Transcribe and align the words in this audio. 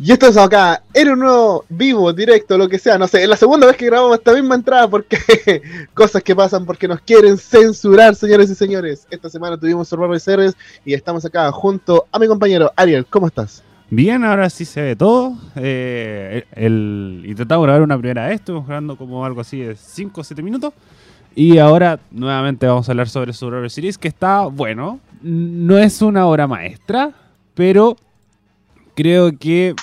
Y 0.00 0.12
estamos 0.12 0.36
acá 0.36 0.80
en 0.94 1.08
un 1.10 1.18
nuevo 1.18 1.64
vivo, 1.68 2.12
directo, 2.12 2.56
lo 2.56 2.68
que 2.68 2.78
sea. 2.78 2.98
No 2.98 3.08
sé, 3.08 3.24
es 3.24 3.28
la 3.28 3.36
segunda 3.36 3.66
vez 3.66 3.76
que 3.76 3.86
grabamos 3.86 4.16
esta 4.16 4.32
misma 4.32 4.54
entrada 4.54 4.88
porque 4.88 5.18
cosas 5.94 6.22
que 6.22 6.36
pasan 6.36 6.64
porque 6.64 6.86
nos 6.86 7.00
quieren 7.00 7.36
censurar, 7.36 8.14
señores 8.14 8.48
y 8.48 8.54
señores. 8.54 9.08
Esta 9.10 9.28
semana 9.28 9.58
tuvimos 9.58 9.88
Survivor 9.88 10.20
Series 10.20 10.56
y 10.84 10.94
estamos 10.94 11.24
acá 11.24 11.50
junto 11.50 12.06
a 12.12 12.18
mi 12.20 12.28
compañero 12.28 12.72
Ariel. 12.76 13.06
¿Cómo 13.06 13.26
estás? 13.26 13.64
Bien, 13.90 14.22
ahora 14.22 14.48
sí 14.50 14.64
se 14.64 14.82
ve 14.82 14.94
todo. 14.94 15.36
Eh, 15.56 16.44
el, 16.52 17.24
intentamos 17.26 17.64
grabar 17.64 17.82
una 17.82 17.98
primera 17.98 18.28
vez, 18.28 18.36
estuvimos 18.36 18.68
grabando 18.68 18.96
como 18.96 19.24
algo 19.24 19.40
así 19.40 19.58
de 19.58 19.74
5 19.74 20.20
o 20.20 20.24
7 20.24 20.42
minutos. 20.44 20.74
Y 21.34 21.58
ahora 21.58 21.98
nuevamente 22.12 22.68
vamos 22.68 22.88
a 22.88 22.92
hablar 22.92 23.08
sobre 23.08 23.32
Survivor 23.32 23.68
Series, 23.68 23.98
que 23.98 24.06
está 24.06 24.42
bueno. 24.42 25.00
No 25.22 25.76
es 25.76 26.02
una 26.02 26.24
obra 26.26 26.46
maestra, 26.46 27.10
pero 27.54 27.96
creo 28.94 29.36
que 29.36 29.74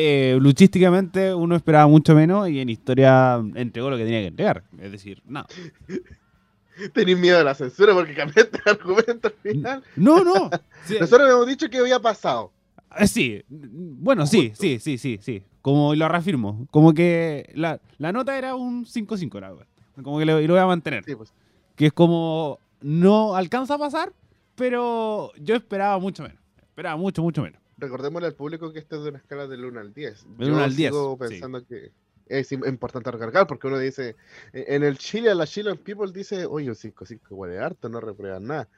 eh, 0.00 0.38
luchísticamente 0.40 1.34
uno 1.34 1.56
esperaba 1.56 1.88
mucho 1.88 2.14
menos 2.14 2.48
y 2.48 2.60
en 2.60 2.68
historia 2.68 3.42
entregó 3.56 3.90
lo 3.90 3.96
que 3.96 4.04
tenía 4.04 4.20
que 4.20 4.28
entregar. 4.28 4.62
Es 4.80 4.92
decir, 4.92 5.20
no. 5.26 5.44
Tenís 6.94 7.18
miedo 7.18 7.38
de 7.38 7.42
la 7.42 7.56
censura 7.56 7.92
porque 7.94 8.14
cambiaste 8.14 8.60
el 8.64 8.70
argumento 8.70 9.26
al 9.26 9.34
final. 9.42 9.82
No, 9.96 10.22
no. 10.22 10.50
Nosotros 11.00 11.22
habíamos 11.22 11.48
dicho 11.48 11.68
que 11.68 11.78
había 11.78 11.98
pasado. 11.98 12.52
Eh, 12.96 13.08
sí, 13.08 13.42
bueno, 13.48 14.24
sí, 14.28 14.52
sí, 14.54 14.78
sí, 14.78 14.98
sí, 14.98 15.18
sí. 15.20 15.42
Como 15.62 15.96
lo 15.96 16.08
reafirmo. 16.08 16.68
Como 16.70 16.94
que 16.94 17.50
la, 17.54 17.80
nota 17.98 18.38
era 18.38 18.54
un 18.54 18.84
5-5, 18.84 19.40
la 19.40 19.50
verdad. 19.50 19.66
Como 20.00 20.20
que 20.20 20.26
lo, 20.26 20.40
lo 20.40 20.52
voy 20.52 20.62
a 20.62 20.66
mantener. 20.66 21.02
Pues. 21.16 21.32
Que 21.74 21.86
es 21.86 21.92
como 21.92 22.60
no 22.80 23.34
alcanza 23.34 23.74
a 23.74 23.78
pasar, 23.78 24.12
pero 24.54 25.32
yo 25.40 25.56
esperaba 25.56 25.98
mucho 25.98 26.22
menos. 26.22 26.38
Esperaba 26.62 26.96
mucho, 26.96 27.20
mucho 27.20 27.42
menos 27.42 27.60
recordémosle 27.78 28.26
al 28.26 28.34
público 28.34 28.72
que 28.72 28.80
esto 28.80 28.96
es 28.96 29.04
de 29.04 29.08
una 29.10 29.18
escala 29.18 29.46
del 29.46 29.64
1 29.64 29.80
al 29.80 29.94
10. 29.94 30.26
Del 30.38 30.52
1 30.52 30.64
al 30.64 30.76
10. 30.76 30.90
Sigo 30.90 31.16
pensando 31.16 31.64
que 31.66 31.92
es 32.26 32.52
importante 32.52 33.10
recargar 33.10 33.46
porque 33.46 33.66
uno 33.66 33.78
dice, 33.78 34.16
e-, 34.52 34.66
en 34.68 34.82
el 34.82 34.98
Chile, 34.98 35.30
a 35.30 35.34
la 35.34 35.46
Chile 35.46 35.74
People 35.76 36.12
dice, 36.12 36.46
oye, 36.46 36.70
5-5 36.70 37.20
igual 37.30 37.52
es 37.52 37.60
harto, 37.60 37.88
no 37.88 38.00
reprueban 38.00 38.46
nada. 38.46 38.68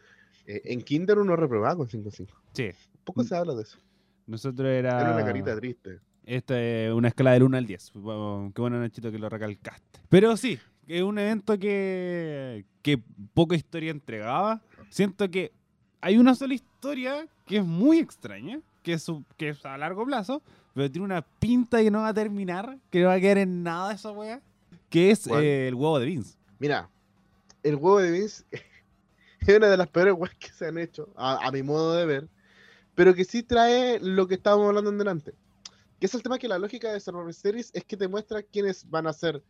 Eh, 0.47 0.63
en 0.65 0.83
Kinder 0.83 1.19
uno 1.19 1.37
reprueba 1.37 1.75
con 1.77 1.89
5-5. 1.89 2.29
Sí. 2.53 2.71
Poco 3.05 3.25
se 3.25 3.37
habla 3.37 3.55
de 3.55 3.63
eso. 3.63 3.79
Nosotros 4.27 4.69
era... 4.69 5.01
Era 5.01 5.15
una 5.15 5.25
carita 5.25 5.57
triste. 5.57 5.99
Esta 6.25 6.61
es 6.61 6.93
una 6.93 7.09
escala 7.09 7.33
del 7.33 7.43
1 7.43 7.57
al 7.57 7.67
10. 7.67 7.93
Qué 7.93 7.99
bueno, 8.61 8.79
Nachito, 8.79 9.11
que 9.11 9.19
lo 9.19 9.29
recalcaste. 9.29 10.01
Pero 10.09 10.37
sí, 10.37 10.59
es 10.87 11.03
un 11.03 11.19
evento 11.19 11.59
que, 11.59 12.65
que 12.83 13.03
poca 13.35 13.57
historia 13.57 13.91
entregaba. 13.91 14.63
Siento 14.91 15.29
que 15.31 15.53
hay 16.01 16.19
una 16.19 16.35
sola 16.35 16.55
historia 16.55 17.27
que 17.47 17.59
es 17.59 17.65
muy 17.65 17.99
extraña, 17.99 18.61
que 18.83 18.95
es, 18.95 19.07
que 19.37 19.51
es 19.51 19.65
a 19.65 19.77
largo 19.79 20.05
plazo, 20.05 20.43
pero 20.75 20.91
tiene 20.91 21.05
una 21.05 21.23
pinta 21.23 21.83
que 21.83 21.91
no 21.91 22.01
va 22.01 22.09
a 22.09 22.15
terminar, 22.15 22.79
que 22.91 23.01
no 23.01 23.09
va 23.09 23.15
a 23.15 23.21
quedar 23.21 23.39
en 23.39 23.63
nada 23.63 23.93
esa 23.93 24.11
wea, 24.13 24.41
que 24.89 25.11
es 25.11 25.27
eh, 25.27 25.69
el 25.69 25.75
huevo 25.75 25.99
de 25.99 26.07
Vince. 26.07 26.37
Mira, 26.59 26.89
el 27.63 27.77
huevo 27.77 28.01
de 28.01 28.11
Vince 28.11 28.45
es 29.41 29.57
una 29.57 29.69
de 29.69 29.77
las 29.77 29.89
peores 29.89 30.15
weas 30.17 30.35
que 30.35 30.49
se 30.49 30.67
han 30.67 30.79
hecho, 30.79 31.09
a, 31.17 31.51
mi 31.53 31.63
modo 31.63 31.95
de 31.95 32.07
ver, 32.07 32.29
pero 32.95 33.15
que 33.15 33.25
sí 33.25 33.43
trae 33.43 33.99
lo 34.01 34.27
que 34.27 34.35
estábamos 34.35 34.69
hablando 34.69 34.91
en 34.91 34.99
delante. 34.99 35.35
Que 35.99 36.07
es 36.07 36.15
el 36.15 36.23
tema 36.23 36.39
que 36.39 36.49
la 36.49 36.59
lógica 36.59 36.93
de 36.93 37.01
Survivor 37.01 37.35
Series 37.35 37.71
es 37.75 37.85
que 37.85 37.97
te 37.97 38.09
muestra 38.09 38.43
quiénes 38.43 38.89
van 38.89 39.07
a 39.07 39.13
ser 39.13 39.43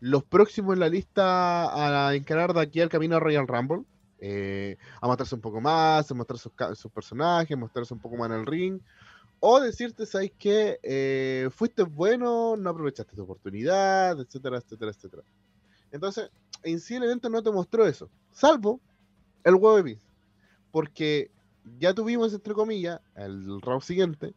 los 0.00 0.24
próximos 0.24 0.74
en 0.74 0.80
la 0.80 0.90
lista 0.90 2.08
a 2.08 2.14
encarar 2.14 2.52
de 2.52 2.60
aquí 2.60 2.82
al 2.82 2.90
camino 2.90 3.16
a 3.16 3.20
Royal 3.20 3.48
Rumble 3.48 3.84
eh, 4.18 4.76
a 5.00 5.06
mostrarse 5.06 5.34
un 5.34 5.40
poco 5.40 5.60
más, 5.60 6.10
a 6.10 6.14
mostrar 6.14 6.38
sus, 6.38 6.52
sus, 6.74 6.90
personajes, 6.90 7.56
mostrarse 7.56 7.94
un 7.94 8.00
poco 8.00 8.16
más 8.16 8.30
en 8.30 8.36
el 8.36 8.46
ring, 8.46 8.80
o 9.40 9.60
decirte, 9.60 10.06
¿sabes 10.06 10.32
qué? 10.38 10.78
Eh, 10.82 11.48
fuiste 11.52 11.82
bueno, 11.82 12.56
no 12.56 12.70
aprovechaste 12.70 13.14
tu 13.14 13.22
oportunidad, 13.22 14.18
etcétera, 14.20 14.58
etcétera, 14.58 14.90
etcétera. 14.90 15.22
Entonces, 15.92 16.30
en 16.62 16.80
sí 16.80 16.96
el 16.96 17.04
evento 17.04 17.28
no 17.28 17.42
te 17.42 17.50
mostró 17.50 17.86
eso, 17.86 18.08
salvo 18.32 18.80
el 19.44 19.54
huevo 19.54 19.76
de 19.76 19.82
Vince, 19.82 20.06
porque 20.72 21.30
ya 21.78 21.94
tuvimos, 21.94 22.32
entre 22.32 22.54
comillas, 22.54 23.00
el 23.14 23.60
round 23.60 23.82
siguiente, 23.82 24.34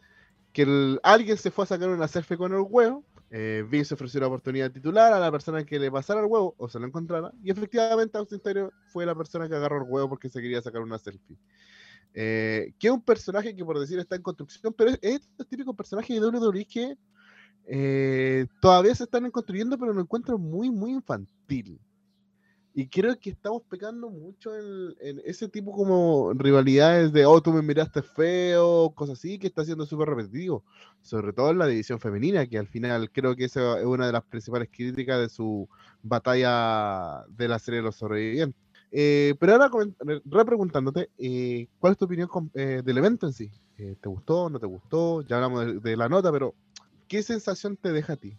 que 0.54 0.98
alguien 1.04 1.38
se 1.38 1.52
fue 1.52 1.64
a 1.64 1.68
sacar 1.68 1.90
una 1.90 2.08
selfie 2.08 2.38
con 2.38 2.54
el 2.54 2.66
huevo, 2.68 3.04
eh, 3.32 3.64
Vince 3.70 3.94
ofreció 3.94 4.20
la 4.20 4.28
oportunidad 4.28 4.72
titular 4.72 5.14
a 5.14 5.20
la 5.20 5.32
persona 5.32 5.64
que 5.64 5.78
le 5.78 5.92
pasara 5.92 6.22
el 6.22 6.26
huevo 6.26 6.56
o 6.58 6.68
se 6.68 6.80
lo 6.80 6.88
encontrara. 6.88 7.32
Y 7.44 7.52
efectivamente 7.52 8.18
Austin 8.18 8.40
Theory 8.40 8.72
fue 8.92 9.06
la 9.06 9.16
persona 9.16 9.48
que 9.48 9.56
agarró 9.56 9.78
el 9.78 9.88
huevo 9.88 10.10
porque 10.10 10.30
se 10.30 10.42
quería 10.42 10.62
sacar 10.62 10.82
una 10.82 10.98
selfie. 10.98 11.38
Eh, 12.14 12.74
que 12.80 12.88
es 12.88 12.94
un 12.94 13.02
personaje 13.02 13.56
que 13.56 13.64
por 13.64 13.80
decir 13.80 14.00
está 14.00 14.16
en 14.16 14.24
construcción, 14.24 14.74
pero 14.74 14.92
es, 14.92 15.00
es 15.02 15.48
típico 15.48 15.76
personaje 15.76 16.14
de 16.14 16.20
WWE 16.20 16.66
que 16.66 16.98
eh, 17.72 18.48
todavía 18.60 18.96
se 18.96 19.04
están 19.04 19.30
construyendo, 19.30 19.78
pero 19.78 19.94
lo 19.94 20.02
encuentro 20.02 20.40
muy, 20.40 20.72
muy 20.72 20.92
infantil. 20.92 21.80
Y 22.80 22.88
creo 22.88 23.20
que 23.20 23.32
estamos 23.32 23.62
pecando 23.64 24.10
mucho 24.10 24.56
en, 24.56 25.22
ese 25.26 25.50
tipo 25.50 25.74
como 25.74 26.32
rivalidades 26.32 27.12
de, 27.12 27.26
oh, 27.26 27.42
tú 27.42 27.52
me 27.52 27.62
miraste 27.62 28.02
feo, 28.02 28.92
cosas 28.96 29.20
así, 29.20 29.38
que 29.38 29.48
está 29.48 29.66
siendo 29.66 29.86
súper 29.86 30.08
repetitivo. 30.08 30.64
Sobre 31.02 31.34
todo 31.34 31.50
en 31.50 31.58
la 31.58 31.68
división 31.68 32.00
femenina, 32.00 32.48
que 32.48 32.58
al 32.58 32.68
final 32.68 33.12
creo 33.12 33.36
que 33.36 33.44
esa 33.44 33.80
es 33.80 33.86
una 33.86 34.06
de 34.06 34.14
las 34.14 34.24
principales 34.24 34.70
críticas 34.72 35.20
de 35.20 35.28
su 35.28 35.68
batalla 36.04 37.26
de 37.28 37.50
la 37.50 37.60
serie 37.60 37.82
de 37.82 37.84
los 37.84 37.98
sobrevivientes. 37.98 38.62
Eh, 38.94 39.36
pero 39.42 39.56
ahora, 39.56 39.70
repreguntándote, 40.24 41.10
eh, 41.18 41.68
¿cuál 41.80 41.92
es 41.92 42.00
tu 42.00 42.06
opinión 42.06 42.30
eh, 42.54 42.82
del 42.82 42.98
evento 42.98 43.28
en 43.28 43.34
sí? 43.34 43.52
¿Te 43.76 44.08
gustó, 44.08 44.50
no 44.50 44.58
te 44.58 44.68
gustó? 44.68 45.22
Ya 45.24 45.36
hablamos 45.36 45.84
de 45.84 45.98
la 45.98 46.08
nota, 46.08 46.32
pero 46.32 46.56
¿qué 47.10 47.24
sensación 47.24 47.76
te 47.76 47.92
deja 47.92 48.14
a 48.14 48.16
ti? 48.16 48.38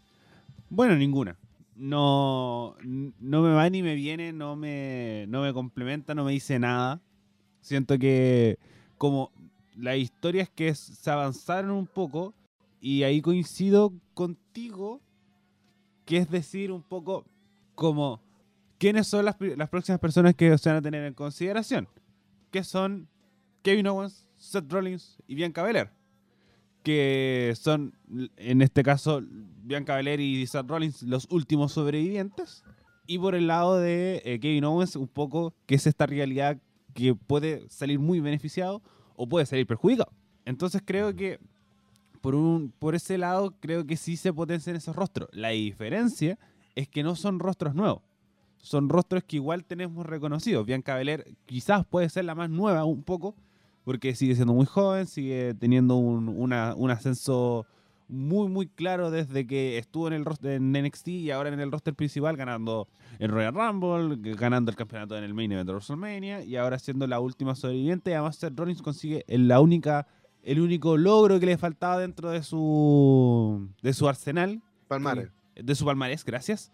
Bueno, 0.70 0.96
ninguna 0.96 1.36
no, 1.76 2.76
no 2.82 3.42
me 3.42 3.52
va 3.52 3.68
ni 3.70 3.82
me 3.82 3.94
viene, 3.94 4.32
no 4.32 4.56
me, 4.56 5.26
no 5.28 5.42
me 5.42 5.52
complementa, 5.52 6.14
no 6.14 6.24
me 6.24 6.32
dice 6.32 6.58
nada. 6.58 7.00
Siento 7.60 7.98
que 7.98 8.58
como 8.98 9.32
las 9.76 9.96
historias 9.96 10.48
que 10.50 10.74
se 10.74 11.10
avanzaron 11.10 11.70
un 11.70 11.86
poco 11.86 12.34
y 12.80 13.02
ahí 13.02 13.20
coincido 13.22 13.92
contigo, 14.14 15.00
que 16.04 16.18
es 16.18 16.30
decir 16.30 16.72
un 16.72 16.82
poco 16.82 17.24
como 17.74 18.20
quiénes 18.78 19.06
son 19.06 19.24
las, 19.24 19.36
las 19.40 19.68
próximas 19.68 20.00
personas 20.00 20.34
que 20.34 20.56
se 20.58 20.68
van 20.68 20.78
a 20.78 20.82
tener 20.82 21.04
en 21.04 21.14
consideración, 21.14 21.88
que 22.50 22.64
son 22.64 23.08
Kevin 23.62 23.86
Owens, 23.86 24.26
Seth 24.36 24.70
Rollins 24.70 25.18
y 25.26 25.34
Bianca 25.34 25.62
Belair 25.62 25.99
que 26.82 27.54
son, 27.56 27.94
en 28.36 28.62
este 28.62 28.82
caso, 28.82 29.22
Bianca 29.62 29.96
Belair 29.96 30.20
y 30.20 30.46
Seth 30.46 30.68
Rollins 30.68 31.02
los 31.02 31.26
últimos 31.30 31.72
sobrevivientes. 31.72 32.64
Y 33.06 33.18
por 33.18 33.34
el 33.34 33.46
lado 33.46 33.78
de 33.78 34.22
eh, 34.24 34.38
Kevin 34.40 34.64
Owens, 34.64 34.96
un 34.96 35.08
poco 35.08 35.54
que 35.66 35.74
es 35.74 35.86
esta 35.86 36.06
realidad 36.06 36.58
que 36.94 37.14
puede 37.14 37.68
salir 37.68 37.98
muy 37.98 38.20
beneficiado 38.20 38.82
o 39.16 39.28
puede 39.28 39.46
salir 39.46 39.66
perjudicado. 39.66 40.12
Entonces 40.44 40.82
creo 40.84 41.14
que 41.14 41.38
por, 42.20 42.34
un, 42.34 42.72
por 42.78 42.94
ese 42.94 43.18
lado 43.18 43.54
creo 43.60 43.86
que 43.86 43.96
sí 43.96 44.16
se 44.16 44.32
potencian 44.32 44.76
esos 44.76 44.96
rostros. 44.96 45.28
La 45.32 45.50
diferencia 45.50 46.38
es 46.74 46.88
que 46.88 47.02
no 47.02 47.16
son 47.16 47.38
rostros 47.38 47.74
nuevos. 47.74 48.02
Son 48.58 48.88
rostros 48.88 49.24
que 49.24 49.36
igual 49.36 49.64
tenemos 49.64 50.06
reconocidos. 50.06 50.66
Bianca 50.66 50.94
Belair 50.96 51.36
quizás 51.46 51.86
puede 51.86 52.08
ser 52.10 52.26
la 52.26 52.34
más 52.34 52.50
nueva 52.50 52.84
un 52.84 53.02
poco, 53.02 53.34
porque 53.84 54.14
sigue 54.14 54.34
siendo 54.34 54.52
muy 54.52 54.66
joven, 54.66 55.06
sigue 55.06 55.54
teniendo 55.54 55.96
un, 55.96 56.52
ascenso 56.90 57.66
muy, 58.08 58.48
muy 58.48 58.66
claro 58.66 59.10
desde 59.10 59.46
que 59.46 59.78
estuvo 59.78 60.08
en 60.08 60.14
el 60.14 60.24
roster, 60.24 60.52
en 60.52 60.72
NXT 60.72 61.08
y 61.08 61.30
ahora 61.30 61.50
en 61.50 61.60
el 61.60 61.70
roster 61.70 61.94
principal, 61.94 62.36
ganando 62.36 62.88
el 63.18 63.30
Royal 63.30 63.54
Rumble, 63.54 64.34
ganando 64.34 64.70
el 64.70 64.76
campeonato 64.76 65.16
en 65.16 65.24
el 65.24 65.34
Main 65.34 65.52
Event 65.52 65.66
de 65.66 65.72
WrestleMania 65.72 66.42
y 66.44 66.56
ahora 66.56 66.78
siendo 66.78 67.06
la 67.06 67.20
última 67.20 67.54
sobreviviente. 67.54 68.14
Además, 68.14 68.36
Seth 68.36 68.58
Rollins 68.58 68.82
consigue 68.82 69.24
la 69.28 69.60
única, 69.60 70.06
el 70.42 70.60
único 70.60 70.96
logro 70.96 71.38
que 71.40 71.46
le 71.46 71.56
faltaba 71.56 71.98
dentro 71.98 72.30
de 72.30 72.42
su, 72.42 73.68
de 73.82 73.92
su 73.92 74.08
arsenal. 74.08 74.60
Palmares. 74.88 75.30
De 75.54 75.74
su 75.74 75.84
palmarés, 75.84 76.24
gracias. 76.24 76.72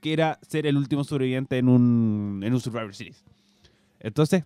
Que 0.00 0.12
era 0.12 0.38
ser 0.42 0.66
el 0.66 0.76
último 0.76 1.04
sobreviviente 1.04 1.58
en 1.58 1.68
un, 1.68 2.42
en 2.44 2.52
un 2.52 2.60
Survivor 2.60 2.94
Series. 2.94 3.24
Entonces, 4.00 4.44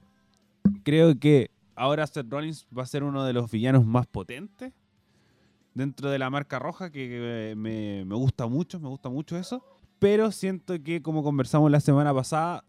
creo 0.82 1.18
que 1.18 1.50
ahora 1.80 2.06
Seth 2.06 2.30
Rollins 2.30 2.66
va 2.76 2.82
a 2.82 2.86
ser 2.86 3.02
uno 3.02 3.24
de 3.24 3.32
los 3.32 3.50
villanos 3.50 3.86
más 3.86 4.06
potentes 4.06 4.74
dentro 5.72 6.10
de 6.10 6.18
la 6.18 6.28
marca 6.28 6.58
roja, 6.58 6.90
que 6.90 7.54
me, 7.56 8.04
gusta 8.14 8.46
mucho, 8.46 8.78
me 8.78 8.88
gusta 8.88 9.08
mucho 9.08 9.38
eso. 9.38 9.64
Pero 9.98 10.30
siento 10.30 10.82
que, 10.82 11.00
como 11.00 11.22
conversamos 11.22 11.70
la 11.70 11.80
semana 11.80 12.12
pasada, 12.14 12.64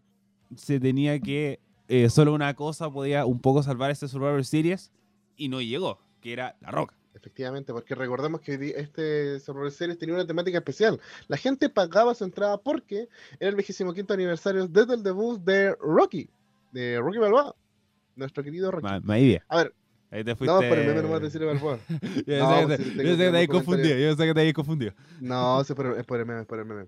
se 0.56 0.80
tenía 0.80 1.20
que. 1.20 1.60
Eh, 1.88 2.08
solo 2.08 2.32
una 2.32 2.54
cosa 2.54 2.90
podía 2.90 3.26
un 3.26 3.38
poco 3.38 3.62
salvar 3.62 3.90
este 3.90 4.08
Survivor 4.08 4.42
Series 4.46 4.90
y 5.36 5.50
no 5.50 5.60
llegó, 5.60 5.98
que 6.22 6.32
era 6.32 6.56
la 6.60 6.70
roca. 6.70 6.96
Efectivamente, 7.14 7.74
porque 7.74 7.94
recordemos 7.94 8.40
que 8.40 8.54
este 8.78 9.40
Survivor 9.40 9.70
Series 9.70 9.98
tenía 9.98 10.14
una 10.14 10.26
temática 10.26 10.56
especial. 10.56 10.98
La 11.28 11.36
gente 11.36 11.68
pagaba 11.68 12.14
su 12.14 12.24
entrada 12.24 12.56
porque 12.56 13.08
era 13.38 13.50
el 13.50 13.56
25 13.56 13.94
aniversario 14.08 14.66
desde 14.68 14.94
el 14.94 15.02
debut 15.02 15.38
de 15.42 15.74
Rocky, 15.74 16.30
de 16.70 16.98
Rocky 16.98 17.18
Balboa 17.18 17.54
nuestro 18.16 18.42
querido 18.42 18.70
Rocky. 18.70 18.86
A 19.48 19.56
ver, 19.58 19.74
Ahí 20.10 20.22
te 20.24 20.36
fuiste. 20.36 20.52
No, 20.62 20.68
por 20.68 20.78
el 20.78 20.86
meme 20.86 21.02
nomás 21.02 21.22
de 21.22 21.30
Cine 21.30 21.46
Balboa. 21.46 21.78
yo 22.26 22.38
No, 22.38 22.54
sé 22.54 22.60
que 22.60 22.66
pues 22.66 22.78
te- 22.78 22.84
sí, 22.84 22.94
yo 22.96 23.02
sé 23.02 23.06
que 23.06 23.16
te 23.16 23.26
habéis 23.28 23.48
confundido. 23.48 23.96
Yo 23.98 24.10
sé 24.14 24.24
que 24.26 24.34
te 24.34 24.40
habéis 24.40 24.54
confundido. 24.54 24.92
No, 25.20 25.60
es 25.62 25.72
por, 25.72 25.98
es 25.98 26.04
por 26.04 26.20
el 26.20 26.26
meme, 26.26 26.40
es 26.42 26.46
por 26.46 26.58
el 26.58 26.64
meme. 26.66 26.86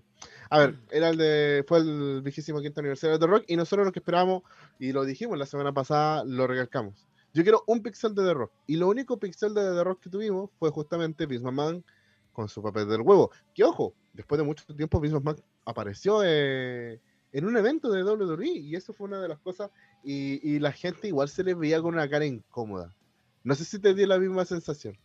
A 0.51 0.59
ver, 0.59 0.75
era 0.91 1.09
el 1.09 1.17
de, 1.17 1.65
fue 1.67 1.79
el 1.79 2.21
vigésimo 2.21 2.61
quinto 2.61 2.81
aniversario 2.81 3.17
de 3.17 3.25
The 3.25 3.31
Rock 3.31 3.43
y 3.47 3.55
nosotros 3.55 3.85
lo 3.87 3.91
que 3.91 3.97
esperábamos, 3.99 4.43
y 4.77 4.91
lo 4.91 5.03
dijimos 5.05 5.39
la 5.39 5.47
semana 5.47 5.73
pasada, 5.73 6.23
lo 6.23 6.45
recalcamos. 6.45 7.07
Yo 7.33 7.41
quiero 7.41 7.63
un 7.65 7.81
pixel 7.81 8.13
de 8.13 8.23
The 8.23 8.33
Rock. 8.35 8.51
Y 8.67 8.75
lo 8.77 8.87
único 8.87 9.17
pixel 9.19 9.55
de 9.55 9.61
The 9.73 9.83
Rock 9.83 10.03
que 10.03 10.09
tuvimos 10.11 10.51
fue 10.59 10.69
justamente 10.69 11.25
Vince 11.25 11.43
McMahon 11.43 11.83
con 12.31 12.47
su 12.47 12.61
papel 12.61 12.87
del 12.87 13.01
huevo. 13.01 13.31
Que 13.55 13.63
ojo, 13.63 13.95
después 14.13 14.37
de 14.37 14.45
mucho 14.45 14.63
tiempo 14.75 14.99
Vince 15.01 15.15
McMahon 15.15 15.41
apareció 15.65 16.21
eh, 16.23 17.01
en 17.35 17.43
un 17.43 17.57
evento 17.57 17.91
de 17.91 18.01
WWE 18.01 18.47
y 18.47 18.75
eso 18.75 18.93
fue 18.93 19.09
una 19.09 19.19
de 19.19 19.27
las 19.27 19.39
cosas. 19.39 19.69
Y, 20.05 20.39
y 20.41 20.59
la 20.59 20.71
gente 20.71 21.09
igual 21.09 21.27
se 21.27 21.43
le 21.43 21.53
veía 21.53 21.81
con 21.81 21.93
una 21.93 22.09
cara 22.09 22.25
incómoda. 22.25 22.95
No 23.43 23.55
sé 23.55 23.65
si 23.65 23.77
te 23.77 23.93
dio 23.93 24.07
la 24.07 24.17
misma 24.17 24.45
sensación. 24.45 24.97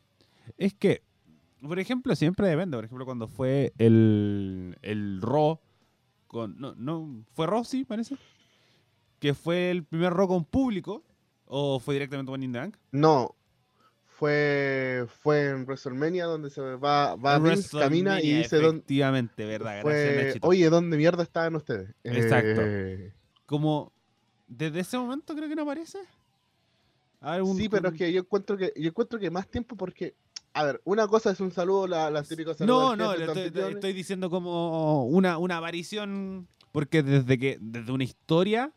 Es 0.57 0.73
que, 0.73 1.03
por 1.61 1.81
ejemplo, 1.81 2.15
siempre 2.15 2.47
depende. 2.47 2.77
Por 2.77 2.85
ejemplo, 2.85 3.05
cuando 3.05 3.27
fue 3.27 3.73
el, 3.79 4.79
el 4.83 5.21
Raw 5.21 5.59
con. 6.29 6.57
No, 6.61 6.77
no, 6.77 7.25
¿fue 7.33 7.49
Raw, 7.49 7.65
sí, 7.65 7.85
parece? 7.85 8.17
Que 9.19 9.35
fue 9.35 9.73
el 9.73 9.83
primer 9.83 10.13
Raw 10.13 10.29
con 10.29 10.45
público. 10.45 11.03
¿O 11.47 11.81
fue 11.81 11.97
directamente 11.97 12.31
Money 12.31 12.47
in 12.47 12.53
the 12.53 12.59
Bank? 12.61 12.77
No, 12.93 13.35
fue, 14.21 15.07
fue 15.23 15.49
en 15.49 15.65
WrestleMania 15.65 16.27
donde 16.27 16.51
se 16.51 16.61
va, 16.61 17.17
va 17.17 17.39
Vince, 17.39 17.79
camina 17.79 18.21
y 18.21 18.35
dice 18.35 18.57
dónde, 18.57 18.81
Efectivamente, 18.81 19.47
verdad. 19.47 19.81
Fue, 19.81 20.35
oye, 20.43 20.69
¿dónde 20.69 20.99
mierda 20.99 21.23
estaban 21.23 21.57
ustedes? 21.57 21.89
Exacto. 22.05 22.61
Eh, 22.63 23.15
Como. 23.47 23.91
Desde 24.47 24.81
ese 24.81 24.99
momento 24.99 25.35
creo 25.35 25.49
que 25.49 25.57
no 25.57 25.63
aparece. 25.63 26.01
Algún- 27.23 27.57
sí, 27.57 27.71
pero 27.71 27.89
es 27.89 27.95
que 27.95 28.13
yo 28.13 28.21
encuentro 28.21 28.59
que 28.59 28.75
yo 28.77 28.89
encuentro 28.89 29.19
que 29.19 29.31
más 29.31 29.49
tiempo 29.49 29.75
porque, 29.75 30.15
a 30.53 30.65
ver, 30.65 30.83
una 30.85 31.09
cosa 31.09 31.31
es 31.31 31.41
un 31.41 31.51
saludo, 31.51 31.87
la, 31.87 32.11
las 32.11 32.29
típicas 32.29 32.59
saludos 32.59 32.99
No, 32.99 33.15
no, 33.17 33.33
tu 33.33 33.33
estoy, 33.41 33.93
diciendo 33.95 34.29
como 34.29 35.07
una, 35.07 35.39
una 35.39 35.57
aparición. 35.57 36.47
Porque 36.73 37.03
desde 37.03 37.39
que. 37.39 37.57
Desde 37.59 37.91
una 37.91 38.05
historia. 38.05 38.71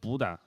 Puta. 0.00 0.40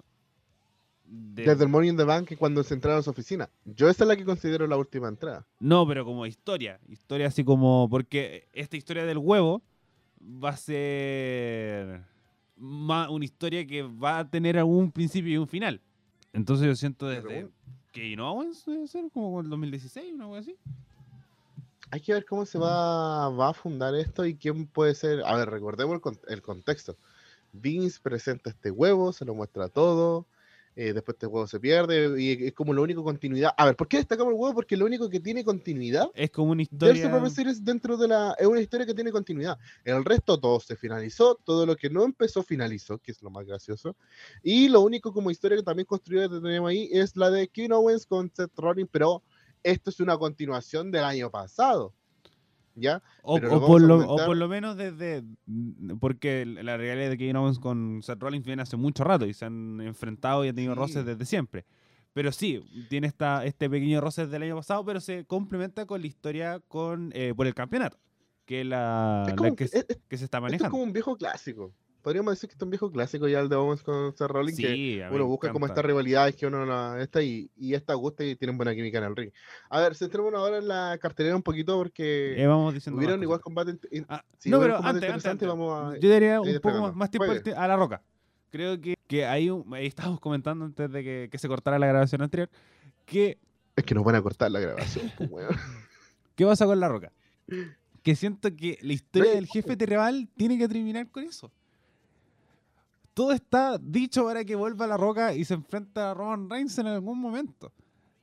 De- 1.08 1.44
desde 1.46 1.64
el 1.64 1.70
Morning 1.70 1.92
in 1.92 1.98
the 1.98 2.04
Bank 2.04 2.36
cuando 2.38 2.64
se 2.64 2.74
entraron 2.74 3.00
a 3.00 3.04
su 3.04 3.10
oficina. 3.10 3.50
Yo 3.66 3.90
esa 3.90 4.04
es 4.04 4.08
la 4.08 4.16
que 4.16 4.26
considero 4.26 4.68
la 4.68 4.78
última 4.78 5.08
entrada. 5.08 5.46
No, 5.60 5.88
pero 5.88 6.04
como 6.06 6.26
historia. 6.26 6.80
Historia 6.88 7.28
así 7.28 7.44
como. 7.44 7.88
Porque 7.90 8.48
esta 8.54 8.76
historia 8.78 9.06
del 9.06 9.18
huevo 9.18 9.62
va 10.22 10.50
a 10.50 10.58
ser. 10.58 12.02
ma- 12.58 13.10
una 13.10 13.24
historia 13.26 13.66
que 13.68 13.84
va 13.84 14.20
a 14.20 14.30
tener 14.30 14.58
algún 14.58 14.92
principio 14.92 15.32
y 15.34 15.38
un 15.38 15.48
final. 15.48 15.80
Entonces 16.34 16.66
yo 16.68 16.76
siento 16.76 17.08
desde. 17.08 17.50
Que 17.92 18.16
no 18.16 18.32
Owens 18.32 18.66
debe 18.66 18.88
ser 18.88 19.10
como 19.12 19.40
el 19.42 19.50
2016, 19.50 20.14
una 20.14 20.26
cosa 20.26 20.40
así. 20.42 20.56
Hay 21.90 22.02
que 22.02 22.14
ver 22.14 22.26
cómo 22.26 22.46
se 22.46 22.58
va, 22.58 23.30
va 23.30 23.50
a 23.50 23.54
fundar 23.54 23.96
esto 23.96 24.26
y 24.26 24.36
quién 24.36 24.68
puede 24.68 24.94
ser. 24.94 25.24
A 25.26 25.36
ver, 25.38 25.50
recordemos 25.50 26.00
el 26.28 26.42
contexto. 26.42 26.98
Vince 27.54 28.00
presenta 28.04 28.50
este 28.50 28.72
huevo, 28.72 29.14
se 29.14 29.24
lo 29.24 29.34
muestra 29.34 29.70
todo. 29.70 30.26
Eh, 30.80 30.94
después 30.94 31.16
este 31.16 31.26
huevo 31.26 31.48
se 31.48 31.60
pierde 31.60 32.22
y 32.22 32.46
es 32.46 32.54
como 32.54 32.72
la 32.72 32.82
única 32.82 33.02
continuidad. 33.02 33.52
A 33.58 33.66
ver, 33.66 33.76
¿por 33.76 33.88
qué 33.88 33.98
destacamos 33.98 34.32
el 34.32 34.40
huevo? 34.40 34.54
Porque 34.54 34.78
lo 34.78 34.86
único 34.86 35.10
que 35.10 35.20
tiene 35.20 35.44
continuidad 35.44 36.12
Es 36.14 36.30
como 36.30 36.52
una 36.52 36.62
historia. 36.62 37.02
Survivor 37.02 37.32
Series 37.32 37.66
dentro 37.66 37.98
de 37.98 38.08
la. 38.08 38.36
Es 38.38 38.46
una 38.46 38.62
historia 38.62 38.86
que 38.86 38.94
tiene 38.94 39.12
continuidad. 39.12 39.58
El 39.84 40.06
resto 40.06 40.40
todo 40.40 40.60
se 40.60 40.76
finalizó, 40.76 41.34
todo 41.44 41.66
lo 41.66 41.76
que 41.76 41.90
no 41.90 42.04
empezó 42.04 42.44
finalizó, 42.44 43.00
que 43.00 43.12
es 43.12 43.24
lo 43.24 43.32
más 43.32 43.48
gracioso. 43.48 43.96
Y 44.44 44.70
lo 44.70 44.82
único 44.82 45.12
como 45.12 45.32
historia 45.32 45.58
que 45.58 45.64
también 45.64 45.88
construido 45.88 46.30
que 46.30 46.40
tenemos 46.40 46.70
ahí 46.70 46.90
es 46.92 47.18
la 47.18 47.32
de 47.32 47.48
Kevin 47.48 47.74
Owens 47.74 48.06
con 48.06 48.30
Seth 48.32 48.56
Rollins, 48.56 48.90
pero 48.92 49.24
esto 49.64 49.90
es 49.90 50.00
una 50.00 50.16
continuación 50.16 50.92
del 50.92 51.06
año 51.06 51.32
pasado. 51.32 51.96
¿Ya? 52.80 53.02
O, 53.24 53.40
por 53.40 53.82
lo, 53.82 53.96
o 53.96 54.00
comentar. 54.06 54.26
por 54.28 54.38
lo 54.38 54.48
menos 54.48 54.78
desde. 54.78 55.24
Porque 56.00 56.46
la 56.46 56.78
realidad 56.78 57.10
de 57.10 57.18
Kevin 57.18 57.36
Owens 57.38 57.60
con 57.60 58.02
Seth 58.04 58.20
Rollins 58.22 58.46
viene 58.46 58.62
hace 58.62 58.78
mucho 58.78 59.04
rato 59.04 59.26
y 59.26 59.34
se 59.34 59.46
han 59.46 59.82
enfrentado 59.82 60.46
y 60.46 60.50
han 60.50 60.56
tenido 60.56 60.74
Sí. 60.74 60.80
roces 60.80 61.06
desde 61.06 61.26
siempre. 61.26 61.66
Pero 62.14 62.32
sí, 62.32 62.64
tiene 62.90 63.08
esta, 63.08 63.46
este 63.46 63.70
pequeño 63.70 64.00
roce 64.02 64.26
del 64.28 64.44
año 64.44 64.56
pasado, 64.56 64.84
pero 64.86 65.00
se 65.00 65.26
complementa 65.26 65.86
con 65.86 66.02
la 66.02 66.08
historia 66.08 66.60
con 66.68 67.12
eh, 67.14 67.34
por 67.36 67.46
el 67.48 67.54
campeonato, 67.54 67.98
que 68.46 68.62
es 68.62 68.68
la, 68.68 69.26
Es 69.28 69.40
la 69.40 69.52
que, 69.56 69.64
es- 69.66 69.72
se- 69.72 69.86
es- 69.90 70.00
que 70.08 70.18
se 70.18 70.26
está 70.26 70.38
esto 70.38 70.46
es 70.48 70.52
manejando. 70.52 70.72
como 70.72 70.84
un 70.84 70.94
viejo 70.94 71.16
clásico. 71.18 71.74
Podríamos 72.08 72.32
decir 72.36 72.48
que 72.48 72.56
es 72.56 72.62
un 72.62 72.70
viejo 72.70 72.90
clásico 72.90 73.28
ya 73.28 73.42
el 73.42 73.50
de 73.50 73.58
Owens 73.58 73.84
con 73.84 74.16
Seth 74.16 74.30
Rollins, 74.30 74.58
que 74.58 74.66
Sí, 74.68 74.96
mí 74.98 75.02
uno 75.12 75.26
busca 75.26 75.52
como 75.52 75.66
encanta. 75.66 75.82
estas 75.82 75.86
rivalidades 75.88 76.38
que 76.38 76.48
uno 76.48 76.66
la, 76.66 77.02
esta 77.02 77.22
y, 77.22 77.52
y 77.58 77.74
esta 77.74 77.96
gusta 77.96 78.24
y 78.24 78.38
tienen 78.38 78.56
buena 78.56 78.74
química 78.74 79.00
en 79.00 79.04
el 79.04 79.14
ring. 79.18 79.30
A 79.70 79.82
ver, 79.82 79.94
centrémonos 79.94 80.40
ahora 80.40 80.60
en 80.60 80.70
la 80.70 80.98
cartelera 81.02 81.36
un 81.36 81.44
poquito 81.44 81.76
porque 81.76 82.42
Eh, 82.42 82.48
vamos 82.48 82.74
diciendo 82.74 82.98
hubieron 82.98 83.22
igual 83.22 83.42
combates. 83.42 83.78
in- 83.92 84.06
Ah, 84.08 84.24
no, 84.46 84.58
pero 84.62 84.78
antes, 84.82 85.26
antes, 85.26 85.46
vamos 85.50 85.96
a- 85.96 86.00
Yo 86.00 86.10
daría 86.10 86.40
un 86.40 86.60
poco 86.62 86.80
más, 86.80 86.96
más 86.96 87.12
tiempo 87.12 87.30
a 87.58 87.68
la 87.68 87.76
roca. 87.76 88.02
Creo 88.52 88.80
que, 88.80 88.96
que 89.06 89.26
hay 89.26 89.50
un, 89.50 89.66
ahí 89.74 89.88
estábamos 89.88 90.22
comentando 90.22 90.64
antes 90.64 90.90
de 90.90 91.04
que, 91.04 91.28
que 91.30 91.38
se 91.38 91.50
cortara 91.50 91.78
la 91.78 91.88
grabación 91.88 92.22
anterior, 92.22 92.50
que 93.06 93.38
Es 93.76 93.84
que 93.84 93.94
nos 93.94 94.06
van 94.06 94.16
a 94.16 94.22
cortar 94.22 94.50
la 94.50 94.62
grabación, 94.62 95.12
pues. 95.30 95.46
¿Qué 96.38 96.46
pasa 96.46 96.66
con 96.66 96.80
La 96.80 96.88
Roca? 96.88 97.12
Que 98.02 98.16
siento 98.16 98.56
que 98.56 98.78
la 98.82 98.94
historia 98.94 99.32
del 99.34 99.46
jefe 99.48 99.76
tribal 99.76 100.30
tiene 100.38 100.58
que 100.58 100.70
terminar 100.70 101.12
con 101.12 101.26
eso. 101.26 101.52
Todo 103.18 103.32
está 103.32 103.80
dicho 103.80 104.26
para 104.26 104.46
que 104.46 104.56
vuelva 104.56 104.86
La 104.86 104.96
Roca 104.96 105.34
y 105.34 105.44
se 105.44 105.56
enfrenta 105.56 106.12
a 106.12 106.14
Roman 106.14 106.48
Reigns 106.48 106.78
en 106.78 106.86
algún 106.86 107.20
momento. 107.20 107.74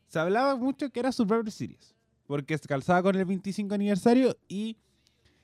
Se 0.06 0.20
hablaba 0.20 0.54
mucho 0.54 0.88
que 0.88 1.00
era 1.00 1.10
Survivor 1.10 1.50
Series, 1.50 1.96
porque 2.28 2.56
se 2.56 2.68
calzaba 2.68 3.02
con 3.02 3.16
el 3.16 3.24
25 3.24 3.74
aniversario 3.74 4.36
y 4.46 4.76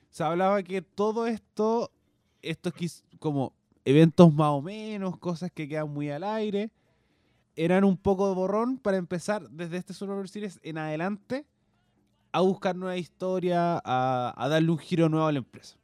se 0.09 0.23
hablaba 0.23 0.63
que 0.63 0.81
todo 0.81 1.27
esto, 1.27 1.91
estos 2.41 2.71
como 3.19 3.51
eventos 3.83 4.33
más 4.33 4.51
o 4.51 4.61
menos, 4.61 5.17
cosas 5.17 5.51
que 5.51 5.67
quedan 5.67 5.89
muy 5.89 6.09
al 6.09 6.23
aire, 6.23 6.71
eran 7.57 7.83
un 7.83 7.97
poco 7.97 8.29
de 8.29 8.35
borrón 8.35 8.77
para 8.77 8.95
empezar 8.95 9.49
desde 9.49 9.75
este 9.75 9.93
Survivor 9.93 10.29
Series 10.29 10.61
en 10.63 10.77
adelante 10.77 11.45
a 12.31 12.39
buscar 12.39 12.73
nueva 12.77 12.95
historia, 12.95 13.81
a, 13.83 14.33
a 14.33 14.47
darle 14.47 14.71
un 14.71 14.77
giro 14.77 15.09
nuevo 15.09 15.27
a 15.27 15.31
la 15.33 15.39
empresa. 15.39 15.75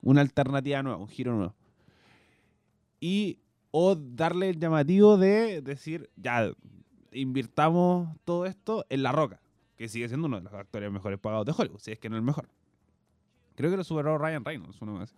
Una 0.00 0.22
alternativa 0.22 0.82
nueva, 0.82 0.98
un 0.98 1.06
giro 1.06 1.36
nuevo. 1.36 1.54
Y 3.02 3.40
o 3.72 3.96
darle 3.96 4.50
el 4.50 4.60
llamativo 4.60 5.16
de 5.16 5.60
decir, 5.60 6.08
ya, 6.14 6.52
invirtamos 7.10 8.16
todo 8.24 8.46
esto 8.46 8.86
en 8.90 9.02
La 9.02 9.10
Roca, 9.10 9.40
que 9.76 9.88
sigue 9.88 10.06
siendo 10.06 10.28
uno 10.28 10.36
de 10.36 10.44
los 10.44 10.54
actores 10.54 10.92
mejores 10.92 11.18
pagados 11.18 11.44
de 11.46 11.52
Hollywood, 11.56 11.80
si 11.80 11.90
es 11.90 11.98
que 11.98 12.08
no 12.08 12.14
el 12.14 12.22
mejor. 12.22 12.48
Creo 13.56 13.72
que 13.72 13.76
lo 13.76 13.82
superó 13.82 14.18
Ryan 14.18 14.44
Reynolds, 14.44 14.80
uno 14.80 14.92
más. 14.92 15.16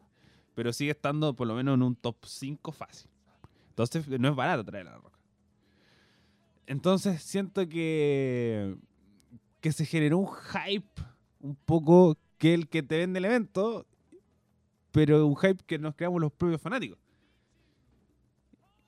Pero 0.54 0.72
sigue 0.72 0.92
estando 0.92 1.36
por 1.36 1.46
lo 1.46 1.54
menos 1.54 1.74
en 1.74 1.82
un 1.82 1.94
top 1.94 2.16
5 2.24 2.72
fácil. 2.72 3.10
Entonces 3.68 4.08
no 4.08 4.30
es 4.30 4.34
barato 4.34 4.64
traer 4.64 4.88
a 4.88 4.92
La 4.92 4.96
Roca. 4.96 5.18
Entonces 6.66 7.22
siento 7.22 7.68
que 7.68 8.78
que 9.60 9.72
se 9.72 9.84
generó 9.84 10.18
un 10.18 10.28
hype 10.28 11.02
un 11.40 11.54
poco 11.54 12.16
que 12.38 12.54
el 12.54 12.66
que 12.66 12.82
te 12.82 12.96
vende 12.96 13.18
el 13.18 13.26
evento, 13.26 13.86
pero 14.90 15.26
un 15.26 15.36
hype 15.36 15.62
que 15.66 15.78
nos 15.78 15.94
creamos 15.94 16.20
los 16.20 16.32
propios 16.32 16.62
fanáticos. 16.62 17.03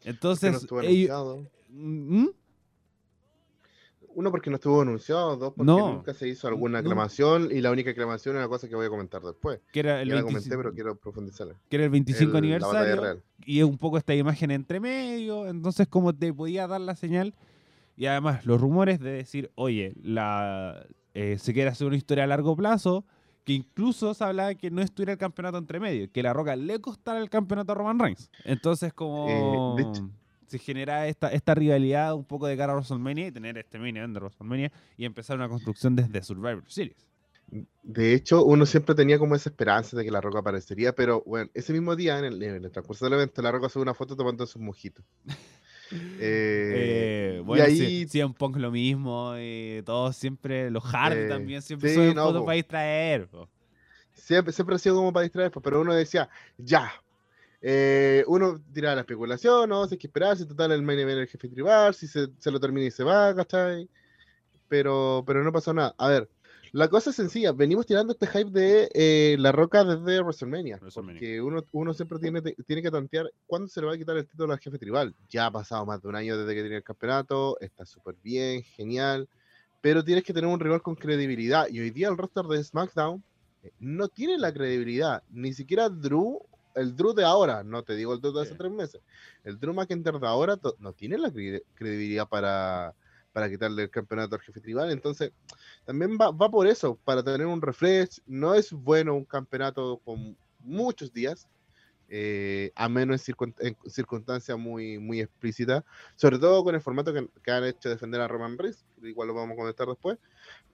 Entonces, 0.06 0.52
no 0.52 0.58
estuvo 0.58 0.80
ellos- 0.80 1.10
anunciado. 1.10 1.50
¿Mm? 1.68 2.26
Uno, 4.14 4.30
porque 4.30 4.48
no 4.48 4.56
estuvo 4.56 4.80
anunciado. 4.80 5.36
Dos, 5.36 5.52
porque 5.54 5.66
No. 5.70 5.92
nunca 5.96 6.14
se 6.14 6.26
hizo 6.26 6.48
alguna 6.48 6.80
No. 6.80 6.88
aclamación. 6.88 7.50
Y 7.52 7.60
la 7.60 7.70
única 7.70 7.90
aclamación 7.90 8.34
es 8.36 8.38
una 8.40 8.48
cosa 8.48 8.66
que 8.66 8.74
voy 8.74 8.86
a 8.86 8.88
comentar 8.88 9.20
después. 9.20 9.60
que 9.72 9.80
era 9.80 10.00
el 10.00 10.08
Ya 10.08 10.14
la 10.14 10.22
25, 10.22 10.40
comenté, 10.48 10.56
pero 10.56 10.74
quiero 10.74 10.96
profundizarla. 10.96 11.54
que 11.68 11.76
era 11.76 11.84
el 11.84 11.90
25 11.90 12.38
El- 12.38 12.48
la 12.50 12.58
batalla 12.66 12.80
aniversario 12.92 13.22
y 13.44 13.58
es 13.58 13.64
un 13.66 13.76
poco 13.76 13.98
esta 13.98 14.14
imagen 14.14 14.50
entre 14.52 14.80
medio, 14.80 15.46
entonces 15.46 15.86
como 15.88 16.14
te 16.14 16.32
podía 16.32 16.66
dar 16.66 16.80
la 16.80 16.96
señal 16.96 17.34
y 17.94 18.06
además 18.06 18.46
los 18.46 18.58
rumores 18.58 19.00
de 19.00 19.10
decir, 19.10 19.50
oye, 19.54 19.92
la 20.02 20.86
eh, 21.12 21.36
se 21.38 21.52
quiere 21.52 21.68
hacer 21.70 21.86
una 21.86 21.96
historia 21.96 22.24
a 22.24 22.26
largo 22.26 22.56
plazo, 22.56 23.04
que 23.46 23.52
incluso 23.52 24.12
se 24.12 24.24
hablaba 24.24 24.54
que 24.56 24.70
no 24.72 24.82
estuviera 24.82 25.12
el 25.12 25.18
campeonato 25.18 25.56
entre 25.56 25.78
medio, 25.78 26.10
que 26.10 26.20
la 26.22 26.32
Roca 26.32 26.56
le 26.56 26.80
costara 26.80 27.20
el 27.20 27.30
campeonato 27.30 27.70
a 27.72 27.74
Roman 27.76 27.98
Reigns. 27.98 28.28
Entonces 28.44 28.92
como 28.92 29.28
Eh, 29.78 29.82
de 29.82 29.88
hecho- 29.88 30.10
se 30.48 30.58
genera 30.58 31.06
esta, 31.06 31.32
esta 31.32 31.54
rivalidad 31.54 32.14
un 32.14 32.24
poco 32.24 32.46
de 32.48 32.56
cara 32.56 32.72
a 32.72 32.76
WrestleMania 32.76 33.28
y 33.28 33.32
tener 33.32 33.56
este 33.56 33.78
mini 33.78 34.00
de 34.00 34.06
WrestleMania 34.06 34.72
y 34.96 35.04
empezar 35.04 35.36
una 35.36 35.48
construcción 35.48 35.94
desde 35.96 36.22
Survivor 36.24 36.64
Series. 36.66 37.06
De 37.84 38.14
hecho, 38.14 38.44
uno 38.44 38.66
siempre 38.66 38.96
tenía 38.96 39.18
como 39.20 39.36
esa 39.36 39.50
esperanza 39.50 39.96
de 39.96 40.04
que 40.04 40.10
la 40.10 40.20
roca 40.20 40.40
aparecería, 40.40 40.92
pero 40.92 41.22
bueno, 41.24 41.48
ese 41.54 41.72
mismo 41.72 41.94
día, 41.94 42.18
en 42.18 42.24
el, 42.24 42.42
en 42.42 42.64
el 42.64 42.70
transcurso 42.72 43.04
del 43.04 43.14
evento, 43.14 43.40
la 43.42 43.52
roca 43.52 43.68
sube 43.68 43.82
una 43.84 43.94
foto 43.94 44.16
tomando 44.16 44.44
sus 44.46 44.60
mojitos. 44.60 45.04
Eh, 45.90 47.36
Eh, 47.38 47.42
bueno, 47.44 47.64
y 47.64 47.66
ahí, 47.66 48.08
sí, 48.08 48.22
un 48.22 48.34
punk 48.34 48.56
lo 48.56 48.70
mismo, 48.70 49.34
y 49.38 49.82
todos 49.84 50.16
siempre, 50.16 50.70
los 50.70 50.82
Hardy 50.84 51.24
Eh, 51.24 51.28
también 51.28 51.62
siempre 51.62 51.90
sí, 51.90 51.94
suben 51.94 52.14
no, 52.14 52.24
fotos 52.26 52.40
po. 52.42 52.46
para 52.46 52.56
distraer. 52.56 53.28
po. 53.28 53.48
siempre, 54.12 54.52
siempre 54.52 54.76
ha 54.76 54.78
sido 54.78 54.96
como 54.96 55.12
para 55.12 55.24
distraer, 55.24 55.50
pues, 55.50 55.62
pero 55.62 55.80
uno 55.80 55.94
decía, 55.94 56.28
ya, 56.58 56.92
Eh, 57.62 58.22
uno 58.28 58.60
tira 58.72 58.94
la 58.94 59.00
especulación, 59.00 59.68
no, 59.70 59.86
si 59.88 59.94
hay 59.94 59.98
que 59.98 60.06
esperar, 60.08 60.36
si 60.36 60.46
total 60.46 60.72
el 60.72 60.82
main 60.82 60.98
event 61.00 61.20
el 61.20 61.26
jefe 61.26 61.48
tribal, 61.48 61.94
si 61.94 62.06
se, 62.06 62.28
se 62.38 62.50
lo 62.50 62.60
termina 62.60 62.86
y 62.86 62.90
se 62.90 63.02
va, 63.02 63.34
¿cachai? 63.34 63.88
Pero, 64.68 65.24
pero 65.26 65.42
no 65.44 65.52
pasó 65.52 65.72
nada. 65.74 65.94
A 65.98 66.08
ver, 66.08 66.28
la 66.76 66.88
cosa 66.88 67.08
es 67.08 67.16
sencilla, 67.16 67.52
venimos 67.52 67.86
tirando 67.86 68.12
este 68.12 68.26
hype 68.26 68.50
de 68.50 68.90
eh, 68.92 69.36
La 69.38 69.50
Roca 69.50 69.82
desde 69.82 70.20
WrestleMania, 70.20 70.76
WrestleMania. 70.76 71.20
porque 71.20 71.40
uno, 71.40 71.64
uno 71.72 71.94
siempre 71.94 72.18
tiene, 72.18 72.42
tiene 72.42 72.82
que 72.82 72.90
tantear 72.90 73.32
cuándo 73.46 73.66
se 73.66 73.80
le 73.80 73.86
va 73.86 73.94
a 73.94 73.96
quitar 73.96 74.14
el 74.18 74.26
título 74.26 74.52
al 74.52 74.58
jefe 74.58 74.78
tribal. 74.78 75.14
Ya 75.30 75.46
ha 75.46 75.50
pasado 75.50 75.86
más 75.86 76.02
de 76.02 76.08
un 76.08 76.16
año 76.16 76.36
desde 76.36 76.54
que 76.54 76.60
tiene 76.60 76.76
el 76.76 76.82
campeonato, 76.82 77.58
está 77.60 77.86
súper 77.86 78.16
bien, 78.22 78.62
genial, 78.62 79.26
pero 79.80 80.04
tienes 80.04 80.22
que 80.22 80.34
tener 80.34 80.50
un 80.50 80.60
rival 80.60 80.82
con 80.82 80.96
credibilidad, 80.96 81.66
y 81.70 81.80
hoy 81.80 81.90
día 81.90 82.08
el 82.08 82.18
roster 82.18 82.44
de 82.44 82.62
SmackDown 82.62 83.24
eh, 83.62 83.72
no 83.78 84.08
tiene 84.08 84.36
la 84.36 84.52
credibilidad, 84.52 85.22
ni 85.30 85.54
siquiera 85.54 85.88
Drew, 85.88 86.42
el 86.74 86.94
Drew 86.94 87.14
de 87.14 87.24
ahora, 87.24 87.64
no 87.64 87.84
te 87.84 87.96
digo 87.96 88.12
el 88.12 88.20
Drew 88.20 88.34
de 88.34 88.42
hace 88.42 88.52
Sí. 88.52 88.58
tres 88.58 88.70
meses, 88.70 89.00
el 89.44 89.58
Drew 89.58 89.72
McIntyre 89.72 90.18
de 90.18 90.26
ahora 90.26 90.58
no 90.78 90.92
tiene 90.92 91.16
la 91.16 91.30
cre- 91.30 91.62
credibilidad 91.72 92.28
para, 92.28 92.94
para 93.36 93.50
quitarle 93.50 93.82
el 93.82 93.90
campeonato 93.90 94.34
al 94.34 94.40
jefe 94.40 94.62
tribal, 94.62 94.90
entonces 94.90 95.30
también 95.84 96.16
va, 96.18 96.30
va 96.30 96.50
por 96.50 96.66
eso, 96.66 96.98
para 97.04 97.22
tener 97.22 97.46
un 97.46 97.60
refresh. 97.60 98.22
No 98.24 98.54
es 98.54 98.72
bueno 98.72 99.14
un 99.14 99.26
campeonato 99.26 100.00
con 100.06 100.34
muchos 100.60 101.12
días, 101.12 101.46
eh, 102.08 102.72
a 102.74 102.88
menos 102.88 103.28
en, 103.28 103.34
circun- 103.34 103.54
en 103.58 103.76
circunstancias 103.90 104.56
muy, 104.56 104.98
muy 104.98 105.20
explícitas, 105.20 105.84
sobre 106.14 106.38
todo 106.38 106.64
con 106.64 106.76
el 106.76 106.80
formato 106.80 107.12
que, 107.12 107.28
que 107.42 107.50
han 107.50 107.64
hecho 107.64 107.90
defender 107.90 108.22
a 108.22 108.28
Roman 108.28 108.56
Reigns, 108.56 108.86
igual 109.02 109.28
lo 109.28 109.34
vamos 109.34 109.52
a 109.52 109.56
comentar 109.56 109.86
después. 109.86 110.16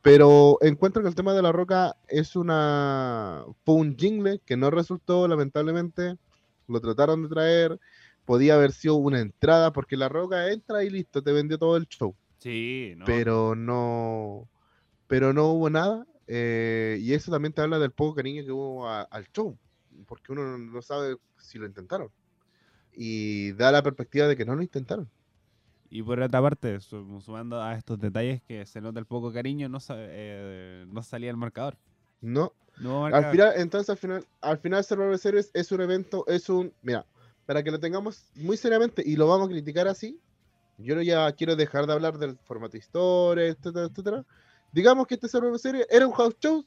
Pero 0.01 0.59
encuentro 0.61 1.03
que 1.03 1.09
el 1.09 1.17
tema 1.17 1.35
de 1.35 1.43
la 1.43 1.51
roca 1.51 1.97
es 2.07 2.37
una. 2.37 3.45
fue 3.65 3.75
un 3.75 3.97
jingle 3.97 4.41
que 4.47 4.57
no 4.57 4.71
resultó, 4.71 5.27
lamentablemente. 5.27 6.17
Lo 6.69 6.81
trataron 6.81 7.25
de 7.25 7.29
traer. 7.29 7.81
Podía 8.25 8.55
haber 8.55 8.71
sido 8.71 8.95
una 8.95 9.19
entrada, 9.19 9.73
porque 9.73 9.97
la 9.97 10.09
roca 10.09 10.49
entra 10.53 10.85
y 10.85 10.91
listo, 10.91 11.25
te 11.25 11.33
vendió 11.33 11.59
todo 11.59 11.77
el 11.77 11.89
show 11.89 12.15
Sí, 12.43 12.95
no. 12.97 13.05
pero 13.05 13.55
no 13.55 14.49
pero 15.07 15.33
no 15.33 15.53
hubo 15.53 15.71
nada 15.71 16.05
eh, 16.27 16.99
y 17.01 17.13
eso 17.13 17.31
también 17.31 17.53
te 17.53 17.61
habla 17.61 17.79
del 17.79 17.93
poco 17.93 18.17
cariño 18.17 18.43
que 18.45 18.51
hubo 18.51 18.89
a- 18.89 19.03
al 19.03 19.29
show 19.33 19.57
porque 20.07 20.33
uno 20.33 20.43
no- 20.43 20.59
no 20.59 20.83
sabe 20.83 21.17
si 21.39 21.59
lo 21.59 21.67
intentaron 21.67 22.09
y 22.93 23.53
da 23.53 23.71
la 23.71 23.83
perspectiva 23.83 24.27
de 24.27 24.37
que 24.37 24.45
no 24.45 24.57
lo 24.57 24.63
intentaron 24.63 25.09
Y 25.89 26.03
por 26.03 26.19
otra 26.21 26.41
parte, 26.41 26.81
su- 26.81 27.21
sumando 27.21 27.61
a 27.63 27.75
estos 27.75 28.01
detalles 28.01 28.43
que 28.43 28.65
se 28.67 28.81
nota 28.81 28.99
el 28.99 29.07
poco 29.07 29.31
cariño, 29.33 29.69
no, 29.69 29.79
eh, 29.91 30.85
no 30.89 31.03
salía 31.03 31.31
el 31.31 31.37
marcador. 31.37 31.77
no 32.21 32.53
No 32.79 33.07
al 33.07 33.27
final 33.31 33.53
entonces 33.57 33.91
al 33.91 33.99
final 33.99 34.27
al 34.41 34.59
final 34.59 34.83
Survivor 34.83 35.19
Series 35.19 35.51
es 35.55 35.71
un 35.71 35.81
evento 35.83 36.25
es 36.27 36.49
un 36.49 36.73
mira 36.83 37.07
para 37.47 37.63
que 37.63 37.71
lo 37.71 37.79
tengamos 37.79 38.25
muy 38.35 38.57
seriamente 38.57 39.03
y 39.07 39.15
lo 39.17 39.29
vamos 39.29 39.47
a 39.49 39.51
criticar 39.51 39.87
así 39.87 40.19
yo 40.83 40.95
no 40.95 41.03
ya 41.03 41.31
quiero 41.33 41.57
dejar 41.57 41.87
de 41.87 41.93
hablar 41.93 42.19
del 42.19 42.37
formato 42.45 42.77
historia 42.77 43.47
etcétera 43.47 43.87
etcétera 43.87 44.25
digamos 44.73 45.07
que 45.07 45.15
este 45.15 45.29
Survivor 45.29 45.59
Series 45.59 45.87
era 45.91 46.07
un 46.07 46.13
house 46.13 46.37
show 46.41 46.65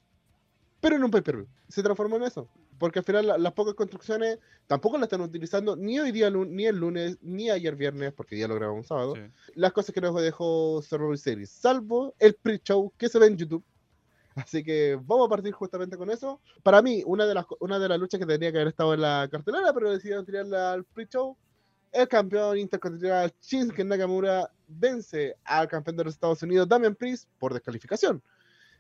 pero 0.82 0.98
en 0.98 1.04
un 1.04 1.10
pay-per-view. 1.10 1.48
Se 1.68 1.82
transformó 1.82 2.18
en 2.18 2.24
eso. 2.24 2.48
Porque 2.78 3.00
al 3.00 3.06
final 3.06 3.26
la- 3.26 3.38
las 3.40 3.54
pocas 3.54 3.74
construcciones 3.74 4.38
tampoco 4.68 4.98
las 4.98 5.06
están 5.06 5.22
utilizando 5.22 5.76
ni 5.76 6.00
hoy 6.00 6.12
día, 6.12 6.30
ni 6.30 6.66
el 6.68 6.76
lunes, 6.76 7.18
ni 7.22 7.50
ayer 7.50 7.76
viernes, 7.76 8.14
porque 8.14 8.38
ya 8.38 8.48
lo 8.48 8.54
grabamos 8.54 8.84
un 8.84 8.88
sábado. 8.88 9.16
Sí. 9.16 9.22
Las 9.56 9.72
cosas 9.74 9.96
que 9.96 10.02
nos 10.02 10.22
dejó 10.22 10.82
Survivor 10.84 11.18
Series, 11.18 11.50
salvo 11.50 12.14
el 12.20 12.36
pre-show 12.36 12.94
que 12.98 13.10
se 13.10 13.18
ve 13.18 13.28
en 13.28 13.38
YouTube. 13.38 13.64
Así 14.36 14.64
que 14.64 15.00
vamos 15.02 15.26
a 15.26 15.30
partir 15.30 15.54
justamente 15.54 15.98
con 15.98 16.12
eso. 16.12 16.40
Para 16.62 16.84
mí, 16.84 17.02
una 17.08 17.26
de 17.26 17.34
las, 17.34 17.46
una 17.62 17.80
de 17.80 17.90
las 17.90 17.98
luchas 17.98 18.20
que 18.20 18.26
tendría 18.28 18.52
que 18.52 18.58
haber 18.60 18.68
estado 18.68 18.94
en 18.94 19.02
la 19.02 19.28
cartelera, 19.32 19.74
pero 19.74 19.92
decidieron 19.92 20.26
tirarla 20.26 20.74
al 20.74 20.84
pre-show. 20.84 21.36
El 21.96 22.10
campeón 22.10 22.58
intercontinental 22.58 23.34
Shinsuke 23.42 23.86
Nakamura 23.86 24.52
vence 24.68 25.38
al 25.46 25.70
campeón 25.70 25.96
de 25.96 26.04
los 26.04 26.14
Estados 26.16 26.44
Unidos, 26.44 26.68
Damian 26.68 26.94
Priest, 26.94 27.30
por 27.40 27.54
descalificación 27.54 28.22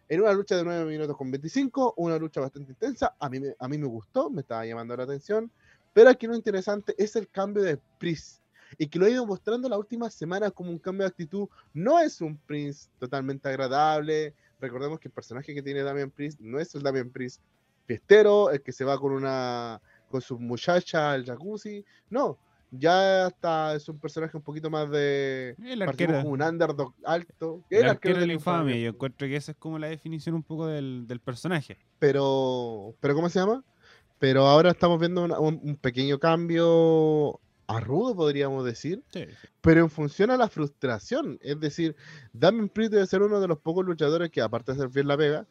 en 0.09 0.21
una 0.21 0.33
lucha 0.33 0.57
de 0.57 0.65
9 0.65 0.85
minutos 0.91 1.15
con 1.15 1.31
25, 1.31 1.93
una 1.95 2.17
lucha 2.17 2.41
bastante 2.41 2.73
intensa. 2.73 3.15
A 3.17 3.29
mí, 3.29 3.39
a 3.57 3.67
mí 3.69 3.77
me 3.77 3.87
gustó, 3.87 4.29
me 4.29 4.41
estaba 4.41 4.65
llamando 4.65 4.97
la 4.97 5.03
atención. 5.03 5.49
Pero 5.93 6.09
aquí 6.09 6.27
lo 6.27 6.35
interesante 6.35 6.93
es 6.97 7.15
el 7.15 7.29
cambio 7.29 7.63
de 7.63 7.79
Priest. 7.97 8.41
Y 8.77 8.87
que 8.87 8.99
lo 8.99 9.05
ha 9.05 9.09
ido 9.09 9.25
mostrando 9.25 9.69
las 9.69 9.79
últimas 9.79 10.13
semanas 10.13 10.51
como 10.51 10.69
un 10.69 10.79
cambio 10.79 11.05
de 11.05 11.09
actitud. 11.09 11.47
No 11.73 11.99
es 11.99 12.19
un 12.19 12.37
Prince 12.37 12.89
totalmente 12.99 13.47
agradable. 13.47 14.33
Recordemos 14.59 14.99
que 14.99 15.07
el 15.07 15.13
personaje 15.13 15.53
que 15.53 15.61
tiene 15.61 15.83
Damian 15.83 16.11
Priest 16.11 16.41
no 16.41 16.59
es 16.59 16.75
el 16.75 16.83
Damian 16.83 17.09
Priest 17.09 17.41
fiestero, 17.85 18.51
el 18.51 18.61
que 18.61 18.73
se 18.73 18.83
va 18.83 18.99
con 18.99 19.13
una 19.13 19.81
con 20.09 20.21
su 20.21 20.37
muchacha 20.37 21.11
al 21.11 21.25
jacuzzi. 21.25 21.85
No, 22.09 22.37
ya 22.79 23.27
está, 23.27 23.75
es 23.75 23.87
un 23.89 23.99
personaje 23.99 24.35
un 24.37 24.43
poquito 24.43 24.69
más 24.69 24.89
de. 24.89 25.55
El 25.63 25.81
arquero, 25.81 26.13
como 26.19 26.29
un 26.31 26.41
underdog 26.41 26.93
alto. 27.03 27.63
el 27.69 27.89
arquero 27.89 28.19
de 28.19 28.27
la 28.27 28.33
infamia. 28.33 28.75
Yo 28.77 28.89
encuentro 28.89 29.27
que 29.27 29.35
esa 29.35 29.51
es 29.51 29.57
como 29.57 29.79
la 29.79 29.87
definición 29.87 30.35
un 30.35 30.43
poco 30.43 30.67
del, 30.67 31.05
del 31.07 31.19
personaje. 31.19 31.77
pero, 31.99 32.95
pero 32.99 33.15
¿cómo 33.15 33.29
se 33.29 33.39
llama? 33.39 33.63
Pero 34.19 34.47
ahora 34.47 34.71
estamos 34.71 34.99
viendo 34.99 35.23
una- 35.23 35.39
un, 35.39 35.59
un 35.63 35.75
pequeño 35.75 36.19
cambio 36.19 37.39
a 37.67 37.79
rudo, 37.79 38.15
podríamos 38.15 38.63
decir, 38.63 39.03
Sí. 39.11 39.25
pero 39.61 39.81
en 39.81 39.89
función 39.89 40.29
a 40.31 40.37
la 40.37 40.47
frustración. 40.47 41.39
Es 41.41 41.59
decir, 41.59 41.95
Damien 42.31 42.69
Priest 42.69 42.93
debe 42.93 43.05
ser 43.07 43.21
uno 43.23 43.39
de 43.41 43.47
los 43.47 43.57
pocos 43.59 43.83
luchadores 43.85 44.29
que, 44.29 44.41
aparte 44.41 44.71
de 44.71 44.77
hacer 44.77 44.89
bien 44.89 45.07
la 45.07 45.17
pega, 45.17 45.47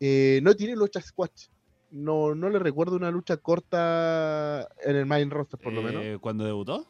eh, 0.00 0.40
no 0.42 0.54
tiene 0.54 0.74
lucha 0.76 1.00
squash. 1.00 1.48
No, 1.90 2.34
no 2.34 2.50
le 2.50 2.58
recuerdo 2.58 2.96
una 2.96 3.10
lucha 3.10 3.36
corta 3.38 4.68
en 4.84 4.96
el 4.96 5.06
main 5.06 5.30
roster, 5.30 5.58
por 5.58 5.72
lo 5.72 5.82
menos. 5.82 6.02
Eh, 6.02 6.18
Cuando 6.20 6.44
debutó, 6.44 6.86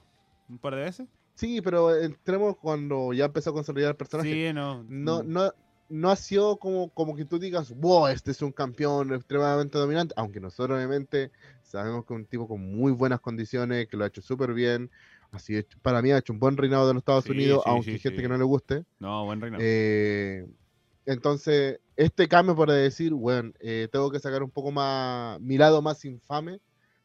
un 0.48 0.58
par 0.58 0.74
de 0.74 0.82
veces. 0.82 1.08
Sí, 1.34 1.60
pero 1.60 1.94
entremos 1.94 2.56
cuando 2.56 3.12
ya 3.12 3.26
empezó 3.26 3.50
a 3.50 3.52
consolidar 3.52 3.90
el 3.90 3.96
personaje. 3.96 4.32
Sí, 4.32 4.52
no. 4.52 4.82
no, 4.88 5.22
mm, 5.22 5.32
no, 5.32 5.52
no 5.88 6.10
ha 6.10 6.16
sido 6.16 6.56
como, 6.58 6.88
como 6.90 7.14
que 7.14 7.24
tú 7.24 7.38
digas, 7.38 7.72
wow, 7.76 8.08
este 8.08 8.32
es 8.32 8.42
un 8.42 8.52
campeón 8.52 9.14
extremadamente 9.14 9.78
dominante, 9.78 10.14
aunque 10.16 10.40
nosotros 10.40 10.76
obviamente 10.76 11.30
sabemos 11.62 12.04
que 12.04 12.14
es 12.14 12.20
un 12.20 12.26
tipo 12.26 12.48
con 12.48 12.60
muy 12.60 12.92
buenas 12.92 13.20
condiciones, 13.20 13.86
que 13.88 13.96
lo 13.96 14.04
ha 14.04 14.08
hecho 14.08 14.20
súper 14.20 14.52
bien, 14.52 14.90
así 15.30 15.62
para 15.82 16.02
mí 16.02 16.10
ha 16.10 16.18
hecho 16.18 16.32
un 16.32 16.40
buen 16.40 16.56
reinado 16.56 16.88
de 16.88 16.94
los 16.94 17.02
Estados 17.02 17.24
Sí, 17.24 17.30
Unidos, 17.30 17.62
sí, 17.64 17.70
aunque 17.70 17.84
sí, 17.84 17.90
hay 17.92 17.98
gente 17.98 18.22
que 18.22 18.28
no 18.28 18.36
le 18.36 18.44
guste. 18.44 18.84
No, 18.98 19.24
buen 19.24 19.40
reinado. 19.40 19.62
Eh, 19.64 20.46
entonces, 21.06 21.80
este 21.98 22.28
cambio 22.28 22.54
para 22.56 22.72
decir, 22.74 23.12
bueno, 23.12 23.52
eh, 23.60 23.88
tengo 23.90 24.10
que 24.10 24.20
sacar 24.20 24.42
un 24.42 24.50
poco 24.50 24.70
más, 24.70 25.40
mi 25.40 25.58
lado 25.58 25.82
más 25.82 26.04
infame 26.04 26.60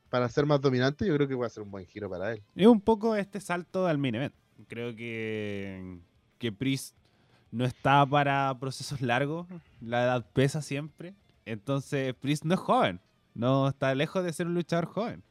para 0.09 0.29
ser 0.29 0.45
más 0.45 0.61
dominante, 0.61 1.05
yo 1.07 1.15
creo 1.15 1.27
que 1.27 1.33
va 1.33 1.47
a 1.47 1.49
ser 1.49 1.63
un 1.63 1.71
buen 1.71 1.85
giro 1.87 2.07
para 2.09 2.33
él. 2.33 2.43
Es 2.55 2.67
un 2.67 2.79
poco 2.79 3.15
este 3.15 3.39
salto 3.41 3.87
al 3.87 3.97
main 3.97 4.13
event. 4.13 4.33
Creo 4.67 4.95
que, 4.95 5.97
que 6.37 6.51
Priest 6.51 6.95
no 7.49 7.65
está 7.65 8.05
para 8.05 8.55
procesos 8.59 9.01
largos. 9.01 9.47
La 9.81 10.03
edad 10.03 10.25
pesa 10.31 10.61
siempre. 10.61 11.15
Entonces, 11.45 12.13
Priest 12.13 12.45
no 12.45 12.53
es 12.53 12.59
joven. 12.59 13.01
No 13.33 13.67
está 13.69 13.95
lejos 13.95 14.23
de 14.23 14.31
ser 14.31 14.45
un 14.45 14.53
luchador 14.53 14.85
joven. 14.85 15.23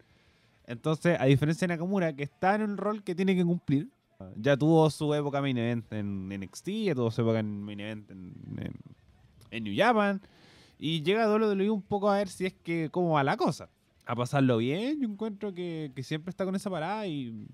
Entonces, 0.66 1.16
a 1.20 1.26
diferencia 1.26 1.68
de 1.68 1.74
Nakamura, 1.74 2.12
que 2.16 2.24
está 2.24 2.56
en 2.56 2.62
un 2.62 2.76
rol 2.76 3.04
que 3.04 3.14
tiene 3.14 3.36
que 3.36 3.44
cumplir, 3.44 3.88
ya 4.36 4.56
tuvo 4.56 4.90
su 4.90 5.14
época 5.14 5.40
main 5.40 5.58
event 5.58 5.92
en 5.92 6.28
NXT, 6.28 6.68
ya 6.86 6.94
tuvo 6.96 7.10
su 7.12 7.20
época 7.22 7.38
en 7.38 7.62
main 7.62 7.78
event 7.80 8.10
en, 8.10 8.34
en- 8.58 8.74
en 9.52 9.64
New 9.64 9.74
Japan, 9.76 10.20
y 10.78 11.02
llega 11.02 11.32
WWE 11.32 11.70
un 11.70 11.82
poco 11.82 12.10
a 12.10 12.16
ver 12.16 12.28
si 12.28 12.46
es 12.46 12.54
que 12.54 12.88
cómo 12.90 13.12
va 13.12 13.22
la 13.22 13.36
cosa. 13.36 13.68
A 14.04 14.16
pasarlo 14.16 14.56
bien, 14.56 15.00
yo 15.00 15.08
encuentro 15.08 15.54
que, 15.54 15.92
siempre 16.02 16.30
está 16.30 16.44
con 16.44 16.56
esa 16.56 16.68
parada 16.68 17.06
y, 17.06 17.46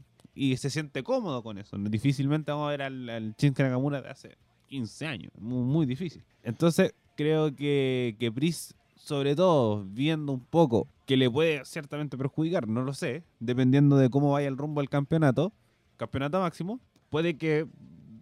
se 0.57 0.71
siente 0.71 1.03
cómodo 1.03 1.43
con 1.43 1.59
eso. 1.59 1.77
Difícilmente 1.77 2.51
vamos 2.51 2.69
a 2.69 2.71
ver 2.71 2.83
al, 2.83 3.11
al 3.11 3.35
Shinsuke 3.37 3.65
Nakamura 3.65 4.01
de 4.01 4.09
hace 4.09 4.39
15 4.69 5.07
años, 5.07 5.33
muy, 5.39 5.63
muy 5.63 5.85
difícil. 5.85 6.25
Entonces, 6.43 6.95
creo 7.17 7.55
que, 7.55 8.17
que 8.19 8.33
Priest, 8.33 8.73
sobre 8.97 9.35
todo, 9.35 9.85
viendo 9.85 10.33
un 10.33 10.41
poco 10.41 10.89
que 11.05 11.17
le 11.17 11.31
puede 11.31 11.65
ciertamente 11.65 12.17
perjudicar, 12.17 12.69
no 12.69 12.83
lo 12.83 12.95
sé, 12.95 13.25
dependiendo 13.41 13.97
de 13.97 14.09
cómo 14.09 14.33
vaya 14.33 14.49
el 14.49 14.57
rumbo 14.57 14.81
del 14.81 14.89
campeonato, 14.89 15.53
campeonato 15.97 16.41
máximo, 16.41 16.81
puede 17.11 17.37
que 17.37 17.67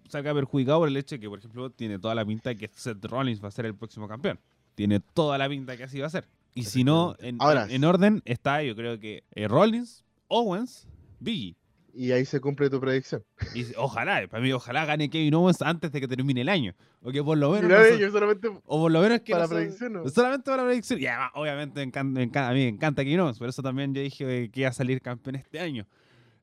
salga 0.09 0.35
perjudicado 0.35 0.79
por 0.81 0.89
el 0.89 0.97
hecho 0.97 1.15
de 1.17 1.21
que, 1.21 1.29
por 1.29 1.39
ejemplo, 1.39 1.71
tiene 1.71 1.99
toda 1.99 2.15
la 2.15 2.25
pinta 2.25 2.51
de 2.51 2.57
que 2.57 2.71
Seth 2.75 3.05
Rollins 3.05 3.43
va 3.43 3.49
a 3.49 3.53
ser 3.53 3.67
el 3.67 3.75
próximo 3.75 4.09
campeón. 4.09 4.39
Tiene 4.75 5.01
toda 5.01 5.39
la 5.39 5.49
pinta 5.49 5.77
que 5.77 5.85
así 5.85 5.99
va 6.01 6.07
a 6.07 6.11
ser. 6.11 6.27
Y 6.55 6.65
si 6.65 6.85
no, 6.85 7.15
en, 7.19 7.37
Ahora- 7.41 7.65
en- 7.65 7.71
en 7.73 7.85
orden 7.85 8.23
está, 8.25 8.63
yo 8.63 8.75
creo 8.77 8.99
que 8.99 9.25
eh, 9.35 9.47
Rollins, 9.49 10.05
Owens, 10.29 10.87
Biggie. 11.21 11.55
Y 11.99 12.13
ahí 12.13 12.27
se 12.27 12.41
cumple 12.41 12.69
tu 12.69 12.79
predicción. 12.79 13.23
Y 13.55 13.65
ojalá, 13.77 14.27
para 14.29 14.43
mí, 14.43 14.53
ojalá 14.53 14.85
gane 14.85 15.09
Kevin 15.09 15.33
Owens 15.35 15.63
antes 15.63 15.91
de 15.93 16.01
que 16.01 16.07
termine 16.07 16.43
el 16.43 16.51
año. 16.51 16.75
O 17.01 17.11
que 17.11 17.23
por 17.25 17.39
lo 17.39 17.51
menos. 17.53 17.65
Mira, 17.65 17.79
no 17.83 17.89
so- 17.89 17.97
yo 17.97 18.11
solamente 18.11 18.49
o 18.49 18.81
por 18.83 18.93
lo 18.93 19.01
menos 19.01 19.21
que 19.23 19.33
para 19.33 19.45
no 19.47 19.51
predicción, 19.55 19.93
¿no? 19.95 20.09
Solamente 20.11 20.51
para 20.51 20.65
predicción. 20.67 21.01
Y 21.01 21.07
además, 21.07 21.31
obviamente, 21.35 21.77
me 21.81 21.85
encanta, 21.85 22.13
me 22.19 22.23
encanta- 22.25 22.49
a 22.51 22.53
mí 22.53 22.59
me 22.61 22.69
encanta 22.69 23.03
Kevin 23.03 23.21
Owens. 23.21 23.39
Por 23.39 23.49
eso 23.49 23.63
también 23.63 23.95
yo 23.95 24.03
dije 24.03 24.51
que 24.51 24.61
iba 24.61 24.69
a 24.69 24.73
salir 24.75 25.01
campeón 25.01 25.37
este 25.37 25.59
año. 25.59 25.87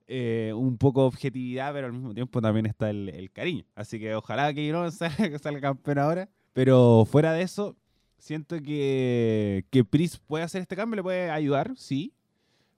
Eh, 0.07 0.51
un 0.53 0.77
poco 0.77 1.05
objetividad, 1.05 1.71
pero 1.73 1.87
al 1.87 1.93
mismo 1.93 2.13
tiempo 2.13 2.41
también 2.41 2.65
está 2.65 2.89
el, 2.89 3.09
el 3.09 3.31
cariño. 3.31 3.63
Así 3.73 3.99
que 3.99 4.13
ojalá 4.15 4.53
que 4.53 4.73
Owens 4.73 4.95
salga, 4.97 5.39
salga 5.39 5.61
campeón 5.61 5.97
ahora. 5.99 6.29
Pero 6.53 7.07
fuera 7.09 7.33
de 7.33 7.41
eso, 7.41 7.75
siento 8.17 8.61
que, 8.61 9.65
que 9.69 9.83
Priest 9.83 10.17
puede 10.27 10.43
hacer 10.43 10.61
este 10.61 10.75
cambio, 10.75 10.97
le 10.97 11.03
puede 11.03 11.31
ayudar, 11.31 11.73
sí. 11.75 12.13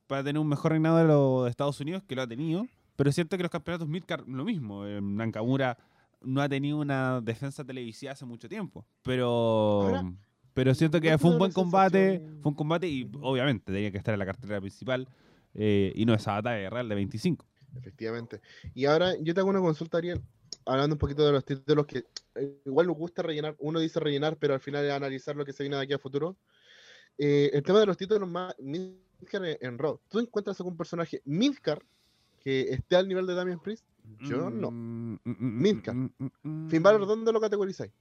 para 0.07 0.23
tener 0.23 0.39
un 0.39 0.47
mejor 0.47 0.71
reinado 0.71 0.97
de 0.97 1.05
los 1.05 1.49
Estados 1.49 1.79
Unidos, 1.79 2.03
que 2.07 2.15
lo 2.15 2.21
ha 2.21 2.27
tenido. 2.27 2.67
Pero 2.95 3.11
siento 3.11 3.37
que 3.37 3.43
los 3.43 3.51
campeonatos 3.51 3.87
Midcard, 3.87 4.27
lo 4.27 4.45
mismo. 4.45 4.85
Eh, 4.85 5.01
Nakamura 5.01 5.77
no 6.21 6.41
ha 6.41 6.47
tenido 6.47 6.77
una 6.77 7.21
defensa 7.21 7.63
televisiva 7.63 8.13
hace 8.13 8.25
mucho 8.25 8.47
tiempo. 8.47 8.85
Pero. 9.03 9.27
Ahora, 9.27 10.13
pero 10.53 10.73
siento 10.73 11.01
que 11.01 11.17
fue 11.17 11.31
un 11.31 11.37
buen 11.37 11.51
combate. 11.51 12.21
Fue 12.41 12.51
un 12.51 12.55
combate 12.55 12.87
y 12.87 13.11
obviamente 13.19 13.73
tenía 13.73 13.91
que 13.91 13.97
estar 13.97 14.13
en 14.13 14.19
la 14.19 14.25
cartera 14.25 14.61
principal. 14.61 15.07
Eh, 15.55 15.91
y 15.95 16.05
no 16.05 16.13
esa 16.13 16.33
batalla 16.33 16.69
real 16.69 16.89
de 16.89 16.95
25. 16.95 17.45
Efectivamente. 17.77 18.41
Y 18.73 18.85
ahora 18.85 19.15
yo 19.19 19.33
te 19.33 19.39
hago 19.39 19.49
una 19.49 19.59
consulta, 19.59 19.97
Ariel, 19.97 20.21
hablando 20.65 20.95
un 20.95 20.99
poquito 20.99 21.25
de 21.25 21.31
los 21.31 21.43
títulos 21.45 21.85
que 21.85 22.05
eh, 22.35 22.61
igual 22.65 22.87
nos 22.87 22.97
gusta 22.97 23.21
rellenar. 23.21 23.55
Uno 23.59 23.79
dice 23.79 23.99
rellenar, 23.99 24.37
pero 24.37 24.53
al 24.53 24.59
final 24.59 24.85
es 24.85 24.91
analizar 24.91 25.35
lo 25.35 25.45
que 25.45 25.53
se 25.53 25.63
viene 25.63 25.75
de 25.77 25.83
aquí 25.83 25.93
a 25.93 25.99
futuro. 25.99 26.35
Eh, 27.17 27.49
el 27.53 27.63
tema 27.63 27.79
de 27.79 27.85
los 27.85 27.97
títulos 27.97 28.29
más 28.29 28.55
Midcar 28.59 29.45
en, 29.45 29.57
en 29.61 29.77
Raw. 29.77 29.99
¿Tú 30.09 30.19
encuentras 30.19 30.59
algún 30.59 30.77
personaje 30.77 31.21
Midcar 31.25 31.81
que 32.39 32.61
esté 32.73 32.95
al 32.95 33.07
nivel 33.07 33.25
de 33.25 33.35
Damian 33.35 33.59
Priest? 33.59 33.85
Yo 34.19 34.49
no. 34.49 34.71
Mm, 34.71 35.13
mm, 35.13 35.19
mm, 35.23 35.61
Midcard. 35.61 35.95
mm, 35.95 36.09
mm, 36.17 36.29
mm. 36.43 36.69
Finn 36.69 36.83
Balor, 36.83 37.07
¿dónde 37.07 37.31
lo 37.31 37.41
categorizáis? 37.41 37.91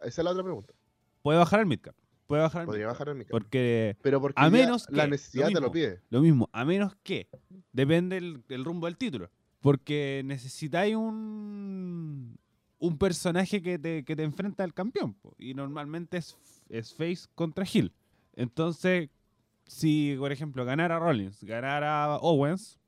Esa 0.00 0.20
es 0.20 0.24
la 0.24 0.30
otra 0.30 0.42
pregunta. 0.42 0.74
Puede 1.22 1.38
bajar 1.38 1.60
al 1.60 1.66
Midcard. 1.66 1.94
Puede 2.26 2.42
bajar 2.42 2.62
al 2.62 2.66
Podría 2.66 2.86
bajar 2.88 3.08
el 3.08 3.14
Midcar. 3.16 3.30
Porque 3.30 3.96
Pero 4.02 4.20
porque 4.20 4.40
a 4.40 4.50
menos 4.50 4.86
la 4.90 5.04
que, 5.04 5.10
necesidad 5.10 5.48
te 5.48 5.60
lo 5.60 5.70
pide. 5.70 6.00
Lo 6.10 6.20
mismo, 6.20 6.48
a 6.52 6.64
menos 6.64 6.96
que 7.02 7.28
depende 7.72 8.16
el, 8.16 8.42
el 8.48 8.64
rumbo 8.64 8.86
del 8.86 8.96
título. 8.96 9.30
Porque 9.60 10.22
necesitáis 10.24 10.96
un, 10.96 12.38
un 12.78 12.98
personaje 12.98 13.62
que 13.62 13.78
te, 13.78 14.04
que 14.04 14.16
te 14.16 14.22
enfrenta 14.22 14.64
al 14.64 14.74
campeón. 14.74 15.14
po, 15.14 15.34
Y 15.38 15.54
normalmente 15.54 16.18
es, 16.18 16.36
es 16.68 16.92
face 16.92 17.26
contra 17.34 17.64
heel. 17.64 17.92
Entonces, 18.34 19.08
si 19.66 20.16
por 20.18 20.32
ejemplo 20.32 20.64
ganara 20.64 20.98
Rollins, 20.98 21.42
ganara 21.42 22.16
Owens, 22.16 22.78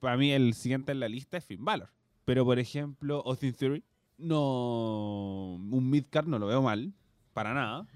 para 0.00 0.16
mí 0.16 0.32
el 0.32 0.54
siguiente 0.54 0.92
en 0.92 1.00
la 1.00 1.08
lista 1.08 1.38
es 1.38 1.44
Finn 1.44 1.64
Balor. 1.64 1.90
Pero 2.24 2.44
por 2.44 2.58
ejemplo, 2.58 3.22
Austin 3.26 3.54
Theory, 3.54 3.84
no. 4.18 5.54
Un 5.54 5.90
midcard 5.90 6.26
no 6.26 6.38
lo 6.38 6.46
veo 6.46 6.62
mal, 6.62 6.92
para 7.32 7.54
nada. 7.54 7.86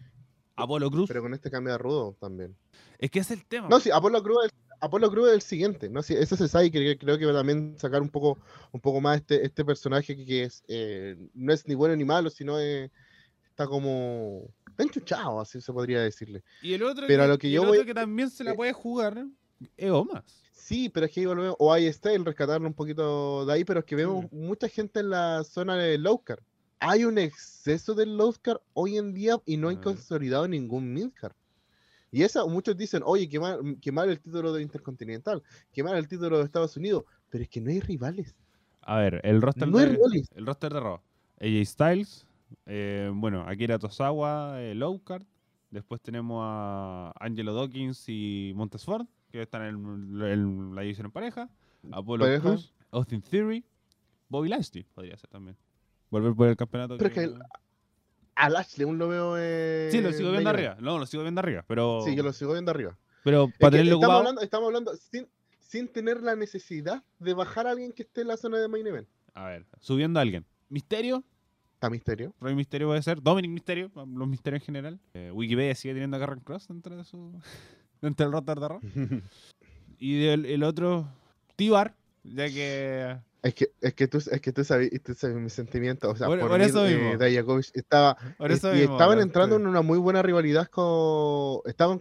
Apolo 0.63 0.91
Cruz, 0.91 1.09
Pero 1.09 1.23
con 1.23 1.35
este 1.35 1.51
cambio 1.51 1.73
de 1.73 1.79
rudo 1.79 2.17
también. 2.21 2.57
es 2.99 3.11
que 3.11 3.21
es 3.21 3.31
el 3.31 3.45
tema. 3.45 3.69
No, 3.69 3.81
sí, 3.81 3.91
Apolo 3.91 4.23
Cruz 4.23 4.47
es, 4.47 4.53
Apolo 4.81 5.11
Cruz 5.11 5.29
es 5.29 5.35
el 5.35 5.43
siguiente, 5.43 5.89
¿no? 5.89 6.03
Sí, 6.03 6.15
ese 6.15 6.37
se 6.37 6.49
sabe 6.49 6.71
que 6.71 6.81
que 6.83 6.99
creo 6.99 7.17
que 7.19 7.25
va 7.27 7.33
a 7.33 7.37
también 7.37 7.77
sacar 7.79 8.03
un 8.03 8.09
poco, 8.09 8.39
un 8.73 8.81
poco 8.81 9.01
más 9.01 9.19
este, 9.19 9.45
este 9.47 9.65
personaje 9.65 10.17
que, 10.17 10.25
que 10.27 10.43
es, 10.45 10.65
eh, 10.69 11.17
no 11.35 11.53
es 11.53 11.67
ni 11.69 11.75
bueno 11.75 11.95
ni 11.97 12.05
malo, 12.05 12.31
sino 12.31 12.59
es- 12.59 12.91
está 13.49 13.67
como 13.67 14.49
está 14.69 14.83
enchuchado, 14.85 15.41
así 15.41 15.61
se 15.61 15.73
podría 15.73 16.01
decirle. 16.01 16.43
Y 16.63 16.73
el 16.75 16.83
otro, 16.83 17.07
Pero 17.07 17.23
a 17.23 17.27
que, 17.27 17.31
lo 17.33 17.39
que 17.39 17.51
yo 17.51 17.63
el 17.63 17.69
voy- 17.69 17.77
otro 17.79 17.87
que 17.87 17.95
también 17.95 18.31
se 18.31 18.43
la 18.45 18.53
eh, 18.53 18.55
puede 18.55 18.73
jugar 18.73 19.27
es 19.77 19.91
Omas. 19.91 20.25
Sí, 20.53 20.89
pero 20.89 21.07
es 21.07 21.13
que 21.13 21.21
ahí 21.21 21.27
volvemos, 21.27 21.57
o 21.59 21.73
ahí 21.73 21.87
está 21.87 22.13
el 22.13 22.25
rescatarlo 22.25 22.67
un 22.67 22.75
poquito 22.75 23.45
de 23.45 23.53
ahí, 23.53 23.65
pero 23.65 23.81
es 23.81 23.87
que 23.87 23.97
vemos 23.97 24.31
mucha 24.33 24.69
gente 24.69 25.01
en 25.01 25.11
la 25.11 25.45
zona 25.45 25.77
de 25.77 25.99
Lowcar. 25.99 26.41
Hay 26.83 27.05
un 27.05 27.17
exceso 27.19 27.95
del 27.95 28.17
Lowcar 28.17 28.61
hoy 28.75 28.99
en 28.99 29.15
día 29.15 29.37
y 29.47 29.57
no 29.57 29.69
hay 29.69 29.77
Ah. 29.77 29.81
consolidado 29.83 30.49
ningún 30.49 30.93
Midcar. 30.93 31.35
Y 32.11 32.23
eso 32.25 32.47
muchos 32.49 32.77
dicen, 32.77 33.03
oye, 33.07 33.29
qué 33.29 33.39
mal 33.93 34.11
el 34.11 34.21
título 34.21 34.53
de 34.53 34.63
Intercontinental, 34.63 35.43
qué 35.73 35.83
mal 35.83 35.97
el 35.97 36.07
título 36.09 36.39
de 36.39 36.45
Estados 36.45 36.77
Unidos, 36.77 37.05
pero 37.31 37.45
es 37.45 37.49
que 37.49 37.61
no 37.61 37.71
hay 37.71 37.81
rivales. 37.81 38.35
A 38.83 38.99
ver, 38.99 39.21
el 39.25 39.41
roster 39.41 39.69
No 39.69 39.79
hay 39.79 39.87
de, 39.87 39.93
rivales. 39.93 40.29
el 40.35 40.45
roster 40.45 40.75
de 40.75 40.81
Raw. 40.81 41.01
AJ 41.41 41.65
Styles, 41.67 42.27
eh, 42.67 43.11
bueno, 43.15 43.43
Akira 43.49 43.79
Tosawa, 43.79 44.61
eh, 44.61 44.75
Lowcard. 44.75 45.23
Después 45.71 46.03
tenemos 46.03 46.41
a 46.45 47.15
Angelo 47.19 47.55
Dawkins 47.55 48.05
y 48.09 48.53
Montesford, 48.55 49.07
que 49.31 49.41
están 49.41 49.63
en, 49.63 50.21
en 50.23 50.75
la 50.75 50.83
división 50.83 51.07
en 51.07 51.13
pareja. 51.13 51.49
Apolo 51.93 52.27
Pareja. 52.27 52.43
Cruz, 52.51 52.75
Austin 52.91 53.23
Theory, 53.23 53.65
Bobby 54.29 54.51
Lashley 54.51 54.85
podría 54.95 55.17
ser 55.17 55.31
también. 55.31 55.57
Volver 56.13 56.35
por 56.35 56.47
el 56.49 56.57
campeonato. 56.57 56.99
Pero 56.99 57.09
es 57.09 57.15
que 57.15 57.35
A 58.35 58.49
Lashley 58.51 58.85
aún 58.85 58.99
lo 58.99 59.09
veo. 59.09 59.35
Eh, 59.39 59.89
Sí, 59.91 60.01
lo 60.03 60.13
sigo 60.13 60.31
viendo 60.31 60.51
arriba. 60.51 60.77
No, 60.79 60.99
lo 60.99 61.07
sigo 61.07 61.23
viendo 61.23 61.41
arriba. 61.41 61.65
Pero, 61.67 62.03
Sí, 62.05 62.15
yo 62.15 62.23
lo 62.23 62.33
sigo 62.33 62.53
viendo 62.53 62.71
arriba. 62.71 62.97
pero 63.25 63.45
Es 63.47 63.57
para 63.59 63.71
que 63.71 63.79
tenerlo 63.79 63.95
estamos, 63.97 64.17
hablando, 64.19 64.41
estamos 64.43 64.67
hablando 64.67 64.97
sin, 64.97 65.27
sin 65.59 65.89
tener 65.89 66.23
la 66.23 66.37
necesidad 66.37 67.03
de 67.19 67.35
bajar 67.35 67.67
a 67.67 67.71
alguien 67.71 67.93
que 67.93 68.03
esté 68.03 68.21
en 68.21 68.29
la 68.29 68.37
zona 68.37 68.59
de 68.59 68.69
main 68.69 68.87
event. 68.87 69.09
A 69.35 69.47
ver, 69.47 69.67
subiendo 69.81 70.21
a 70.21 70.23
alguien. 70.23 70.45
Misterio, 70.69 71.25
Está 71.75 71.91
misterio. 71.91 72.33
Rey 72.41 72.55
Misterio 72.55 72.87
puede 72.87 73.03
ser. 73.03 73.21
Dominic 73.21 73.51
Misterio, 73.51 73.91
los 73.97 74.29
misterios 74.29 74.63
en 74.63 74.67
general. 74.67 75.01
Eh, 75.15 75.33
Wikipedia 75.33 75.75
sigue 75.75 75.95
teniendo 75.95 76.17
a 76.17 76.21
Karen 76.21 76.39
Cross 76.39 76.69
dentro 76.69 76.97
de 76.97 77.03
su. 77.05 77.33
dentro 78.01 78.25
del 78.25 78.33
roster 78.33 78.61
de 78.61 78.69
Raw. 78.69 78.81
Y 79.99 80.19
del, 80.21 80.47
el 80.47 80.63
otro, 80.65 81.09
T-Bar, 81.57 81.95
ya 82.23 82.47
que. 82.49 83.17
Es 83.43 83.55
que, 83.55 83.73
es 83.81 83.95
que 83.95 84.07
tú, 84.07 84.19
es 84.19 84.41
que 84.41 84.53
tú 84.53 84.63
sabes, 84.63 84.89
tú 85.03 85.15
sabes 85.15 85.37
mis 85.37 85.53
sentimientos. 85.53 86.13
O 86.13 86.15
sea, 86.17 86.29
Por- 86.29 86.39
por, 86.39 86.49
por 86.51 86.59
mí, 86.61 86.65
eso 86.65 86.87
eh, 86.87 86.95
mismo. 86.97 87.19
Dijakovic 87.25 87.71
estaba. 87.75 88.17
Por 88.39 88.53
eso 88.53 88.73
y 88.73 88.79
mismo, 88.81 88.93
estaban 88.95 89.19
entrando 89.21 89.57
en 89.57 89.67
una 89.67 89.83
muy 89.83 89.99
buena 89.99 90.23
rivalidad 90.23 90.69
con. 90.69 91.61
Estaban 91.65 92.01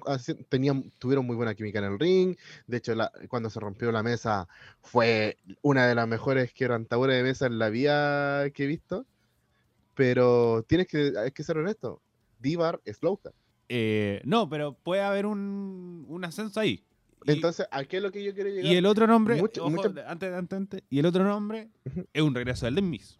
tenían, 0.49 0.91
tuvieron 0.99 1.25
muy 1.25 1.35
buena 1.35 1.55
química 1.55 1.79
en 1.79 1.85
el 1.85 1.99
ring. 1.99 2.37
De 2.67 2.77
hecho, 2.77 2.93
la- 2.93 3.11
cuando 3.27 3.49
se 3.49 3.59
rompió 3.59 3.91
la 3.91 4.03
mesa, 4.03 4.47
fue 4.81 5.37
una 5.63 5.87
de 5.87 5.95
las 5.95 6.07
mejores 6.07 6.53
quebrantaduras 6.53 7.15
de 7.17 7.23
mesa 7.23 7.47
en 7.47 7.57
la 7.57 7.69
vida 7.69 8.49
que 8.51 8.65
he 8.65 8.67
visto. 8.67 9.07
Pero 9.95 10.63
tienes 10.67 10.87
que, 10.87 11.13
hay 11.17 11.31
que 11.31 11.43
ser 11.43 11.57
honesto. 11.57 12.01
Divar 12.39 12.79
es 12.85 13.01
Lowcar. 13.01 13.33
Eh, 13.67 14.21
no, 14.25 14.49
pero 14.49 14.73
puede 14.73 15.01
haber 15.01 15.25
un, 15.25 16.05
un 16.07 16.23
ascenso 16.25 16.59
ahí. 16.59 16.83
Entonces, 17.25 17.67
¿a 17.71 17.83
qué 17.85 17.97
es 17.97 18.03
lo 18.03 18.11
que 18.11 18.23
yo 18.23 18.33
quiero 18.33 18.49
llegar? 18.49 18.65
y 18.71 18.75
el 18.75 18.85
otro 18.85 19.05
nombre, 19.07 19.35
mucho- 19.35 19.61
ojo, 19.61 19.69
mucha- 19.71 19.87
antes, 20.07 20.33
antes, 20.33 20.57
antes, 20.57 20.83
y 20.89 20.99
el 20.99 21.05
otro 21.05 21.23
nombre 21.23 21.69
es 22.13 22.21
un 22.21 22.33
regreso 22.33 22.65
del 22.65 22.81
Miz. 22.81 23.19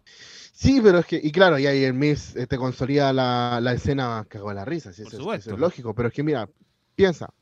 Sí, 0.52 0.80
pero 0.82 0.98
es 0.98 1.06
que, 1.06 1.20
y 1.22 1.30
claro, 1.32 1.58
y 1.58 1.66
ahí 1.66 1.84
el 1.84 1.94
Miss 1.94 2.34
eh, 2.36 2.46
te 2.46 2.56
consolida 2.58 3.12
la, 3.12 3.58
la 3.62 3.72
escena 3.72 4.26
cagó 4.28 4.48
de 4.50 4.54
la 4.56 4.64
risa, 4.64 4.92
sí, 4.92 5.02
Por 5.02 5.08
eso, 5.08 5.16
es- 5.16 5.20
eso 5.20 5.22
supuesto. 5.22 5.54
es 5.54 5.60
lógico, 5.60 5.94
pero 5.94 6.08
es 6.08 6.14
que 6.14 6.22
mira, 6.22 6.48
piensa, 6.94 7.32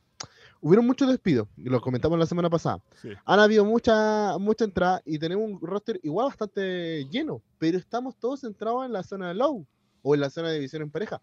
hubieron 0.61 0.85
muchos 0.85 1.09
despidos, 1.09 1.47
lo 1.57 1.81
comentamos 1.81 2.17
la 2.19 2.25
semana 2.27 2.49
pasada, 2.49 2.79
han 3.25 3.39
habido 3.39 3.65
mucha, 3.65 4.37
mucha 4.37 4.63
entrada 4.63 5.01
y 5.05 5.17
tenemos 5.19 5.49
un 5.49 5.59
roster 5.61 5.99
igual 6.03 6.27
bastante 6.27 7.05
lleno, 7.09 7.41
pero 7.57 7.77
estamos 7.77 8.15
todos 8.17 8.41
centrados 8.41 8.85
en 8.85 8.93
la 8.93 9.01
zona 9.03 9.29
de 9.29 9.33
low 9.35 9.65
o 10.03 10.13
en 10.15 10.21
la 10.21 10.29
zona 10.29 10.49
de 10.49 10.55
división 10.55 10.83
en 10.83 10.91
pareja, 10.91 11.21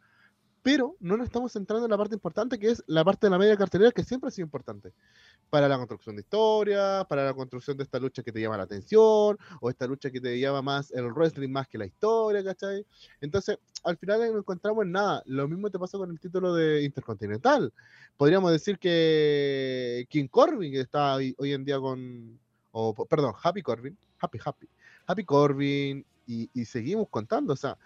pero 0.62 0.96
no 1.00 1.16
nos 1.16 1.26
estamos 1.26 1.52
centrando 1.52 1.86
en 1.86 1.90
la 1.90 1.98
parte 1.98 2.14
importante 2.14 2.58
que 2.58 2.70
es 2.70 2.82
la 2.86 3.04
parte 3.04 3.26
de 3.26 3.30
la 3.30 3.38
media 3.38 3.56
cartelera 3.56 3.92
que 3.92 4.02
siempre 4.02 4.28
ha 4.28 4.30
sido 4.30 4.46
importante 4.46 4.92
para 5.50 5.68
la 5.68 5.76
construcción 5.76 6.16
de 6.16 6.22
historia, 6.22 7.06
para 7.08 7.24
la 7.24 7.34
construcción 7.34 7.76
de 7.76 7.84
esta 7.84 7.98
lucha 7.98 8.22
que 8.22 8.32
te 8.32 8.40
llama 8.40 8.56
la 8.56 8.64
atención, 8.64 9.38
o 9.60 9.70
esta 9.70 9.86
lucha 9.86 10.10
que 10.10 10.20
te 10.20 10.38
llama 10.38 10.62
más 10.62 10.90
el 10.92 11.12
wrestling 11.12 11.50
más 11.50 11.68
que 11.68 11.78
la 11.78 11.86
historia, 11.86 12.44
¿cachai? 12.44 12.84
Entonces, 13.20 13.58
al 13.84 13.96
final 13.96 14.32
no 14.32 14.38
encontramos 14.38 14.84
en 14.84 14.92
nada. 14.92 15.22
Lo 15.26 15.48
mismo 15.48 15.70
te 15.70 15.78
pasa 15.78 15.96
con 15.96 16.10
el 16.10 16.20
título 16.20 16.54
de 16.54 16.82
Intercontinental. 16.82 17.72
Podríamos 18.16 18.52
decir 18.52 18.78
que 18.78 20.06
King 20.10 20.28
Corbin, 20.28 20.72
que 20.72 20.80
está 20.80 21.14
hoy, 21.14 21.34
hoy 21.38 21.52
en 21.52 21.64
día 21.64 21.78
con, 21.78 22.38
o 22.72 22.94
perdón, 23.06 23.32
Happy 23.42 23.62
Corbin, 23.62 23.96
Happy 24.20 24.38
Happy, 24.44 24.68
Happy 25.06 25.24
Corbin, 25.24 26.04
y, 26.26 26.50
y 26.52 26.66
seguimos 26.66 27.08
contando, 27.08 27.54
o 27.54 27.56
sea, 27.56 27.78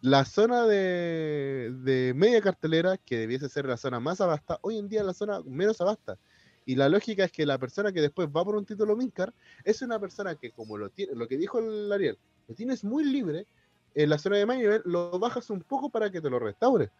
la 0.00 0.24
zona 0.24 0.66
de, 0.66 2.12
media 2.14 2.40
cartelera, 2.40 2.96
que 2.98 3.18
debiese 3.18 3.48
ser 3.48 3.66
la 3.66 3.76
zona 3.76 4.00
más 4.00 4.20
abasta, 4.20 4.58
hoy 4.62 4.78
en 4.78 4.88
día 4.88 5.00
es 5.00 5.06
la 5.06 5.14
zona 5.14 5.40
menos 5.44 5.80
abasta. 5.80 6.18
Y 6.64 6.76
la 6.76 6.88
lógica 6.88 7.24
es 7.24 7.32
que 7.32 7.46
la 7.46 7.58
persona 7.58 7.92
que 7.92 8.00
después 8.00 8.28
va 8.28 8.44
por 8.44 8.54
un 8.54 8.66
título 8.66 8.94
Mincar 8.94 9.32
es 9.64 9.80
una 9.82 9.98
persona 9.98 10.34
que, 10.34 10.50
como 10.50 10.76
lo 10.76 10.90
tiene, 10.90 11.14
lo 11.14 11.26
que 11.26 11.38
dijo 11.38 11.58
el 11.58 11.90
Ariel, 11.90 12.18
lo 12.46 12.54
tienes 12.54 12.84
muy 12.84 13.04
libre, 13.04 13.46
en 13.94 14.10
la 14.10 14.18
zona 14.18 14.36
de 14.36 14.46
main 14.46 14.62
lo 14.84 15.18
bajas 15.18 15.50
un 15.50 15.62
poco 15.62 15.90
para 15.90 16.10
que 16.10 16.20
te 16.20 16.30
lo 16.30 16.38
restaure. 16.38 16.90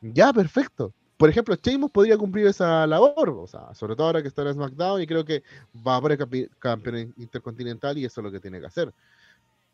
Ya, 0.00 0.32
perfecto. 0.32 0.92
Por 1.16 1.30
ejemplo, 1.30 1.54
Sheamus 1.54 1.92
podría 1.92 2.18
cumplir 2.18 2.48
esa 2.48 2.84
labor, 2.84 3.30
o 3.30 3.46
sea, 3.46 3.72
sobre 3.74 3.94
todo 3.94 4.08
ahora 4.08 4.22
que 4.22 4.28
está 4.28 4.42
en 4.42 4.54
SmackDown 4.54 5.00
y 5.00 5.06
creo 5.06 5.24
que 5.24 5.44
va 5.86 5.96
a 5.96 6.00
campe- 6.00 6.50
campeón 6.58 7.14
intercontinental 7.16 7.96
y 7.96 8.04
eso 8.04 8.20
es 8.20 8.24
lo 8.24 8.32
que 8.32 8.40
tiene 8.40 8.58
que 8.58 8.66
hacer. 8.66 8.92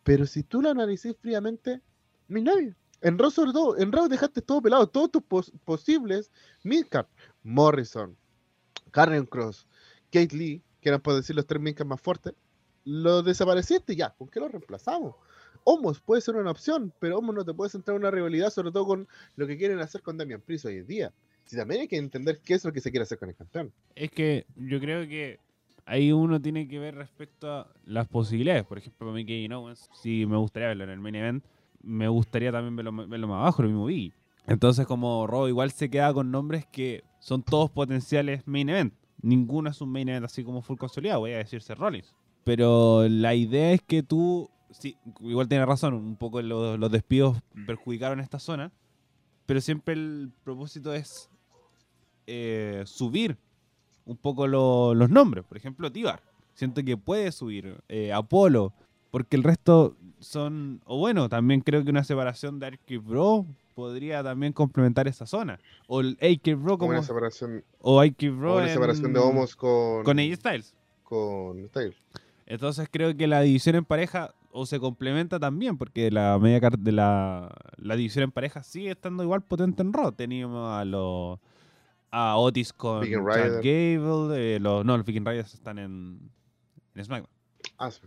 Pero 0.05 0.27
si 0.27 0.43
tú 0.43 0.61
lo 0.61 0.71
analizas 0.71 1.17
fríamente, 1.19 1.81
no 2.29 2.41
nadie. 2.41 2.75
En 3.01 3.17
Raw 3.19 3.31
sobre 3.31 3.53
todo, 3.53 3.79
en 3.79 3.93
Raw 3.93 4.09
dejaste 4.09 4.43
todo 4.43 4.61
pelado, 4.61 4.89
todos 4.89 5.11
tus 5.13 5.23
pos- 5.23 5.53
posibles 5.65 6.31
midcard, 6.65 7.07
Morrison, 7.43 8.17
Karen 8.91 9.25
Cross, 9.27 9.67
Kate 10.11 10.37
Lee, 10.37 10.63
que 10.81 10.89
eran 10.89 11.01
por 11.01 11.15
decir 11.15 11.37
los 11.37 11.47
tres 11.47 11.61
midcard 11.63 11.87
más 11.87 12.01
fuertes, 12.01 12.35
lo 12.85 13.23
desapareciste 13.23 13.95
ya, 13.95 14.11
¿con 14.17 14.29
qué 14.29 14.41
lo 14.41 14.49
reemplazamos? 14.49 15.15
Homos 15.65 16.01
puede 16.01 16.23
ser 16.23 16.37
una 16.37 16.51
opción, 16.51 16.93
pero 16.99 17.19
Homos 17.19 17.35
no 17.35 17.45
te 17.45 17.53
puedes 17.53 17.75
entrar 17.75 17.95
en 17.97 18.03
una 18.03 18.11
rivalidad, 18.11 18.51
sobre 18.51 18.73
todo 18.73 18.87
con 18.87 19.09
lo 19.37 19.47
que 19.47 19.59
quieren 19.59 19.79
hacer 19.81 20.03
con 20.03 20.17
Damian 20.17 20.41
Priest 20.41 20.65
hoy 20.65 20.77
en 20.79 20.87
día. 20.87 21.13
Si 21.45 21.57
también 21.57 21.83
hay 21.83 21.89
que 21.89 21.97
entender 21.97 22.41
qué 22.45 22.55
es 22.55 22.65
lo 22.65 22.73
que 22.73 22.81
se 22.81 22.91
quiere 22.91 23.03
hacer 23.03 23.19
con 23.19 23.29
el 23.29 23.35
campeón. 23.35 23.73
Es 23.95 24.11
que 24.11 24.47
yo 24.57 24.81
creo 24.81 25.07
que 25.07 25.41
ahí 25.85 26.13
uno 26.13 26.41
tiene 26.41 26.67
que 26.69 26.79
ver 26.79 26.95
respecto 26.95 27.51
a 27.51 27.73
las 27.85 28.09
posibilidades. 28.09 28.65
Por 28.65 28.79
ejemplo, 28.79 29.13
Kevin 29.15 29.53
Owens, 29.53 29.89
si 30.01 30.27
me 30.27 30.37
gustaría 30.37 30.69
verlo 30.69 30.85
en 30.85 30.91
el 30.91 31.01
main 31.01 31.15
event, 31.15 31.45
me 31.83 32.09
gustaría 32.09 32.51
también 32.53 32.77
verlo, 32.77 33.09
verlo 33.09 33.29
más 33.29 33.41
abajo, 33.41 33.63
lo 33.63 33.69
mismo 33.69 33.87
Biggie. 33.87 34.13
Entonces, 34.47 34.87
como 34.87 35.27
Raw 35.27 35.47
igual 35.49 35.71
se 35.71 35.91
queda 35.91 36.13
con 36.15 36.31
nombres 36.31 36.67
que 36.67 37.05
son 37.21 37.43
todos 37.43 37.71
potenciales 37.71 38.47
main 38.47 38.69
event. 38.69 38.95
ninguno 39.21 39.69
es 39.71 39.81
un 39.81 39.91
main 39.91 40.09
event 40.09 40.25
así 40.25 40.43
como 40.45 40.63
full 40.63 40.77
consolidado, 40.79 41.21
voy 41.21 41.33
a 41.33 41.39
decirse 41.39 41.75
Rollins. 41.75 42.15
Pero 42.45 43.07
la 43.09 43.35
idea 43.35 43.73
es 43.73 43.83
que 43.83 44.03
tú, 44.03 44.49
sí, 44.71 44.97
igual 45.21 45.49
tienes 45.49 45.67
razón, 45.69 45.93
un 45.95 46.17
poco 46.17 46.41
los, 46.41 46.79
los 46.79 46.91
despidos 46.91 47.37
perjudicaron 47.67 48.21
esta 48.21 48.39
zona, 48.39 48.73
pero 49.45 49.61
siempre 49.61 49.95
el 49.95 50.31
propósito 50.45 50.95
es 50.95 51.29
eh, 52.27 52.83
subir 52.87 53.37
un 54.07 54.17
poco 54.17 54.47
lo- 54.47 54.95
los 54.95 55.11
nombres. 55.11 55.45
Por 55.45 55.57
ejemplo, 55.59 55.91
Tibar. 55.93 56.23
Siento 56.55 56.83
que 56.83 56.97
puede 56.97 57.31
subir. 57.33 57.83
eh, 57.89 58.13
Apolo. 58.13 58.73
Porque 59.11 59.37
el 59.37 59.43
resto 59.43 59.97
son. 60.21 60.81
O 60.85 60.99
bueno, 60.99 61.29
también 61.29 61.61
creo 61.61 61.85
que 61.85 61.91
una 61.91 62.05
separación 62.05 62.59
de 62.59 62.67
Arcade 62.67 62.99
Bro 62.99 63.47
podría 63.75 64.23
también 64.23 64.53
complementar 64.53 65.07
esa 65.09 65.25
zona. 65.27 65.59
O 65.87 66.01
el 66.01 66.19
Arcade 66.21 66.55
Bro 66.57 66.79
Como 66.79 66.91
una 66.91 67.03
separación, 67.03 67.65
O 67.81 68.01
Arcade 68.01 68.31
Bro. 68.31 68.57
una 68.57 68.67
en- 68.67 68.73
separación 68.75 69.13
de 69.13 69.21
homos 69.21 69.55
con, 69.57 70.03
Con 70.05 70.19
AJ 70.19 70.35
Styles. 70.37 70.75
con 71.05 71.67
Styles. 71.69 71.97
Entonces 72.47 72.89
creo 72.91 73.17
que 73.17 73.27
la 73.27 73.41
división 73.43 73.77
en 73.77 73.85
pareja 73.85 74.35
o 74.51 74.67
se 74.67 74.81
complementa 74.81 75.39
también, 75.39 75.77
porque 75.79 76.11
la 76.11 76.39
media 76.41 76.71
de 76.79 76.93
la, 76.93 77.55
la 77.77 77.97
división 77.97 78.25
en 78.25 78.33
pareja 78.33 78.63
sigue 78.63 78.91
estando 78.91 79.23
igual 79.23 79.43
potente 79.43 79.83
en 79.83 79.93
Raw. 79.93 80.13
Teníamos 80.13 80.71
a 80.73 80.85
los 80.85 81.39
a 82.11 82.37
Otis 82.39 82.73
con 82.73 83.03
Chad. 83.05 83.61
Gable, 83.63 84.57
eh, 84.57 84.59
los, 84.59 84.85
no, 84.85 84.97
los 84.97 85.05
Viking 85.07 85.25
Riders 85.27 85.53
están 85.55 85.79
en, 85.79 86.19
en 86.95 87.05
SmackDown. 87.05 87.29
Ah, 87.77 87.91
sí. 87.91 88.01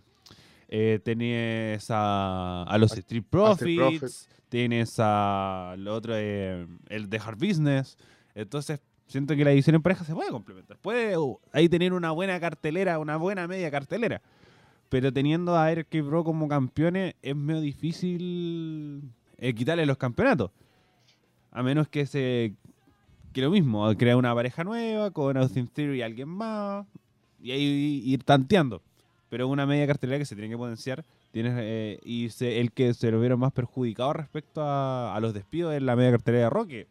Eh, 0.73 0.99
tenías 1.03 1.91
a, 1.91 2.63
a 2.63 2.77
los 2.77 2.93
A- 2.93 2.99
Street 2.99 3.25
Profits, 3.29 4.29
tienes 4.47 4.95
a 4.99 5.75
lo 5.77 5.93
otro, 5.93 6.13
eh, 6.15 6.65
el 6.87 7.09
de 7.09 7.17
Hard 7.17 7.37
Business. 7.37 7.97
Entonces, 8.33 8.79
siento 9.05 9.35
que 9.35 9.43
la 9.43 9.49
división 9.49 9.75
en 9.75 9.81
pareja 9.81 10.05
se 10.05 10.13
puede 10.13 10.29
complementar. 10.29 10.77
Puede 10.77 11.17
uh, 11.17 11.37
ahí 11.51 11.67
tener 11.67 11.91
una 11.91 12.11
buena 12.11 12.39
cartelera, 12.39 12.99
una 12.99 13.17
buena 13.17 13.49
media 13.49 13.69
cartelera. 13.69 14.21
Pero 14.87 15.11
teniendo 15.11 15.57
a 15.57 15.69
Eric 15.69 15.87
y 15.91 15.99
Bro 15.99 16.23
como 16.23 16.47
campeones, 16.47 17.15
es 17.21 17.35
medio 17.35 17.59
difícil 17.59 19.03
eh, 19.37 19.53
quitarle 19.53 19.85
los 19.85 19.97
campeonatos. 19.97 20.51
A 21.51 21.61
menos 21.63 21.89
que 21.89 22.05
se. 22.05 22.53
Que 23.33 23.41
lo 23.41 23.49
mismo, 23.49 23.93
crear 23.97 24.15
una 24.15 24.33
pareja 24.33 24.63
nueva 24.63 25.11
con 25.11 25.35
Austin 25.35 25.67
Theory 25.67 25.99
y 25.99 26.01
alguien 26.01 26.29
más. 26.29 26.85
Y 27.41 27.51
ahí 27.51 28.03
ir 28.05 28.23
tanteando. 28.23 28.81
Pero 29.31 29.47
una 29.47 29.65
media 29.65 29.87
cartelera 29.87 30.19
que 30.19 30.25
se 30.25 30.35
tiene 30.35 30.49
que 30.49 30.57
potenciar. 30.57 31.05
Tienes, 31.31 31.53
eh, 31.57 31.99
y 32.03 32.27
se- 32.31 32.59
el 32.59 32.73
que 32.73 32.93
se 32.93 33.09
lo 33.11 33.19
vieron 33.21 33.39
más 33.39 33.53
perjudicado 33.53 34.11
respecto 34.11 34.61
a, 34.61 35.15
a 35.15 35.19
los 35.21 35.33
despidos 35.33 35.73
es 35.73 35.81
la 35.81 35.95
media 35.95 36.11
cartelera 36.11 36.43
de 36.43 36.49
Roque. 36.49 36.87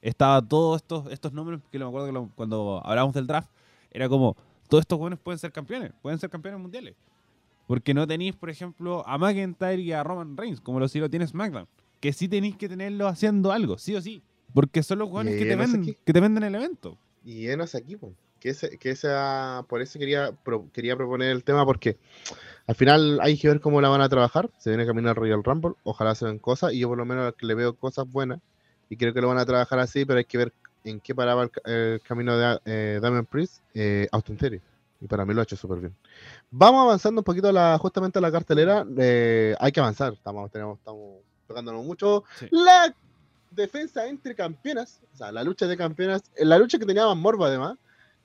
Estaba 0.00 0.40
todos 0.40 0.80
estos, 0.80 1.12
estos 1.12 1.34
nombres 1.34 1.60
que 1.70 1.78
me 1.78 1.84
acuerdo 1.84 2.06
que 2.06 2.12
lo- 2.14 2.30
cuando 2.34 2.80
hablábamos 2.82 3.14
del 3.14 3.26
draft, 3.26 3.50
era 3.90 4.08
como, 4.08 4.34
todos 4.66 4.80
estos 4.80 4.98
jóvenes 4.98 5.18
pueden 5.22 5.38
ser 5.38 5.52
campeones, 5.52 5.92
pueden 6.00 6.18
ser 6.18 6.30
campeones 6.30 6.58
mundiales. 6.58 6.94
Porque 7.66 7.92
no 7.92 8.06
tenéis, 8.06 8.34
por 8.34 8.48
ejemplo, 8.48 9.06
a 9.06 9.18
McIntyre 9.18 9.82
y 9.82 9.92
a 9.92 10.02
Roman 10.02 10.38
Reigns, 10.38 10.62
como 10.62 10.80
lo 10.80 10.88
sí 10.88 10.98
lo 11.00 11.10
tiene 11.10 11.26
SmackDown. 11.26 11.66
Que 12.00 12.14
sí 12.14 12.28
tenéis 12.28 12.56
que 12.56 12.66
tenerlo 12.66 13.06
haciendo 13.08 13.52
algo, 13.52 13.76
sí 13.76 13.94
o 13.94 14.00
sí. 14.00 14.22
Porque 14.54 14.82
son 14.82 15.00
los 15.00 15.10
jóvenes 15.10 15.34
Y 15.34 15.38
que 15.40 15.44
te, 15.44 15.56
venden, 15.56 15.96
que 16.06 16.12
te 16.14 16.20
venden 16.20 16.44
el 16.44 16.54
evento. 16.54 16.96
Y 17.26 17.46
enos 17.48 17.74
aquí, 17.74 17.94
po. 17.96 18.14
Que 18.40 18.50
ese, 18.50 18.78
que 18.78 18.90
esa, 18.90 19.64
por 19.68 19.82
eso 19.82 19.98
quería, 19.98 20.32
pro- 20.32 20.68
quería 20.72 20.96
proponer 20.96 21.30
el 21.30 21.44
tema, 21.44 21.64
porque 21.64 21.98
al 22.66 22.74
final 22.74 23.18
hay 23.22 23.38
que 23.38 23.48
ver 23.48 23.60
cómo 23.60 23.80
la 23.80 23.88
van 23.88 24.00
a 24.00 24.08
trabajar. 24.08 24.50
Se 24.58 24.70
viene 24.70 24.86
camino 24.86 25.08
al 25.08 25.16
Royal 25.16 25.42
Rumble, 25.44 25.74
ojalá 25.84 26.14
se 26.14 26.24
ven 26.24 26.38
cosas, 26.38 26.72
y 26.72 26.80
yo 26.80 26.88
por 26.88 26.98
lo 26.98 27.04
menos 27.04 27.34
le 27.40 27.54
veo 27.54 27.74
cosas 27.74 28.10
buenas, 28.10 28.40
y 28.88 28.96
creo 28.96 29.12
que 29.12 29.20
lo 29.20 29.28
van 29.28 29.38
a 29.38 29.46
trabajar 29.46 29.78
así, 29.78 30.04
pero 30.04 30.18
hay 30.18 30.24
que 30.24 30.38
ver 30.38 30.52
en 30.84 31.00
qué 31.00 31.14
paraba 31.14 31.42
el, 31.42 31.50
el 31.72 32.00
camino 32.02 32.36
de 32.38 32.60
eh, 32.64 32.98
Damien 33.02 33.26
Priest, 33.26 33.62
eh, 33.74 34.08
Austin 34.12 34.36
Theory. 34.36 34.60
Y 35.00 35.06
para 35.06 35.24
mí 35.24 35.32
lo 35.32 35.40
ha 35.40 35.44
hecho 35.44 35.54
súper 35.54 35.78
bien. 35.78 35.94
Vamos 36.50 36.82
avanzando 36.82 37.20
un 37.20 37.24
poquito 37.24 37.48
a 37.48 37.52
la, 37.52 37.78
justamente 37.78 38.18
a 38.18 38.22
la 38.22 38.32
cartelera. 38.32 38.84
eh, 38.96 39.54
hay 39.60 39.70
que 39.70 39.78
avanzar, 39.78 40.14
estamos, 40.14 40.50
tenemos, 40.50 40.78
estamos 40.78 41.18
tocándonos 41.46 41.84
mucho. 41.84 42.24
Sí. 42.36 42.48
La 42.50 42.92
defensa 43.50 44.08
entre 44.08 44.34
campeonas, 44.34 45.00
o 45.14 45.16
sea, 45.16 45.30
la 45.30 45.44
lucha 45.44 45.66
de 45.66 45.76
campeonas, 45.76 46.22
eh, 46.36 46.44
la 46.44 46.58
lucha 46.58 46.78
que 46.78 46.86
tenía 46.86 47.06
más 47.06 47.16
morbo 47.16 47.44
además, 47.44 47.78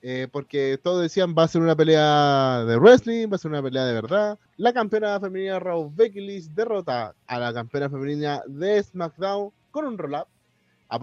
eh, 0.06 0.28
porque 0.30 0.78
todos 0.82 1.00
decían 1.00 1.34
va 1.34 1.44
a 1.44 1.48
ser 1.48 1.62
una 1.62 1.74
pelea 1.74 2.62
de 2.66 2.76
wrestling, 2.76 3.26
va 3.26 3.36
a 3.36 3.38
ser 3.38 3.50
una 3.50 3.62
pelea 3.62 3.86
de 3.86 3.94
verdad. 3.94 4.38
La 4.58 4.70
campeona 4.70 5.18
femenina 5.18 5.58
Raw 5.58 5.90
Becky 5.96 6.20
Lynch 6.20 6.50
derrota 6.50 7.14
a 7.26 7.38
la 7.38 7.54
campeona 7.54 7.88
femenina 7.88 8.42
de 8.46 8.82
SmackDown 8.82 9.50
con 9.70 9.86
un 9.86 9.96
roll-up, 9.96 10.26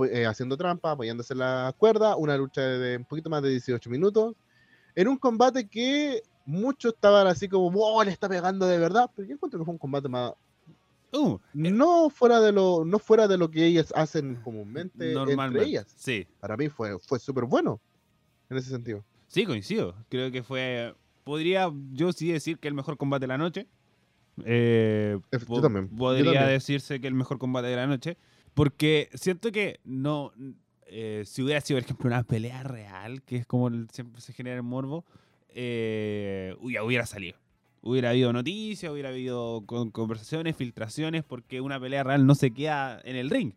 eh, 0.06 0.28
haciendo 0.28 0.56
trampa, 0.56 0.92
apoyándose 0.92 1.34
en 1.34 1.40
la 1.40 1.74
cuerda, 1.80 2.16
una 2.16 2.38
lucha 2.38 2.62
de 2.62 2.98
un 2.98 3.06
poquito 3.06 3.28
más 3.32 3.42
de 3.42 3.50
18 3.50 3.90
minutos, 3.90 4.36
en 4.94 5.08
un 5.08 5.18
combate 5.18 5.68
que 5.68 6.22
muchos 6.46 6.94
estaban 6.94 7.26
así 7.26 7.50
como, 7.50 7.72
wow, 7.72 8.04
le 8.04 8.12
está 8.12 8.30
pegando 8.30 8.68
de 8.68 8.78
verdad, 8.78 9.10
pero 9.16 9.28
yo 9.28 9.34
encuentro 9.34 9.60
que 9.60 9.66
fue 9.66 9.74
un 9.74 9.80
combate 9.80 10.10
más, 10.10 10.34
Uh, 11.14 11.38
no 11.52 12.10
fuera 12.10 12.40
de 12.40 12.54
lo, 12.54 12.86
no 12.86 12.98
fuera 12.98 13.28
de 13.28 13.38
lo 13.38 13.52
que 13.52 13.66
ellas 13.66 13.92
hacen 13.94 14.36
comúnmente 14.36 15.12
entre 15.12 15.64
ellas. 15.64 15.94
Sí, 15.98 16.26
Para 16.40 16.56
mí 16.56 16.70
fue, 16.70 16.98
fue 17.00 17.20
súper 17.20 17.44
bueno 17.44 17.82
en 18.52 18.58
ese 18.58 18.70
sentido. 18.70 19.04
Sí, 19.28 19.46
coincido. 19.46 19.96
Creo 20.10 20.32
que 20.32 20.44
fue. 20.44 20.94
Podría 21.24 21.72
yo 21.94 22.12
sí 22.14 22.32
decir 22.32 22.58
que 22.60 22.68
el 22.68 22.74
mejor 22.74 22.98
combate 22.98 23.24
de 23.24 23.28
la 23.28 23.38
noche. 23.38 23.68
Eh, 24.46 25.18
yo 25.32 25.62
también, 25.62 25.90
yo 25.90 25.96
Podría 25.98 26.24
también. 26.26 26.48
decirse 26.50 27.00
que 27.00 27.08
el 27.08 27.14
mejor 27.14 27.38
combate 27.38 27.68
de 27.68 27.76
la 27.76 27.88
noche. 27.88 28.18
Porque 28.54 29.10
siento 29.14 29.52
que 29.52 29.80
no. 29.84 30.32
eh, 30.94 31.24
si 31.26 31.42
hubiera 31.42 31.62
sido, 31.62 31.78
por 31.80 31.86
ejemplo, 31.86 32.08
una 32.08 32.24
pelea 32.24 32.64
real, 32.64 33.22
que 33.24 33.38
es 33.38 33.46
como 33.46 33.70
el- 33.70 33.90
siempre 33.92 34.20
se 34.22 34.34
genera 34.34 34.58
el 34.58 34.64
morbo, 34.64 35.06
eh, 35.50 36.56
ya 36.70 36.84
hubiera 36.84 37.06
salido. 37.06 37.38
Hubiera 37.82 38.10
habido 38.12 38.32
noticias, 38.34 38.92
hubiera 38.92 39.10
habido 39.10 39.64
con- 39.66 39.90
conversaciones, 39.92 40.56
filtraciones, 40.58 41.24
porque 41.24 41.62
una 41.62 41.80
pelea 41.80 42.04
real 42.04 42.26
no 42.28 42.36
se 42.36 42.52
queda 42.52 43.00
en 43.06 43.16
el 43.16 43.30
ring. 43.30 43.54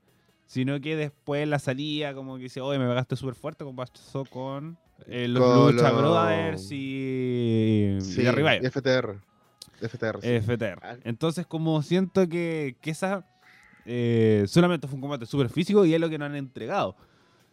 Sino 0.46 0.80
que 0.80 0.94
después 0.96 1.48
la 1.48 1.59
salía, 1.59 2.14
como 2.14 2.37
que 2.37 2.44
dice, 2.44 2.61
oye, 2.61 2.78
me 2.78 2.87
pegaste 2.87 3.16
súper 3.16 3.35
fuerte, 3.35 3.64
como 3.64 3.76
pasó 3.76 4.24
con 4.26 4.78
eh, 5.09 5.29
los 5.29 5.43
Con 5.43 5.77
Lucha 5.77 5.90
Brothers 5.90 6.71
y, 6.71 7.97
y 7.97 8.01
Sí, 8.01 8.23
Derry 8.23 8.43
Riot. 8.43 8.71
FTR. 8.71 9.19
FTR. 9.81 10.21
sí. 10.23 10.40
FTR. 10.40 10.79
Ah. 10.83 10.97
Entonces, 11.05 11.47
como 11.47 11.83
siento 11.83 12.29
que, 12.29 12.77
que 12.81 12.90
esa 12.90 13.27
eh, 13.87 14.45
solamente 14.47 14.87
fue 14.87 14.95
un 14.97 15.01
combate 15.03 15.27
súper 15.27 15.49
físico 15.51 15.85
y 15.85 15.95
es 15.95 16.01
lo 16.01 16.09
que 16.09 16.19
nos 16.19 16.27
han 16.27 16.37
entregado. 16.37 16.97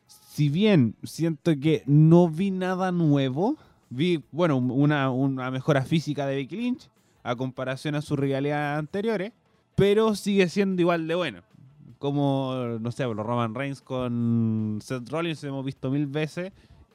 Si 0.07 0.49
bien 0.49 0.95
siento 1.03 1.51
que 1.59 1.83
no 1.85 2.29
vi 2.29 2.51
nada 2.51 2.91
nuevo, 2.91 3.57
vi, 3.89 4.23
bueno, 4.31 4.57
una, 4.57 5.09
una 5.09 5.51
mejora 5.51 5.83
física 5.83 6.25
de 6.27 6.35
Becky 6.37 6.55
Lynch 6.55 6.89
a 7.23 7.35
comparación 7.35 7.95
a 7.95 8.01
sus 8.01 8.17
rivalidades 8.17 8.79
anteriores, 8.79 9.31
pero 9.75 10.15
sigue 10.15 10.47
siendo 10.49 10.81
igual 10.81 11.07
de 11.07 11.15
bueno. 11.15 11.41
Como, 11.99 12.77
no 12.79 12.91
sé, 12.91 13.03
los 13.03 13.15
Roman 13.17 13.53
Reigns 13.53 13.81
con 13.81 14.79
Seth 14.81 15.07
Rollins 15.09 15.43
hemos 15.43 15.63
visto 15.63 15.91
mil 15.91 16.07
veces 16.07 16.51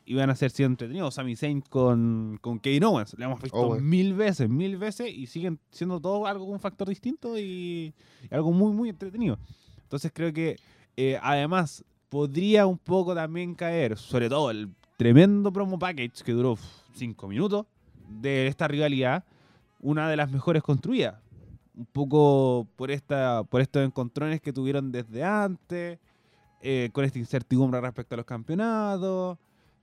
y 0.07 0.14
van 0.14 0.31
a 0.31 0.37
ser 0.37 0.51
siendo 0.51 0.73
entretenidos. 0.73 1.14
Sami 1.14 1.37
Zayn 1.37 1.61
con, 1.61 2.38
con 2.40 2.61
Kevin 2.61 2.85
Owens, 2.85 3.14
lo 3.19 3.25
hemos 3.25 3.42
visto 3.42 3.59
Owens. 3.59 3.83
mil 3.83 4.14
veces, 4.14 4.49
mil 4.49 4.77
veces 4.79 5.12
y 5.12 5.27
siguen 5.27 5.59
siendo 5.71 6.01
todo 6.01 6.27
algo 6.27 6.45
un 6.45 6.61
factor 6.61 6.88
distinto 6.88 7.37
y, 7.37 7.92
y 8.31 8.35
algo 8.35 8.53
muy, 8.53 8.73
muy 8.73 8.88
entretenido. 8.88 9.38
Entonces 9.83 10.12
creo 10.14 10.33
que 10.33 10.57
eh, 10.97 11.19
además 11.21 11.85
podría 12.09 12.66
un 12.66 12.79
poco 12.79 13.14
también 13.14 13.55
caer, 13.55 13.99
sobre 13.99 14.29
todo 14.29 14.51
el 14.51 14.71
tremendo 14.97 15.53
promo 15.53 15.79
package 15.79 16.23
que 16.25 16.33
duró 16.33 16.57
cinco 16.95 17.29
minutos 17.29 17.66
de 18.09 18.47
esta 18.47 18.69
rivalidad, 18.69 19.25
una 19.81 20.09
de 20.09 20.16
las 20.16 20.31
mejores 20.31 20.62
construidas. 20.62 21.21
Un 21.75 21.87
poco 21.87 22.66
por, 22.77 22.90
esta, 22.90 23.45
por 23.45 23.61
estos 23.61 23.85
encontrones 23.85 24.40
que 24.40 24.53
tuvieron 24.53 24.90
desde 24.90 25.23
antes, 25.23 25.99
eh, 26.62 26.88
con 26.92 27.05
esta 27.05 27.19
incertidumbre 27.19 27.81
respecto 27.81 28.14
a 28.14 28.16
los 28.16 28.25
campeonatos. 28.25 29.37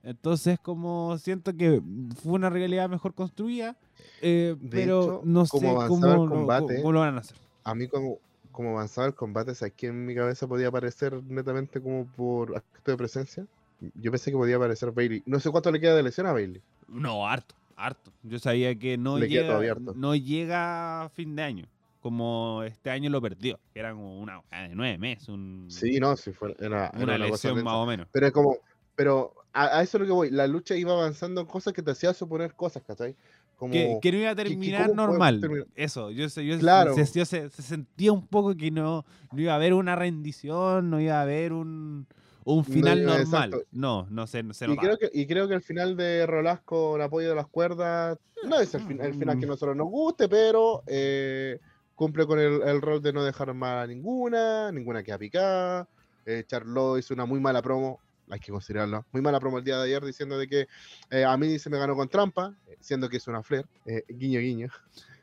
Entonces, 0.04 0.58
como 0.60 1.16
siento 1.18 1.56
que 1.56 1.80
fue 2.22 2.32
una 2.34 2.50
realidad 2.50 2.88
mejor 2.90 3.14
construida, 3.14 3.76
eh, 4.20 4.54
pero 4.70 5.02
hecho, 5.02 5.20
no 5.24 5.46
sé 5.46 5.58
cómo, 5.88 6.06
lo- 6.26 6.28
combate, 6.28 6.76
cómo 6.76 6.92
lo 6.92 7.00
van 7.00 7.16
a 7.16 7.20
hacer. 7.20 7.36
A 7.64 7.74
mí 7.74 7.88
como, 7.88 8.18
como 8.52 8.70
avanzaba 8.70 9.06
el 9.06 9.14
combate, 9.14 9.52
aquí 9.64 9.86
en 9.86 10.04
mi 10.04 10.14
cabeza 10.14 10.46
podía 10.46 10.68
aparecer 10.68 11.22
netamente 11.24 11.80
como 11.80 12.06
por 12.06 12.54
acto 12.56 12.90
de 12.90 12.96
presencia. 12.98 13.46
Yo 13.94 14.10
pensé 14.10 14.30
que 14.30 14.36
podía 14.36 14.56
aparecer 14.56 14.92
Bailey. 14.92 15.22
No 15.26 15.40
sé 15.40 15.50
cuánto 15.50 15.72
le 15.72 15.80
queda 15.80 15.96
de 15.96 16.02
lesión 16.02 16.26
a 16.26 16.32
Bailey. 16.32 16.60
No, 16.86 17.26
harto, 17.26 17.54
harto. 17.76 18.12
Yo 18.22 18.38
sabía 18.38 18.74
que 18.78 18.98
no, 18.98 19.18
Le 19.18 19.28
llega, 19.28 19.58
no 19.94 20.14
llega 20.14 21.02
a 21.04 21.08
fin 21.08 21.34
de 21.34 21.42
año, 21.42 21.64
como 22.00 22.62
este 22.62 22.90
año 22.90 23.08
lo 23.08 23.20
perdió, 23.22 23.58
que 23.72 23.80
era 23.80 23.92
como 23.92 24.20
una 24.20 24.42
de 24.50 24.74
nueve 24.74 24.98
meses, 24.98 25.28
un- 25.30 25.66
Sí, 25.68 25.98
no, 25.98 26.14
sí 26.16 26.32
fue 26.32 26.54
era, 26.58 26.90
una, 26.94 27.02
una 27.04 27.18
lesión 27.18 27.64
más 27.64 27.74
o 27.74 27.86
menos. 27.86 28.06
Pero 28.12 28.26
es 28.26 28.32
como, 28.32 28.56
pero 28.96 29.34
a, 29.52 29.78
a 29.78 29.82
eso 29.82 29.96
es 29.96 30.00
lo 30.02 30.06
que 30.06 30.12
voy. 30.12 30.30
La 30.30 30.46
lucha 30.46 30.76
iba 30.76 30.92
avanzando 30.92 31.40
en 31.40 31.46
cosas 31.46 31.72
que 31.72 31.82
te 31.82 31.90
hacía 31.90 32.12
suponer 32.14 32.54
cosas, 32.54 32.82
¿cachai? 32.86 33.14
Como, 33.56 33.72
Que, 33.72 33.98
que 34.02 34.12
no 34.12 34.18
iba 34.18 34.30
a 34.30 34.34
que 34.34 34.42
terminar 34.44 34.94
normal. 34.94 35.40
terminar. 35.40 35.66
Eso, 35.76 36.10
yo, 36.10 36.28
sé- 36.28 36.44
yo, 36.44 36.58
Claro. 36.58 36.94
se, 36.94 37.04
yo 37.18 37.24
se, 37.24 37.48
se 37.50 37.62
sentía 37.62 38.12
un 38.12 38.26
poco 38.26 38.56
que 38.56 38.70
no, 38.70 39.04
no 39.32 39.40
iba 39.40 39.52
a 39.52 39.56
haber 39.56 39.74
una 39.74 39.94
rendición, 39.94 40.90
no 40.90 41.00
iba 41.00 41.18
a 41.18 41.22
haber 41.22 41.52
un, 41.52 42.06
un 42.44 42.64
final 42.64 43.04
No, 43.04 43.16
normal. 43.16 43.50
exacto. 43.50 43.68
No, 43.70 44.06
no 44.10 44.26
sé, 44.26 44.42
no 44.42 44.52
se 44.54 44.66
Y 44.68 44.76
creo, 44.76 44.98
que, 44.98 45.08
y 45.12 45.26
creo 45.26 45.46
que 45.46 45.54
el 45.54 45.62
final 45.62 45.96
de 45.96 46.26
Rolas 46.26 46.60
con 46.62 47.00
apoyo 47.00 47.28
de 47.28 47.36
las 47.36 47.46
cuerdas 47.46 48.18
no 48.48 48.58
es 48.58 48.74
el, 48.74 48.82
fin- 48.82 49.00
el 49.00 49.14
final 49.14 49.38
que 49.38 49.44
a 49.46 49.48
nosotros 49.48 49.76
nos 49.76 49.86
guste, 49.88 50.28
pero 50.28 50.82
eh, 50.88 51.60
cumple 51.94 52.26
con 52.26 52.40
el, 52.40 52.60
el 52.60 52.82
rol 52.82 53.00
de 53.00 53.12
no 53.12 53.22
dejar 53.22 53.54
mal 53.54 53.78
a 53.78 53.86
ninguna, 53.86 54.72
ninguna 54.72 55.02
queda 55.04 55.16
picada. 55.16 55.88
Eh, 56.26 56.42
Charlot 56.46 56.98
hizo 56.98 57.14
una 57.14 57.24
muy 57.24 57.38
mala 57.38 57.62
promo, 57.62 58.00
hay 58.30 58.40
que 58.40 58.52
considerarlo, 58.52 59.04
muy 59.12 59.20
mala 59.22 59.40
promo 59.40 59.58
el 59.58 59.64
día 59.64 59.76
de 59.78 59.84
ayer 59.84 60.04
diciendo 60.04 60.38
de 60.38 60.48
que 60.48 60.66
eh, 61.10 61.24
a 61.24 61.36
mí 61.36 61.58
se 61.58 61.70
me 61.70 61.78
ganó 61.78 61.94
con 61.94 62.08
trampa, 62.08 62.54
eh, 62.66 62.76
siendo 62.80 63.08
que 63.08 63.18
es 63.18 63.26
una 63.28 63.42
flair, 63.42 63.66
eh, 63.86 64.04
guiño 64.08 64.40
guiño. 64.40 64.68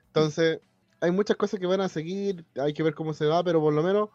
Entonces, 0.08 0.60
hay 1.00 1.12
muchas 1.12 1.38
cosas 1.38 1.60
que 1.60 1.66
van 1.66 1.82
a 1.82 1.90
seguir, 1.90 2.46
hay 2.56 2.74
que 2.74 2.84
ver 2.84 2.94
cómo 2.94 3.14
se 3.14 3.26
va, 3.26 3.44
pero 3.44 3.60
por 3.60 3.74
lo 3.74 3.82
menos 3.82 4.10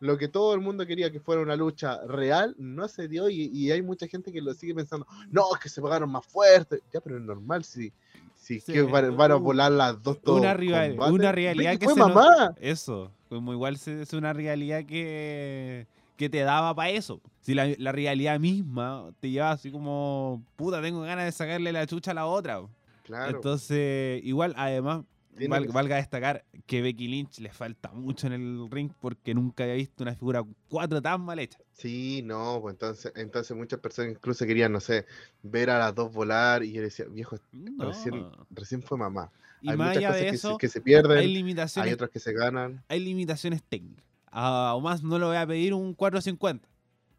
lo 0.00 0.18
que 0.18 0.26
todo 0.26 0.54
el 0.54 0.60
mundo 0.60 0.84
quería 0.84 1.12
que 1.12 1.20
fuera 1.20 1.42
una 1.42 1.54
lucha 1.54 2.00
real 2.08 2.56
no 2.58 2.88
se 2.88 3.06
dio 3.06 3.28
y, 3.28 3.44
y 3.52 3.70
hay 3.70 3.82
mucha 3.82 4.08
gente 4.08 4.32
que 4.32 4.40
lo 4.40 4.52
sigue 4.52 4.74
pensando, 4.74 5.06
no, 5.30 5.54
es 5.54 5.60
que 5.60 5.68
se 5.68 5.80
pegaron 5.80 6.10
más 6.10 6.26
fuerte. 6.26 6.80
Ya, 6.92 7.00
pero 7.00 7.18
es 7.18 7.22
normal 7.22 7.62
si, 7.62 7.92
si 8.34 8.58
Sí, 8.58 8.72
que 8.72 8.82
van, 8.82 9.16
van 9.16 9.30
a 9.30 9.36
volar 9.36 9.70
las 9.70 10.02
dos 10.02 10.20
todo 10.20 10.38
una, 10.38 10.54
rival- 10.54 10.98
una 10.98 11.28
Ve 11.28 11.32
realidad 11.32 11.78
que 11.78 11.84
fue 11.84 11.94
se 11.94 12.00
mamá. 12.00 12.52
Eso, 12.60 13.12
como 13.28 13.52
igual 13.52 13.76
es 13.76 14.12
una 14.12 14.32
realidad 14.32 14.84
que, 14.84 15.86
que 16.22 16.30
te 16.30 16.40
daba 16.40 16.72
para 16.74 16.90
eso. 16.90 17.20
Si 17.40 17.52
la, 17.54 17.66
la 17.78 17.90
realidad 17.90 18.38
misma 18.38 19.12
te 19.18 19.30
lleva 19.30 19.50
así 19.50 19.70
como, 19.72 20.44
puta, 20.56 20.80
tengo 20.80 21.00
ganas 21.02 21.24
de 21.24 21.32
sacarle 21.32 21.72
la 21.72 21.84
chucha 21.86 22.12
a 22.12 22.14
la 22.14 22.26
otra. 22.26 22.62
Claro. 23.02 23.34
Entonces, 23.36 24.20
igual, 24.24 24.54
además, 24.56 25.04
val- 25.48 25.66
valga 25.68 25.96
destacar 25.96 26.44
que 26.66 26.80
Becky 26.80 27.08
Lynch 27.08 27.40
le 27.40 27.50
falta 27.50 27.90
mucho 27.92 28.28
en 28.28 28.34
el 28.34 28.70
ring 28.70 28.92
porque 29.00 29.34
nunca 29.34 29.64
había 29.64 29.74
visto 29.74 30.04
una 30.04 30.14
figura 30.14 30.44
4 30.68 31.02
tan 31.02 31.20
mal 31.22 31.40
hecha. 31.40 31.58
Sí, 31.72 32.22
no, 32.24 32.60
pues 32.62 32.74
entonces, 32.74 33.12
entonces 33.16 33.56
muchas 33.56 33.80
personas 33.80 34.12
incluso 34.12 34.46
querían, 34.46 34.70
no 34.70 34.78
sé, 34.78 35.04
ver 35.42 35.70
a 35.70 35.78
las 35.80 35.92
dos 35.94 36.12
volar 36.12 36.62
y 36.62 36.70
yo 36.72 36.82
decía, 36.82 37.06
viejo, 37.06 37.36
No. 37.50 37.86
recién, 37.86 38.26
recién 38.50 38.82
fue 38.82 38.96
mamá. 38.96 39.32
Y 39.60 39.70
hay 39.70 39.76
más 39.76 39.88
muchas 39.88 39.98
allá 39.98 40.08
cosas 40.08 40.20
de 40.24 40.30
que, 40.30 40.38
se, 40.38 40.56
que 40.58 40.68
se 40.68 40.80
pierden, 40.80 41.18
hay 41.18 41.54
hay, 41.76 41.92
otras 41.92 42.10
que 42.10 42.20
se 42.20 42.32
ganan. 42.32 42.84
hay 42.88 43.00
limitaciones 43.00 43.62
técnicas. 43.64 44.04
A 44.32 44.76
más 44.82 45.02
no 45.02 45.18
le 45.18 45.26
voy 45.26 45.36
a 45.36 45.46
pedir 45.46 45.74
un 45.74 45.94
450. 45.94 46.66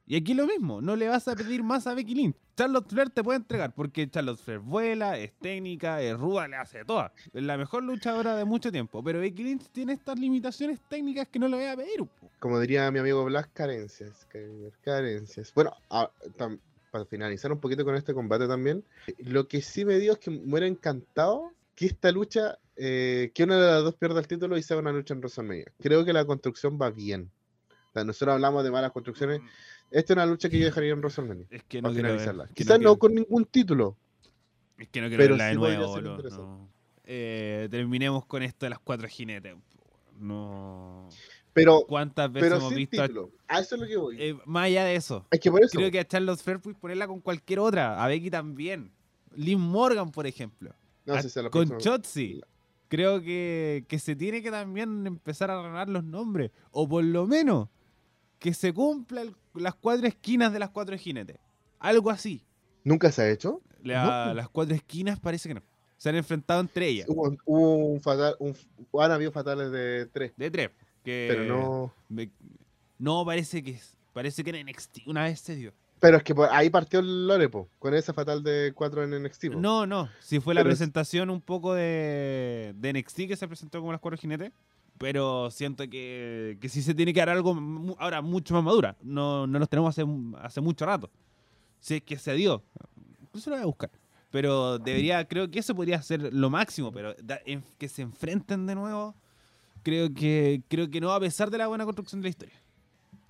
Y 0.06 0.17
aquí 0.17 0.34
lo 0.34 0.45
mismo, 0.45 0.82
no 0.82 0.97
le 0.97 1.08
vas 1.08 1.28
a 1.30 1.36
pedir 1.36 1.63
más 1.63 1.88
a 1.88 1.93
Becky 1.93 2.13
Lynch. 2.13 2.36
Charlotte 2.58 2.89
Flair 2.89 3.10
te 3.10 3.23
puede 3.23 3.38
entregar, 3.38 3.73
porque 3.73 4.08
Charlotte 4.10 4.38
Flair 4.38 4.60
vuela, 4.60 5.17
es 5.17 5.32
técnica, 5.39 6.02
es 6.02 6.19
ruda, 6.19 6.47
le 6.47 6.58
hace 6.58 6.80
de 6.80 6.86
todas. 6.86 7.12
Es 7.34 7.41
la 7.41 7.58
mejor 7.58 7.84
luchadora 7.84 8.36
de 8.36 8.43
mucho 8.45 8.71
tiempo. 8.71 9.02
Pero 9.04 9.21
Becky 9.21 9.43
Lynch 9.43 9.69
tiene 9.71 9.93
estas 9.93 10.19
limitaciones 10.19 10.80
técnicas 10.89 11.28
que 11.30 11.39
no 11.39 11.47
le 11.47 11.56
voy 11.56 11.65
a 11.65 11.78
pedir. 11.78 12.06
Como 12.39 12.60
diría 12.60 12.91
mi 12.91 12.99
amigo 12.99 13.23
Blas, 13.23 13.47
carencias, 13.54 14.28
care- 14.30 14.71
carencias. 14.84 15.54
Bueno, 15.56 15.71
para 16.91 17.06
finalizar 17.06 17.52
un 17.52 17.60
poquito 17.60 17.86
con 17.86 17.95
este 17.95 18.13
combate 18.13 18.47
también, 18.47 18.84
lo 19.19 19.47
que 19.47 19.62
sí 19.62 19.86
me 19.86 19.97
dio 19.97 20.12
es 20.13 20.19
que 20.19 20.30
me 20.30 20.39
hubiera 20.52 20.67
encantado 20.67 21.52
que 21.76 21.86
esta 21.88 22.12
lucha, 22.12 22.58
eh, 22.76 23.32
que 23.34 23.44
una 23.44 23.58
de 23.60 23.72
las 23.72 23.84
dos 23.84 23.96
pierda 23.96 24.20
el 24.20 24.28
título 24.28 24.58
y 24.58 24.64
sea 24.64 24.78
una 24.78 24.92
lucha 24.92 25.14
en 25.14 25.20
WrestleMania. 25.20 25.66
Creo 25.82 26.06
que 26.06 26.14
la 26.14 26.26
construcción 26.26 26.78
va 26.82 26.90
bien. 26.92 27.32
O 27.90 27.94
sea, 27.94 28.04
nosotros 28.04 28.34
hablamos 28.34 28.64
de 28.64 28.72
malas 28.72 28.92
construcciones. 28.92 29.42
Esta 29.92 30.14
es 30.14 30.18
una 30.18 30.26
lucha 30.26 30.50
que 30.50 30.58
yo 30.60 30.66
dejaría 30.66 30.92
en 30.94 31.00
WrestleMania. 31.00 31.46
Es 31.50 31.64
que 31.64 31.82
no 31.82 31.84
Para 31.90 31.94
quiero 31.94 32.10
ver. 32.10 32.20
finalizarla. 32.20 32.48
que 32.48 32.54
Quizás 32.54 32.78
no, 32.80 32.80
quiero- 32.80 33.00
con 33.00 33.14
ningún 33.16 33.46
título. 33.46 33.98
Es 34.78 34.88
que 34.90 35.02
no 35.02 35.08
quiero 35.08 35.24
Pero 35.24 35.34
verla 35.36 35.46
de 35.46 35.54
sí 35.54 35.58
nuevo. 35.60 36.02
no. 36.32 36.70
Eh, 37.06 37.68
terminemos 37.70 38.26
con 38.26 38.42
esto 38.44 38.66
de 38.66 38.72
las 38.72 38.80
cuatro 38.80 39.08
jinetes. 39.08 39.56
No. 40.20 41.10
Pero, 41.54 41.82
¿Cuántas 41.88 42.32
veces 42.32 42.50
pero 42.50 42.58
hemos 42.60 42.74
visto? 42.74 43.02
a- 43.02 43.08
título. 43.08 43.32
A 43.48 43.60
eso 43.60 43.76
es 43.76 43.82
lo 43.82 43.88
que 43.88 43.98
voy. 43.98 44.18
eh, 44.20 44.36
más 44.46 44.66
allá 44.66 44.86
de 44.86 44.96
eso, 44.96 45.28
es 45.30 45.40
que 45.40 45.52
por 45.52 45.64
eso. 45.64 45.78
creo 45.78 45.92
que 45.92 46.00
a 46.00 46.06
Flair 46.06 46.60
puedes 46.60 46.80
ponerla 46.80 47.06
con 47.08 47.20
cualquier 47.20 47.60
otra. 47.60 48.04
A 48.04 48.08
Becky 48.08 48.32
también. 48.32 48.92
Liv 49.36 49.58
Morgan, 49.60 50.12
por 50.12 50.26
ejemplo. 50.26 50.74
No 51.06 51.13
a- 51.16 51.22
sé 51.22 51.30
si 51.30 51.39
a 51.39 51.44
la 51.44 51.50
con 51.50 51.78
Chotzi. 51.78 52.42
Creo 52.89 53.22
que, 53.22 53.86
que 53.88 53.98
se 53.98 54.16
tiene 54.16 54.44
que 54.44 54.52
también 54.52 55.08
empezar 55.08 55.50
a 55.50 55.62
ganar 55.62 55.89
los 55.89 56.04
nombres. 56.04 56.52
O 56.72 56.88
por 56.88 57.04
lo 57.04 57.26
menos 57.26 57.68
que 58.39 58.54
se 58.54 58.72
cumplan 58.72 59.36
las 59.56 59.74
cuatro 59.74 60.06
esquinas 60.08 60.54
de 60.54 60.60
las 60.60 60.70
cuatro 60.70 60.96
jinetes. 60.98 61.38
Algo 61.80 62.12
así. 62.12 62.44
¿Nunca 62.84 63.12
se 63.12 63.24
ha 63.24 63.30
hecho? 63.32 63.62
La- 63.82 64.28
No. 64.28 64.34
Las 64.36 64.50
cuatro 64.50 64.76
esquinas 64.76 65.20
parece 65.20 65.50
que 65.50 65.56
no. 65.56 65.63
Se 65.98 66.10
han 66.10 66.16
enfrentado 66.16 66.60
entre 66.62 66.88
ellas. 66.88 67.08
Hubo, 67.10 67.36
hubo 67.46 67.76
un 67.78 68.02
fatal, 68.02 68.36
un, 68.39 68.56
han 69.02 69.12
habido 69.12 69.32
fatales 69.32 69.72
de 69.72 70.06
tres, 70.08 70.34
De 70.38 70.52
tres. 70.52 70.70
Que 71.04 71.28
pero 71.32 71.46
no. 71.46 71.94
me- 72.10 72.30
no, 73.00 73.26
parece 73.26 73.63
que 73.63 73.80
parece 74.13 74.44
que 74.44 74.52
en 74.52 74.68
NXT 74.68 75.00
una 75.08 75.24
vez 75.24 75.39
se 75.39 75.56
dio. 75.56 75.74
Pero 76.04 76.18
es 76.18 76.24
que 76.24 76.36
por 76.36 76.50
ahí 76.52 76.70
partió 76.70 77.00
el 77.00 77.28
Lorepo, 77.28 77.70
con 77.80 77.94
esa 77.94 78.13
fatal 78.13 78.44
de 78.44 78.74
4 78.76 79.04
en 79.06 79.24
NXT. 79.24 79.52
po. 79.54 79.60
No, 79.60 79.86
no. 79.88 80.10
Si 80.20 80.39
fue 80.42 80.54
la 80.54 80.60
Pero 80.60 80.72
presentación 80.72 81.30
un 81.30 81.39
poco 81.39 81.74
de, 81.74 82.74
de 82.76 82.92
NXT 82.94 83.16
que 83.28 83.36
se 83.38 83.48
presentó 83.48 83.80
como 83.80 83.94
las 83.94 84.02
cuatro 84.02 84.18
jinetes. 84.18 84.52
Pero 84.98 85.50
siento 85.50 85.89
que, 85.89 86.58
que 86.62 86.68
sí 86.70 86.82
se 86.82 86.94
tiene 86.94 87.13
que 87.13 87.20
dar 87.22 87.30
algo 87.30 87.58
ahora 88.00 88.22
mucho 88.22 88.54
más 88.54 88.63
madura. 88.63 88.96
No, 89.02 89.48
no 89.48 89.58
los 89.60 89.68
tenemos 89.70 89.89
hace, 89.98 90.06
hace 90.42 90.60
mucho 90.62 90.86
rato. 90.86 91.10
Si 91.80 91.96
es 91.96 92.04
que 92.04 92.18
se 92.18 92.34
dio. 92.34 92.63
Eso 93.34 93.50
lo 93.50 93.56
voy 93.56 93.63
a 93.63 93.66
buscar. 93.68 93.89
Pero 94.30 94.78
debería, 94.80 95.26
creo 95.28 95.50
que 95.50 95.60
eso 95.60 95.74
podría 95.74 96.02
ser 96.02 96.34
lo 96.34 96.50
máximo. 96.50 96.92
Pero 96.92 97.16
da- 97.24 97.39
en- 97.46 97.63
que 97.78 97.88
se 97.88 98.02
enfrenten 98.02 98.66
de 98.68 98.76
nuevo, 98.76 99.16
creo 99.84 100.13
que, 100.13 100.62
creo 100.68 100.89
que 100.89 101.00
no, 101.02 101.12
a 101.12 101.20
pesar 101.20 101.50
de 101.50 101.58
la 101.58 101.68
buena 101.68 101.86
construcción 101.86 102.22
de 102.22 102.26
la 102.26 102.30
historia. 102.30 102.56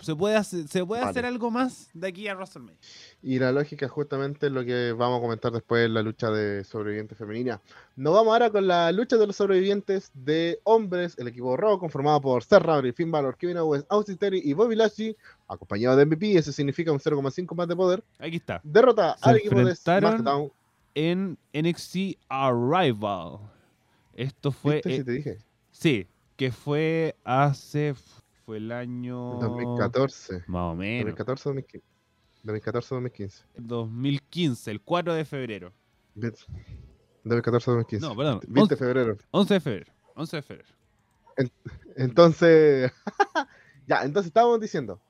Se 0.00 0.14
puede 0.14 0.36
hacer, 0.36 0.68
se 0.68 0.84
puede 0.84 1.00
Vale. 1.00 1.10
hacer 1.10 1.24
algo 1.24 1.50
más 1.50 1.88
de 1.94 2.08
aquí 2.08 2.28
a 2.28 2.34
WrestleMania. 2.34 2.76
Y 3.22 3.38
la 3.38 3.52
lógica 3.52 3.88
justamente 3.88 4.46
es 4.46 4.52
lo 4.52 4.64
que 4.64 4.92
vamos 4.92 5.18
a 5.18 5.22
comentar 5.22 5.50
después 5.52 5.86
en 5.86 5.94
la 5.94 6.02
lucha 6.02 6.30
de 6.30 6.62
sobrevivientes 6.64 7.16
femenina. 7.16 7.60
Nos 7.96 8.12
vamos 8.12 8.32
ahora 8.32 8.50
con 8.50 8.66
la 8.66 8.92
lucha 8.92 9.16
de 9.16 9.26
los 9.26 9.36
sobrevivientes 9.36 10.10
de 10.12 10.58
hombres, 10.64 11.14
el 11.16 11.28
equipo 11.28 11.56
Raw 11.56 11.78
conformado 11.78 12.20
por 12.20 12.42
Seth 12.44 12.62
Rollins, 12.62 12.94
Finn 12.96 13.10
Balor, 13.10 13.36
Kevin 13.36 13.56
Owens, 13.58 13.86
Austin 13.88 14.18
Theory 14.18 14.42
y 14.44 14.52
Bobby 14.52 14.74
Lashley, 14.76 15.16
acompañado 15.48 15.96
de 15.96 16.04
MVP, 16.04 16.36
eso 16.36 16.52
significa 16.52 16.92
un 16.92 16.98
0,5 16.98 17.54
más 17.54 17.68
de 17.68 17.76
poder, 17.76 18.04
Aquí 18.18 18.36
está. 18.36 18.60
derrota 18.64 19.16
Se 19.22 19.30
al 19.30 19.36
equipo 19.36 19.64
de 19.64 19.74
SmackDown. 19.76 20.50
en 20.94 21.38
NXT 21.54 22.18
Arrival. 22.28 23.38
Esto 24.12 24.52
fue. 24.52 24.74
¿Viste 24.76 24.94
eh, 24.94 24.98
si 24.98 25.04
te 25.04 25.12
dije? 25.12 25.38
sí, 25.70 26.06
que 26.36 26.52
fue 26.52 27.16
hace. 27.24 27.94
Fue 28.44 28.58
el 28.58 28.72
año. 28.72 29.38
2014. 29.40 30.44
Más 30.46 30.72
o 30.72 30.74
menos. 30.74 31.16
2014 31.16 31.48
2015. 31.48 31.86
2014 32.42 32.94
2015. 32.94 33.44
2015, 33.56 34.70
el 34.70 34.80
4 34.82 35.14
de 35.14 35.24
febrero. 35.24 35.72
2014 36.14 37.70
2015. 37.70 38.06
No, 38.06 38.16
perdón. 38.16 38.40
20 38.46 38.52
de 38.52 38.60
11, 38.60 38.76
febrero. 38.76 39.16
11 39.30 39.54
de 39.54 39.60
febrero. 39.60 39.92
11 40.14 40.36
de 40.36 40.42
febrero. 40.42 40.68
Entonces, 41.96 42.92
ya, 43.86 44.04
entonces 44.04 44.28
estábamos 44.28 44.60
diciendo, 44.60 45.00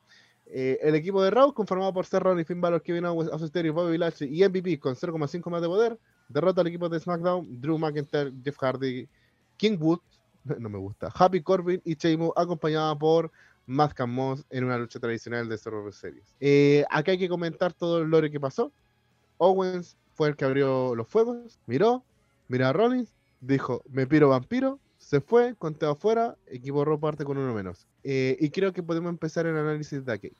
eh, 0.46 0.78
el 0.82 0.94
equipo 0.94 1.22
de 1.22 1.30
Raw, 1.30 1.52
conformado 1.52 1.92
por 1.92 2.06
Seth 2.06 2.22
Rollins, 2.22 2.46
Finn 2.46 2.60
Balor, 2.60 2.82
Kevin 2.82 3.04
Owens, 3.06 3.30
Austin 3.32 3.74
Bobby 3.74 3.98
Lashley 3.98 4.30
y 4.32 4.48
MVP 4.48 4.78
con 4.78 4.94
0,5 4.94 5.50
más 5.50 5.60
de 5.60 5.68
poder, 5.68 5.98
derrota 6.28 6.60
al 6.60 6.68
equipo 6.68 6.88
de 6.88 7.00
SmackDown, 7.00 7.60
Drew 7.60 7.78
McIntyre, 7.78 8.32
Jeff 8.42 8.56
Hardy, 8.58 9.08
King 9.56 9.76
Wood, 9.80 10.00
no 10.58 10.68
me 10.68 10.78
gusta, 10.78 11.10
Happy 11.14 11.42
Corbin 11.42 11.80
y 11.84 11.94
Sheamus, 11.94 12.32
acompañada 12.36 12.96
por 12.96 13.30
Matt 13.66 13.98
Moss 14.06 14.44
en 14.50 14.64
una 14.64 14.78
lucha 14.78 15.00
tradicional 15.00 15.48
de 15.48 15.58
Survivor 15.58 15.92
Series. 15.92 16.34
Eh, 16.40 16.84
acá 16.90 17.12
hay 17.12 17.18
que 17.18 17.28
comentar 17.28 17.72
todo 17.72 18.02
el 18.02 18.08
lore 18.08 18.30
que 18.30 18.40
pasó. 18.40 18.72
Owens 19.38 19.96
fue 20.14 20.28
el 20.28 20.36
que 20.36 20.44
abrió 20.44 20.94
los 20.94 21.08
fuegos, 21.08 21.58
miró, 21.66 22.04
miró 22.48 22.66
a 22.66 22.72
Rollins, 22.72 23.12
dijo, 23.40 23.82
me 23.90 24.06
piro 24.06 24.28
vampiro, 24.28 24.78
se 24.98 25.20
fue, 25.20 25.54
conteo 25.56 25.92
afuera, 25.92 26.36
equipo 26.46 26.98
parte 26.98 27.24
con 27.24 27.36
uno 27.36 27.52
menos. 27.54 27.86
Eh, 28.04 28.36
y 28.40 28.50
creo 28.50 28.72
que 28.72 28.82
podemos 28.82 29.10
empezar 29.10 29.46
el 29.46 29.56
análisis 29.56 30.04
de 30.04 30.12
aquí. 30.12 30.32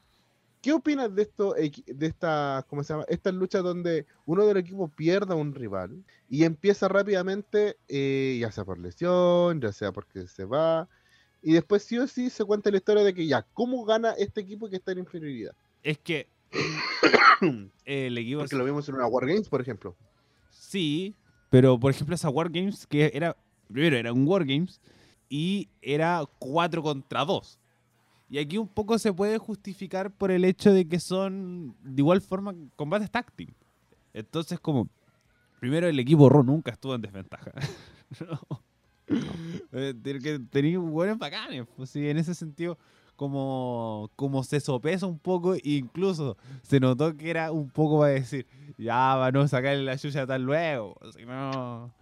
¿Qué 0.64 0.72
opinas 0.72 1.14
de 1.14 1.20
esto, 1.20 1.53
de 1.53 2.07
esta, 2.07 2.64
¿cómo 2.70 2.83
se 2.83 2.94
llama? 2.94 3.05
Estas 3.09 3.35
luchas 3.35 3.62
donde 3.62 4.07
uno 4.24 4.46
del 4.46 4.57
equipo 4.57 4.88
pierda 4.88 5.35
a 5.35 5.37
un 5.37 5.55
rival 5.55 6.03
y 6.31 6.44
empieza 6.44 6.88
rápidamente, 6.88 7.77
eh, 7.87 8.38
ya 8.40 8.50
sea 8.50 8.64
por 8.64 8.79
lesión, 8.79 9.61
ya 9.61 9.72
sea 9.72 9.92
porque 9.92 10.27
se 10.27 10.46
va, 10.46 10.88
y 11.42 11.53
después 11.53 11.83
sí 11.83 11.98
o 11.98 12.07
sí 12.07 12.31
se 12.31 12.46
cuenta 12.46 12.70
la 12.70 12.79
historia 12.79 13.05
de 13.05 13.12
que 13.12 13.27
ya, 13.27 13.42
¿cómo 13.53 13.85
gana 13.85 14.12
este 14.12 14.40
equipo 14.40 14.70
que 14.70 14.77
está 14.77 14.92
en 14.92 15.00
inferioridad? 15.00 15.55
Es 15.83 15.98
que. 15.98 16.29
el 17.85 18.16
equipo. 18.16 18.40
Porque 18.40 18.57
lo 18.57 18.64
vimos 18.64 18.88
en 18.88 18.94
una 18.94 19.07
Wargames, 19.07 19.50
por 19.50 19.61
ejemplo. 19.61 19.94
Sí, 20.48 21.14
pero 21.50 21.79
por 21.79 21.90
ejemplo, 21.90 22.14
esa 22.14 22.31
Wargames 22.31 22.87
que 22.87 23.11
era. 23.12 23.37
Primero 23.70 23.98
era 23.98 24.14
un 24.14 24.27
Wargames 24.27 24.81
y 25.29 25.68
era 25.83 26.24
4 26.38 26.83
contra 26.83 27.27
2. 27.27 27.59
Y 28.28 28.38
aquí 28.38 28.58
un 28.58 28.68
poco 28.68 28.98
se 28.98 29.12
puede 29.12 29.38
justificar 29.38 30.10
por 30.10 30.30
el 30.30 30.44
hecho 30.44 30.72
de 30.72 30.88
que 30.88 30.98
son 30.98 31.76
de 31.82 32.00
igual 32.00 32.20
forma 32.20 32.54
combates 32.76 33.10
táctil. 33.10 33.54
Entonces, 34.12 34.58
como. 34.60 34.88
Primero, 35.60 35.88
el 35.88 35.98
equipo 35.98 36.28
Raw 36.28 36.42
nunca 36.42 36.72
estuvo 36.72 36.94
en 36.94 37.02
desventaja. 37.02 37.52
No. 38.20 38.62
Eh, 39.72 39.94
que 40.22 40.38
Tenía 40.50 40.78
buenos 40.78 41.18
bacanes. 41.18 41.66
Pues 41.76 41.90
sí, 41.90 42.08
en 42.08 42.16
ese 42.16 42.32
sentido, 42.32 42.78
como, 43.16 44.10
como 44.14 44.44
se 44.44 44.60
sopesa 44.60 45.06
un 45.06 45.18
poco, 45.18 45.56
incluso 45.62 46.37
se 46.62 46.78
notó 46.78 47.16
que 47.16 47.30
era 47.30 47.50
un 47.50 47.70
poco 47.70 48.00
para 48.00 48.12
decir, 48.12 48.46
ya, 48.78 49.16
va 49.16 49.26
a 49.26 49.32
no 49.32 49.48
sacarle 49.48 49.82
la 49.82 49.98
chucha 49.98 50.26
tan 50.26 50.44
luego. 50.44 50.96
Si 51.16 51.24
no. 51.24 51.92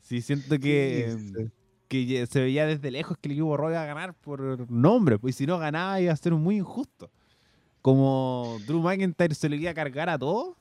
Sí, 0.00 0.22
siento 0.22 0.58
que, 0.58 1.16
Sí, 1.18 1.50
que 1.88 2.26
se 2.26 2.40
veía 2.40 2.66
desde 2.66 2.90
lejos 2.90 3.16
que 3.18 3.28
el 3.28 3.32
equipo 3.32 3.56
Raw 3.56 3.70
iba 3.70 3.82
a 3.82 3.86
ganar 3.86 4.14
por 4.14 4.70
nombre, 4.70 5.18
pues 5.18 5.36
si 5.36 5.46
no 5.46 5.58
ganaba 5.58 6.00
iba 6.00 6.12
a 6.12 6.16
ser 6.16 6.34
muy 6.34 6.56
injusto. 6.56 7.10
Como 7.82 8.58
Drew 8.66 8.80
McIntyre 8.80 9.34
se 9.34 9.48
le 9.48 9.56
iba 9.56 9.70
a 9.70 9.74
cargar 9.74 10.08
a 10.08 10.18
todos, 10.18 10.56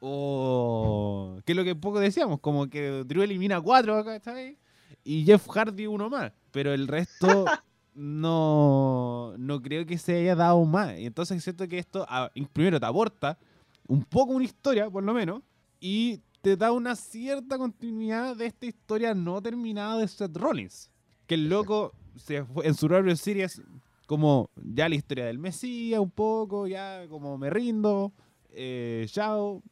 o 0.00 1.38
que 1.44 1.52
es 1.52 1.56
lo 1.56 1.64
que 1.64 1.74
poco 1.74 2.00
decíamos, 2.00 2.40
como 2.40 2.68
que 2.68 3.04
Drew 3.04 3.22
elimina 3.22 3.60
cuatro, 3.60 4.02
¿cachai? 4.04 4.56
Y 5.04 5.24
Jeff 5.24 5.46
Hardy 5.48 5.86
uno 5.86 6.08
más, 6.08 6.32
pero 6.50 6.72
el 6.72 6.88
resto 6.88 7.44
no, 7.94 9.34
no 9.38 9.60
creo 9.60 9.84
que 9.84 9.98
se 9.98 10.16
haya 10.16 10.34
dado 10.34 10.64
más. 10.64 10.98
Y 10.98 11.06
entonces 11.06 11.42
siento 11.42 11.68
que 11.68 11.78
esto, 11.78 12.06
primero 12.52 12.80
te 12.80 12.86
aporta 12.86 13.38
un 13.86 14.04
poco 14.04 14.32
una 14.32 14.44
historia, 14.44 14.88
por 14.88 15.02
lo 15.02 15.12
menos, 15.12 15.42
y 15.80 16.20
te 16.42 16.56
da 16.56 16.72
una 16.72 16.96
cierta 16.96 17.58
continuidad 17.58 18.36
de 18.36 18.46
esta 18.46 18.66
historia 18.66 19.14
no 19.14 19.40
terminada 19.42 19.98
de 19.98 20.08
Seth 20.08 20.36
Rollins. 20.36 20.90
Que 21.26 21.34
el 21.34 21.48
loco 21.48 21.92
se 22.16 22.44
fue, 22.44 22.66
en 22.66 22.74
Survivor 22.74 23.16
Series 23.16 23.60
como 24.06 24.50
ya 24.56 24.88
la 24.88 24.96
historia 24.96 25.26
del 25.26 25.38
Mesías 25.38 26.00
un 26.00 26.10
poco, 26.10 26.66
ya 26.66 27.06
como 27.08 27.38
me 27.38 27.48
rindo, 27.48 28.12
eh, 28.50 29.06
chao, 29.08 29.62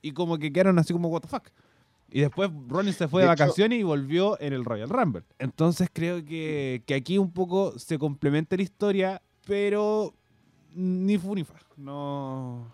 y 0.00 0.12
como 0.12 0.38
que 0.38 0.50
quedaron 0.50 0.78
así 0.78 0.94
como 0.94 1.08
what 1.08 1.20
the 1.20 1.28
fuck. 1.28 1.48
Y 2.10 2.20
después 2.20 2.50
Rollins 2.68 2.96
se 2.96 3.08
fue 3.08 3.22
de, 3.22 3.28
De 3.28 3.34
hecho- 3.34 3.42
vacaciones 3.44 3.80
y 3.80 3.82
volvió 3.82 4.40
en 4.40 4.52
el 4.54 4.64
Royal 4.64 4.88
Rumble. 4.88 5.24
Entonces 5.38 5.90
creo 5.92 6.24
que, 6.24 6.82
que 6.86 6.94
aquí 6.94 7.18
un 7.18 7.32
poco 7.32 7.78
se 7.78 7.98
complementa 7.98 8.56
la 8.56 8.62
historia, 8.62 9.20
pero 9.44 10.14
ni 10.72 11.18
fu 11.18 11.34
ni 11.34 11.44
fa. 11.44 11.56
No. 11.76 12.72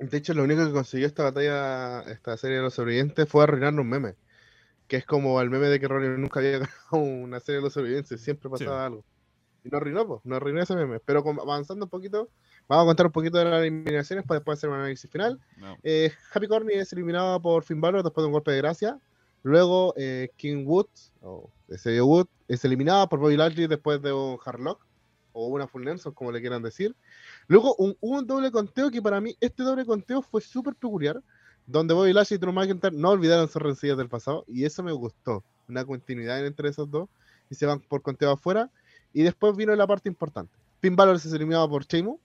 De 0.00 0.16
hecho, 0.16 0.32
lo 0.32 0.44
único 0.44 0.64
que 0.66 0.72
consiguió 0.72 1.06
esta 1.06 1.24
batalla, 1.24 2.00
esta 2.10 2.34
serie 2.38 2.56
de 2.56 2.62
los 2.62 2.72
sobrevivientes, 2.72 3.28
fue 3.28 3.44
arruinar 3.44 3.74
un 3.74 3.88
meme. 3.88 4.14
Que 4.88 4.96
es 4.96 5.04
como 5.04 5.40
el 5.40 5.50
meme 5.50 5.68
de 5.68 5.78
que 5.78 5.86
Ronnie 5.86 6.08
nunca 6.18 6.40
había 6.40 6.58
ganado 6.90 7.04
una 7.04 7.38
serie 7.38 7.58
de 7.58 7.64
los 7.64 7.74
sobrevivientes, 7.74 8.20
siempre 8.20 8.48
pasaba 8.48 8.86
algo. 8.86 9.04
Y 9.62 9.68
no 9.68 9.76
arruinó, 9.76 10.06
pues, 10.06 10.20
no 10.24 10.36
arruinó 10.36 10.62
ese 10.62 10.74
meme. 10.74 11.00
Pero 11.00 11.22
avanzando 11.42 11.84
un 11.84 11.90
poquito, 11.90 12.30
vamos 12.66 12.84
a 12.84 12.86
contar 12.86 13.06
un 13.06 13.12
poquito 13.12 13.36
de 13.36 13.44
las 13.44 13.60
eliminaciones 13.60 14.24
para 14.24 14.40
después 14.40 14.58
hacer 14.58 14.70
un 14.70 14.76
análisis 14.76 15.10
final. 15.10 15.38
no. 15.58 15.76
Eh, 15.82 16.10
Happy 16.32 16.48
Corny 16.48 16.72
es 16.74 16.90
eliminado 16.94 17.40
por 17.42 17.62
Finn 17.62 17.82
Balor 17.82 18.02
después 18.02 18.22
de 18.22 18.26
un 18.26 18.32
golpe 18.32 18.52
de 18.52 18.56
gracia. 18.56 18.98
Luego 19.42 19.92
eh, 19.98 20.30
King 20.36 20.64
Wood, 20.66 20.88
o 21.20 21.50
ese 21.68 22.00
Wood, 22.00 22.26
es 22.48 22.64
eliminado 22.64 23.06
por 23.10 23.18
Bobby 23.18 23.36
Lashley 23.36 23.66
después 23.66 24.00
de 24.00 24.12
un 24.14 24.38
Hardlock, 24.38 24.86
o 25.32 25.48
una 25.48 25.66
Full 25.66 25.84
Nelson, 25.84 26.14
como 26.14 26.32
le 26.32 26.40
quieran 26.40 26.62
decir. 26.62 26.96
Luego 27.50 27.74
un, 27.78 27.96
un 27.98 28.24
doble 28.28 28.52
conteo 28.52 28.92
que 28.92 29.02
para 29.02 29.20
mí, 29.20 29.36
este 29.40 29.64
doble 29.64 29.84
conteo 29.84 30.22
fue 30.22 30.40
súper 30.40 30.76
peculiar, 30.76 31.20
donde 31.66 31.94
Bobby 31.94 32.12
Lashley 32.12 32.36
y 32.36 32.38
Drew 32.38 32.52
McIntyre 32.52 32.96
no 32.96 33.10
olvidaron 33.10 33.48
sus 33.48 33.60
rencillas 33.60 33.96
del 33.98 34.08
pasado, 34.08 34.44
y 34.46 34.64
eso 34.64 34.84
me 34.84 34.92
gustó, 34.92 35.42
una 35.68 35.84
continuidad 35.84 36.46
entre 36.46 36.68
esos 36.68 36.88
dos, 36.88 37.08
y 37.50 37.56
se 37.56 37.66
van 37.66 37.80
por 37.80 38.02
conteo 38.02 38.30
afuera. 38.30 38.70
Y 39.12 39.24
después 39.24 39.56
vino 39.56 39.74
la 39.74 39.84
parte 39.84 40.08
importante. 40.08 40.56
Finn 40.80 40.94
Balor 40.94 41.16
es 41.16 41.26
eliminado 41.26 41.68
por 41.68 41.84
Sheamus, 41.84 42.20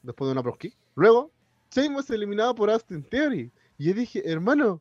después 0.00 0.28
de 0.28 0.32
una 0.32 0.44
pro 0.44 0.56
kick. 0.56 0.76
Luego, 0.94 1.32
Sheamus 1.72 2.04
es 2.04 2.10
eliminado 2.10 2.54
por 2.54 2.70
Austin 2.70 3.02
Theory. 3.02 3.50
Y 3.78 3.86
yo 3.86 3.94
dije, 3.94 4.22
hermano, 4.30 4.80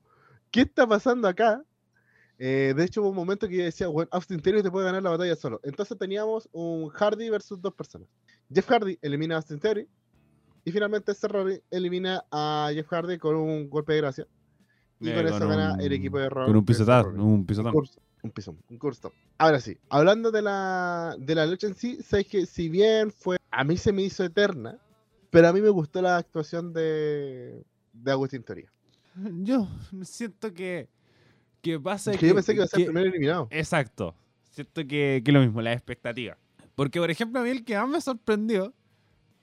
¿qué 0.52 0.62
está 0.62 0.86
pasando 0.86 1.28
acá? 1.28 1.64
Eh, 2.38 2.76
de 2.78 2.84
hecho, 2.84 3.02
hubo 3.02 3.10
un 3.10 3.16
momento 3.16 3.48
que 3.48 3.58
yo 3.58 3.64
decía, 3.64 3.88
bueno, 3.88 4.10
Austin 4.12 4.44
Theory 4.44 4.62
te 4.62 4.70
puede 4.70 4.86
ganar 4.86 5.02
la 5.02 5.10
batalla 5.10 5.36
solo. 5.36 5.60
Entonces 5.64 5.98
teníamos 5.98 6.48
un 6.52 6.90
Hardy 6.90 7.32
versus 7.32 7.60
dos 7.60 7.74
personas. 7.74 8.08
Jeff 8.54 8.68
Hardy 8.70 8.98
elimina 9.02 9.36
a 9.36 9.38
Austin 9.38 9.60
Theory. 9.60 9.88
Y 10.64 10.72
finalmente 10.72 11.14
Seth 11.14 11.32
Rollins 11.32 11.62
elimina 11.72 12.24
a 12.32 12.70
Jeff 12.74 12.88
Hardy 12.88 13.18
con 13.18 13.36
un 13.36 13.70
golpe 13.70 13.94
de 13.94 14.02
gracia. 14.02 14.28
Y 15.00 15.10
Eh, 15.10 15.16
con 15.16 15.28
eso 15.28 15.48
gana 15.48 15.78
el 15.80 15.92
equipo 15.94 16.20
de 16.20 16.30
Raw. 16.30 16.46
Con 16.46 16.56
un 16.56 16.66
pisotón, 16.66 17.20
un 17.20 17.46
pisotón. 17.46 17.74
Un 18.24 18.30
pisón, 18.30 18.58
un 18.70 18.78
curso. 18.78 19.12
Ahora 19.40 19.60
sí, 19.60 19.76
hablando 19.90 20.30
de 20.30 20.44
la, 20.44 21.16
de 21.18 21.34
la 21.34 21.48
lucha 21.48 21.66
en 21.66 21.74
sí, 21.74 21.98
sabes 22.04 22.28
que 22.28 22.46
si 22.46 22.70
bien 22.70 23.10
fue, 23.10 23.38
a 23.50 23.64
mí 23.64 23.78
se 23.78 23.92
me 23.92 24.04
hizo 24.04 24.24
eterna, 24.24 24.78
pero 25.32 25.48
a 25.48 25.54
mí 25.54 25.60
me 25.60 25.70
gustó 25.70 26.04
la 26.04 26.18
actuación 26.18 26.72
de, 26.72 27.64
de 27.94 28.12
Agustín 28.12 28.44
Teoría. 28.44 28.72
Yo 29.42 29.68
siento 30.04 30.54
que, 30.54 30.88
que 31.64 31.80
pasa 31.80 32.12
Que 32.12 32.28
yo 32.28 32.36
pensé 32.36 32.52
que 32.52 32.58
iba 32.58 32.66
a 32.66 32.68
ser 32.68 32.82
el 32.82 32.86
primer 32.86 33.08
eliminado. 33.08 33.48
Exacto. 33.50 34.14
Siento 34.52 34.86
que, 34.86 35.24
que 35.26 35.32
lo 35.32 35.40
mismo, 35.40 35.62
la 35.64 35.74
expectativa. 35.74 36.38
Porque, 36.82 37.00
por 37.00 37.12
ejemplo, 37.12 37.40
a 37.40 37.44
mí 37.44 37.52
el 37.52 37.64
que 37.64 37.78
más 37.78 37.88
me 37.88 38.02
sorprendió, 38.02 38.74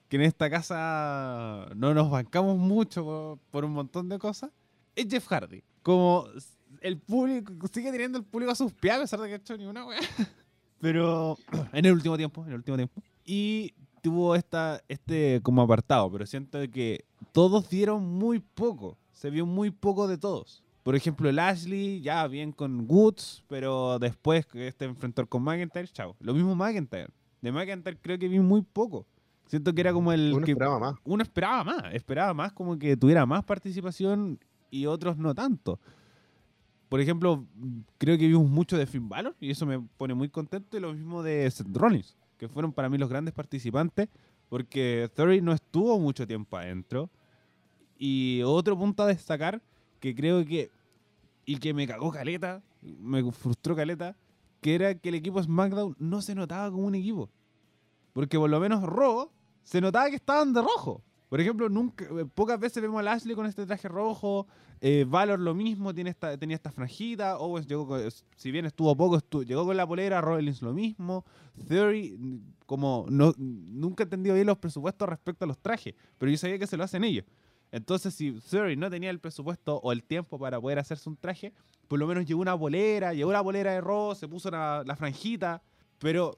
que 0.09 0.17
en 0.17 0.23
esta 0.23 0.49
casa 0.49 1.69
no 1.73 1.93
nos 1.93 2.11
bancamos 2.11 2.57
mucho 2.57 3.05
por, 3.05 3.39
por 3.49 3.63
un 3.63 3.71
montón 3.71 4.09
de 4.09 4.19
cosas, 4.19 4.51
es 4.93 5.07
Jeff 5.09 5.25
Hardy. 5.25 5.63
Como 5.81 6.27
el 6.81 6.97
público, 6.97 7.53
sigue 7.71 7.93
teniendo 7.93 8.17
el 8.17 8.25
público 8.25 8.51
a 8.51 8.55
sus 8.55 8.73
pies, 8.73 8.95
a 8.95 8.99
pesar 8.99 9.21
de 9.21 9.27
que 9.29 9.33
ha 9.35 9.37
hecho 9.37 9.57
ni 9.57 9.65
una 9.67 9.85
wea. 9.85 10.01
Pero 10.81 11.37
en 11.71 11.85
el 11.85 11.93
último 11.93 12.17
tiempo, 12.17 12.43
en 12.43 12.49
el 12.49 12.55
último 12.55 12.75
tiempo. 12.75 13.01
Y 13.23 13.73
tuvo 14.01 14.35
esta, 14.35 14.83
este 14.89 15.39
como 15.41 15.61
apartado, 15.61 16.11
pero 16.11 16.25
siento 16.25 16.59
que 16.69 17.05
todos 17.31 17.69
dieron 17.69 18.05
muy 18.05 18.39
poco. 18.41 18.97
Se 19.13 19.29
vio 19.29 19.45
muy 19.45 19.71
poco 19.71 20.09
de 20.09 20.17
todos. 20.17 20.61
Por 20.83 20.93
ejemplo, 20.93 21.29
el 21.29 21.39
Ashley, 21.39 22.01
ya 22.01 22.27
bien 22.27 22.51
con 22.51 22.85
Woods, 22.85 23.45
pero 23.47 23.97
después 23.97 24.45
que 24.45 24.67
este 24.67 24.83
enfrentó 24.83 25.25
con 25.25 25.41
McIntyre, 25.41 25.87
chao. 25.87 26.17
Lo 26.19 26.33
mismo 26.33 26.53
McIntyre. 26.53 27.07
De 27.41 27.51
McIntyre 27.51 27.97
creo 28.01 28.17
que 28.17 28.27
vi 28.27 28.39
muy 28.39 28.61
poco. 28.61 29.05
Siento 29.47 29.73
que 29.73 29.81
era 29.81 29.93
como 29.93 30.11
el 30.11 30.33
Uno 30.33 30.45
que 30.45 30.51
esperaba 30.51 30.79
más. 30.79 30.95
uno 31.03 31.23
esperaba 31.23 31.63
más, 31.63 31.93
esperaba 31.93 32.33
más 32.33 32.51
como 32.53 32.77
que 32.77 32.95
tuviera 32.95 33.25
más 33.25 33.43
participación 33.43 34.39
y 34.69 34.85
otros 34.85 35.17
no 35.17 35.33
tanto. 35.33 35.79
Por 36.87 36.99
ejemplo, 36.99 37.45
creo 37.97 38.17
que 38.17 38.27
vimos 38.27 38.49
mucho 38.49 38.77
de 38.77 38.85
Finn 38.85 39.09
Balor 39.09 39.35
y 39.39 39.51
eso 39.51 39.65
me 39.65 39.79
pone 39.97 40.13
muy 40.13 40.29
contento 40.29 40.77
y 40.77 40.79
lo 40.79 40.93
mismo 40.93 41.23
de 41.23 41.49
Seth 41.49 41.75
Rollins, 41.75 42.15
que 42.37 42.47
fueron 42.47 42.73
para 42.73 42.89
mí 42.89 42.97
los 42.97 43.09
grandes 43.09 43.33
participantes 43.33 44.09
porque 44.49 45.09
Theory 45.13 45.41
no 45.41 45.53
estuvo 45.53 45.97
mucho 45.99 46.27
tiempo 46.27 46.57
adentro. 46.57 47.09
Y 47.97 48.41
otro 48.43 48.77
punto 48.77 49.03
a 49.03 49.07
destacar 49.07 49.61
que 49.99 50.15
creo 50.15 50.43
que 50.43 50.71
y 51.45 51.57
que 51.57 51.73
me 51.73 51.87
cagó 51.87 52.11
caleta, 52.11 52.61
me 52.81 53.31
frustró 53.31 53.75
caleta, 53.75 54.15
que 54.61 54.75
era 54.75 54.95
que 54.95 55.09
el 55.09 55.15
equipo 55.15 55.41
SmackDown 55.41 55.95
no 55.99 56.21
se 56.21 56.35
notaba 56.35 56.71
como 56.71 56.85
un 56.87 56.95
equipo. 56.95 57.29
Porque 58.13 58.37
por 58.37 58.49
lo 58.49 58.59
menos 58.59 58.83
Raw 58.83 59.29
se 59.63 59.81
notaba 59.81 60.09
que 60.09 60.15
estaban 60.15 60.53
de 60.53 60.61
rojo. 60.61 61.01
Por 61.29 61.39
ejemplo, 61.39 61.69
nunca, 61.69 62.05
eh, 62.05 62.25
pocas 62.33 62.59
veces 62.59 62.81
vemos 62.81 62.99
a 62.99 63.03
Lashley 63.03 63.35
con 63.35 63.45
este 63.45 63.65
traje 63.65 63.87
rojo. 63.87 64.47
eh, 64.81 65.05
Valor 65.07 65.39
lo 65.39 65.53
mismo, 65.53 65.93
tiene 65.93 66.13
tenía 66.39 66.55
esta 66.55 66.71
franjita. 66.71 67.37
Owens 67.37 67.67
llegó 67.67 67.85
con- 67.85 68.01
si 68.35 68.49
bien 68.49 68.65
estuvo 68.65 68.95
poco, 68.95 69.17
estu- 69.19 69.45
llegó 69.45 69.65
con 69.65 69.75
la 69.77 69.85
polera. 69.85 70.21
Rollins 70.21 70.61
lo 70.61 70.73
mismo. 70.73 71.23
Theory, 71.67 72.15
mm, 72.17 72.37
como 72.65 73.05
nunca 73.09 74.03
he 74.03 74.05
entendido 74.05 74.35
bien 74.35 74.47
los 74.47 74.57
presupuestos 74.57 75.07
respecto 75.07 75.45
a 75.45 75.47
los 75.47 75.59
trajes. 75.59 75.93
Pero 76.17 76.31
yo 76.31 76.37
sabía 76.37 76.57
que 76.57 76.65
se 76.65 76.77
lo 76.77 76.83
hacen 76.83 77.03
ellos. 77.03 77.25
Entonces, 77.71 78.13
si 78.15 78.31
Theory 78.49 78.75
no 78.75 78.89
tenía 78.89 79.09
el 79.11 79.19
presupuesto 79.19 79.77
o 79.77 79.91
el 79.91 80.03
tiempo 80.03 80.39
para 80.39 80.59
poder 80.59 80.79
hacerse 80.79 81.07
un 81.09 81.15
traje, 81.17 81.53
por 81.87 81.99
lo 81.99 82.07
menos 82.07 82.25
llevó 82.25 82.41
una 82.41 82.57
polera, 82.57 83.13
llevó 83.13 83.31
la 83.31 83.43
polera 83.43 83.73
de 83.73 83.81
Raw, 83.81 84.15
se 84.15 84.27
puso 84.27 84.49
la, 84.49 84.83
la 84.85 84.95
franjita. 84.95 85.61
Pero 85.99 86.37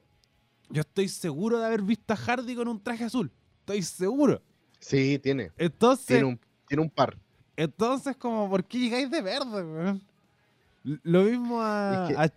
yo 0.68 0.80
estoy 0.80 1.08
seguro 1.08 1.58
de 1.58 1.66
haber 1.66 1.82
visto 1.82 2.12
a 2.12 2.16
Hardy 2.16 2.54
con 2.54 2.68
un 2.68 2.82
traje 2.82 3.04
azul. 3.04 3.30
Estoy 3.60 3.82
seguro. 3.82 4.42
Sí, 4.78 5.18
tiene. 5.20 5.50
Entonces, 5.56 6.06
Tiene 6.06 6.24
un, 6.24 6.40
tiene 6.68 6.82
un 6.82 6.90
par. 6.90 7.16
entonces 7.56 8.16
como, 8.16 8.50
¿por 8.50 8.64
qué 8.64 8.78
llegáis 8.78 9.10
de 9.10 9.22
verde, 9.22 9.62
weón? 9.62 10.02
Lo 10.84 11.22
mismo 11.22 11.62
a, 11.62 12.08
Es 12.10 12.16
que- 12.16 12.22
a 12.22 12.28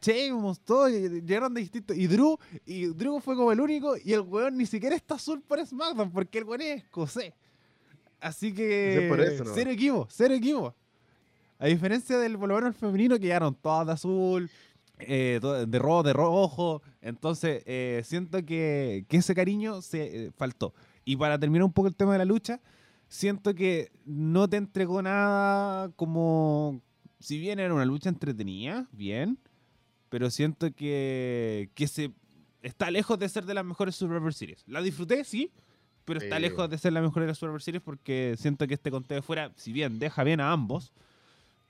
todos 0.54 0.92
ll- 0.92 1.26
llegaron 1.26 1.52
de 1.56 1.62
distinto. 1.62 1.94
Y 1.96 2.06
Drew, 2.06 2.38
y 2.66 2.86
Drew 2.94 3.20
fue 3.20 3.36
como 3.36 3.52
el 3.52 3.60
único, 3.60 3.96
y 3.98 4.14
el 4.14 4.22
weón 4.22 4.56
ni 4.58 4.68
siquiera 4.68 4.96
está 4.96 5.16
azul 5.16 5.42
por 5.42 5.66
SmackDown, 5.66 6.12
porque 6.12 6.38
el 6.38 6.44
weón 6.44 6.62
es 6.62 6.84
escocés. 6.84 7.34
Así 8.26 8.52
que, 8.54 9.06
por 9.08 9.22
eso, 9.22 9.44
¿no? 9.44 9.52
cero 9.54 9.70
equipo, 9.70 10.08
cero 10.10 10.34
equipo. 10.34 10.76
A 11.60 11.68
diferencia 11.68 12.18
del 12.18 12.40
el 12.42 12.74
femenino, 12.74 13.16
que 13.18 13.26
llegaron 13.26 13.54
todas 13.54 13.86
de 13.86 13.94
azul, 13.94 14.50
eh, 14.98 15.40
de 15.68 15.80
rojo, 15.80 16.02
de 16.02 16.14
rojo. 16.14 16.82
Entonces, 17.02 17.62
eh, 17.68 18.02
siento 18.04 18.44
que, 18.44 19.06
que 19.08 19.18
ese 19.18 19.36
cariño 19.36 19.80
se 19.84 20.26
eh, 20.26 20.32
faltó. 20.36 20.74
Y 21.06 21.16
para 21.18 21.38
terminar 21.38 21.66
un 21.66 21.72
poco 21.72 21.88
el 21.88 21.96
tema 21.96 22.14
de 22.14 22.18
la 22.18 22.26
lucha, 22.26 22.60
siento 23.08 23.54
que 23.54 23.92
no 24.06 24.50
te 24.50 24.58
entregó 24.58 25.04
nada 25.04 25.90
como. 25.96 26.82
Si 27.20 27.38
bien 27.38 27.60
era 27.60 27.76
una 27.76 27.86
lucha 27.86 28.10
entretenida, 28.10 28.88
bien, 28.92 29.38
pero 30.10 30.32
siento 30.32 30.74
que, 30.74 31.70
que 31.76 31.88
se 31.88 32.12
está 32.64 32.90
lejos 32.90 33.20
de 33.20 33.30
ser 33.30 33.46
de 33.46 33.54
las 33.54 33.64
mejores 33.64 33.96
Survivor 33.96 34.34
Series. 34.34 34.64
La 34.68 34.82
disfruté, 34.82 35.24
sí, 35.24 35.52
pero 36.06 36.20
está 36.20 36.40
lejos 36.40 36.70
de 36.70 36.78
ser 36.78 36.94
la 36.94 37.02
mejor 37.02 37.24
de 37.24 37.28
las 37.28 37.38
Survivor 37.38 37.62
Series 37.62 37.84
porque 37.84 38.36
siento 38.38 38.68
que 38.68 38.76
este 38.76 38.92
conteo 38.92 39.22
fuera, 39.22 39.52
si 39.56 39.74
bien 39.74 40.00
deja 40.00 40.24
bien 40.24 40.40
a 40.40 40.52
ambos, 40.52 40.94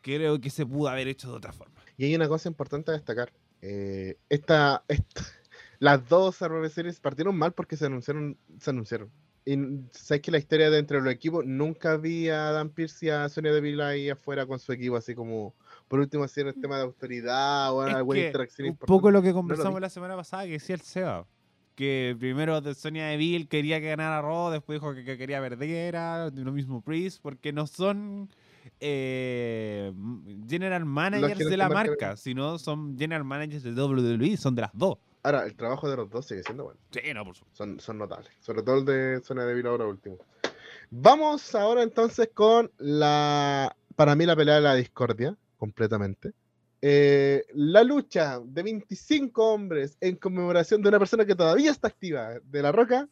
creo 0.02 0.40
que 0.40 0.50
se 0.50 0.66
pudo 0.66 0.90
haber 0.90 1.08
hecho 1.08 1.30
de 1.32 1.38
otra 1.38 1.54
forma. 1.54 1.74
Y 1.98 2.06
hay 2.06 2.16
una 2.16 2.28
cosa 2.28 2.50
importante 2.50 2.92
a 2.92 2.94
destacar. 2.94 3.32
Eh, 3.62 4.18
esta, 4.30 4.84
esta, 4.88 5.22
las 5.80 6.08
dos 6.08 6.36
Survivor 6.36 6.70
Series 6.70 7.00
partieron 7.00 7.36
mal 7.38 7.54
porque 7.54 7.78
se 7.78 7.86
anunciaron, 7.86 8.38
se 8.60 8.70
anunciaron. 8.70 9.10
Y 9.48 9.56
sabes 9.92 10.22
que 10.22 10.32
la 10.32 10.40
historia 10.40 10.72
de 10.72 10.82
los 10.82 11.08
equipos 11.08 11.46
nunca 11.46 11.98
vi 11.98 12.30
a 12.30 12.52
Dan 12.52 12.70
Pierce 12.72 13.06
y 13.06 13.10
a 13.10 13.30
Sonia 13.30 13.54
Deville 13.54 13.84
ahí 13.84 14.10
afuera 14.10 14.48
con 14.48 14.58
su 14.58 14.72
equipo, 14.74 14.96
así 14.96 15.14
como 15.14 15.54
por 15.88 16.00
último 16.00 16.24
hacer 16.24 16.48
el 16.48 16.60
tema 16.60 16.78
de 16.78 16.84
autoridad 16.84 17.72
o 17.72 17.88
Es 17.88 17.94
alguna 17.94 18.20
que 18.22 18.26
interacción 18.28 18.66
un 18.66 18.70
importante. 18.72 18.88
poco 18.88 19.12
lo 19.12 19.22
que 19.22 19.34
conversamos 19.34 19.80
la 19.80 19.90
semana 19.90 20.16
pasada 20.16 20.46
que 20.46 20.54
decía 20.54 20.74
el 20.74 20.82
Seba. 20.82 21.28
Que 21.76 22.16
primero 22.18 22.62
de 22.62 22.74
Sonia 22.74 23.08
Deville 23.08 23.48
quería 23.48 23.82
que 23.82 23.90
ganara 23.90 24.22
Raw, 24.22 24.50
después 24.50 24.80
dijo 24.80 24.94
que, 24.96 25.04
que 25.04 25.18
quería 25.18 25.42
perdiera, 25.42 26.30
lo 26.30 26.52
mismo 26.52 26.82
Priest, 26.82 27.22
porque 27.22 27.52
no 27.52 27.68
son 27.68 28.30
eh, 28.80 29.94
general 30.48 30.86
managers 30.86 31.40
de 31.40 31.58
la 31.58 31.70
marca, 31.70 32.16
sino 32.18 32.58
son 32.58 32.98
general 32.98 33.24
managers 33.24 33.64
de 33.64 33.72
WWE, 33.72 34.38
son 34.38 34.56
de 34.56 34.62
las 34.62 34.72
dos. 34.74 34.98
Ahora, 35.24 35.46
el 35.46 35.56
trabajo 35.56 35.90
de 35.90 35.98
los 35.98 36.10
dos 36.10 36.28
sigue 36.28 36.44
siendo 36.44 36.66
bueno. 36.66 36.80
Sí, 36.92 37.02
no, 37.14 37.26
por 37.26 37.36
supuesto. 37.36 37.58
Son, 37.58 37.80
son 37.80 37.98
notables. 37.98 38.32
Sobre 38.42 38.62
todo 38.62 38.80
el 38.80 38.86
de 38.86 39.22
Sonia 39.24 39.44
Deville 39.44 39.70
ahora 39.70 39.86
último. 39.86 40.18
Vamos 40.92 41.56
ahora 41.56 41.84
entonces 41.84 42.30
con 42.34 42.72
la. 42.78 43.76
Para 43.96 44.16
mí, 44.16 44.26
la 44.26 44.36
pelea 44.36 44.56
de 44.56 44.62
la 44.62 44.76
discordia, 44.76 45.36
completamente. 45.58 46.34
Eh, 46.88 47.48
la 47.56 47.84
lucha 47.84 48.40
de 48.40 48.62
25 48.62 49.44
hombres 49.44 49.98
en 50.02 50.18
conmemoración 50.18 50.84
de 50.84 50.90
una 50.90 51.00
persona 51.00 51.26
que 51.26 51.34
todavía 51.34 51.72
está 51.72 51.88
activa, 51.88 52.40
de 52.44 52.62
La 52.62 52.72
Roca, 52.72 53.10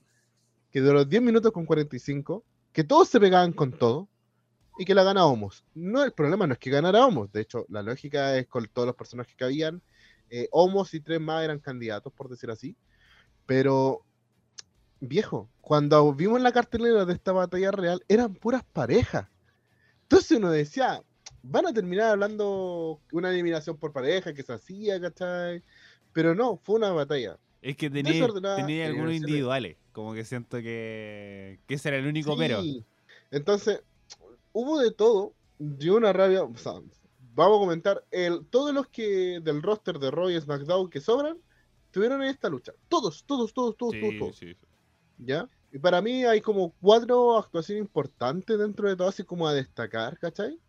que 0.70 0.80
duró 0.80 1.04
10 1.04 1.24
minutos 1.24 1.52
con 1.52 1.66
45, 1.66 2.46
que 2.72 2.84
todos 2.84 3.10
se 3.10 3.20
pegaban 3.20 3.52
con 3.52 3.72
todo 3.72 4.08
y 4.78 4.86
que 4.86 4.94
la 4.94 5.04
gana 5.04 5.26
Homos. 5.26 5.66
No, 5.74 6.04
el 6.04 6.12
problema 6.12 6.46
no 6.46 6.54
es 6.54 6.60
que 6.60 6.70
ganara 6.70 7.04
Homos, 7.04 7.32
de 7.32 7.42
hecho, 7.42 7.66
la 7.68 7.82
lógica 7.82 8.38
es 8.38 8.46
con 8.46 8.68
todos 8.68 8.86
los 8.86 8.96
personajes 8.96 9.36
que 9.36 9.44
habían. 9.44 9.82
Eh, 10.30 10.48
Homos 10.52 10.94
y 10.94 11.00
tres 11.00 11.20
más 11.20 11.44
eran 11.44 11.58
candidatos, 11.58 12.14
por 12.14 12.30
decir 12.30 12.52
así. 12.52 12.78
Pero, 13.48 14.06
viejo, 15.00 15.50
cuando 15.62 16.14
vimos 16.14 16.40
la 16.42 16.52
cartelera 16.52 17.06
de 17.06 17.14
esta 17.14 17.32
batalla 17.32 17.72
real, 17.72 18.06
eran 18.08 18.36
puras 18.36 18.64
parejas. 18.72 19.28
Entonces 20.04 20.38
uno 20.38 20.52
decía, 20.52 21.02
van 21.44 21.68
a 21.68 21.74
terminar 21.74 22.12
hablando 22.12 23.00
una 23.12 23.30
eliminación 23.30 23.78
por 23.78 23.92
pareja 23.92 24.34
que 24.34 24.44
se 24.44 24.54
hacía, 24.54 25.00
¿cachai? 25.00 25.62
Pero 26.14 26.34
no, 26.34 26.58
fue 26.58 26.76
una 26.76 26.92
batalla. 26.92 27.38
Es 27.62 27.78
que 27.78 27.90
tenía, 27.90 28.28
tenía 28.56 28.88
algunos 28.88 29.14
individuales, 29.14 29.78
como 29.92 30.14
que 30.14 30.26
siento 30.26 30.58
que, 30.58 31.60
que 31.68 31.76
ese 31.76 31.90
era 31.90 31.98
el 31.98 32.08
único 32.08 32.36
pero. 32.36 32.62
Sí. 32.62 32.84
Entonces, 33.32 33.82
hubo 34.52 34.80
de 34.80 34.92
todo. 34.92 35.34
Dio 35.60 35.96
una 35.96 36.12
rabia. 36.12 36.44
o 36.44 36.58
sea, 36.58 36.74
vamos 37.36 37.58
a 37.58 37.60
comentar. 37.60 38.04
El, 38.12 38.46
todos 38.48 38.74
los 38.74 38.88
que 38.88 39.40
del 39.42 39.62
roster 39.62 40.00
de 40.00 40.12
Roy 40.12 40.36
y 40.36 40.42
SmackDown 40.42 40.90
que 40.90 41.00
sobran, 41.00 41.38
tuvieron 41.92 42.22
en 42.22 42.30
esta 42.30 42.50
lucha. 42.50 42.74
Todos, 42.90 43.24
todos, 43.26 43.54
todos, 43.54 43.78
todos, 43.78 43.96
todos, 44.00 44.12
Sí, 44.12 44.20
todos. 44.20 44.38
sí. 44.38 44.58
¿Ya? 45.18 45.48
Y 45.72 45.80
para 45.80 46.02
mí 46.02 46.26
hay 46.26 46.42
como 46.42 46.74
cuatro 46.82 47.38
actuaciones 47.38 47.82
importantes 47.82 48.58
dentro 48.60 48.90
de 48.90 48.96
todo, 48.96 49.08
así 49.08 49.24
como 49.24 49.48
a 49.48 49.54
destacar, 49.54 50.18
¿cachai? 50.20 50.60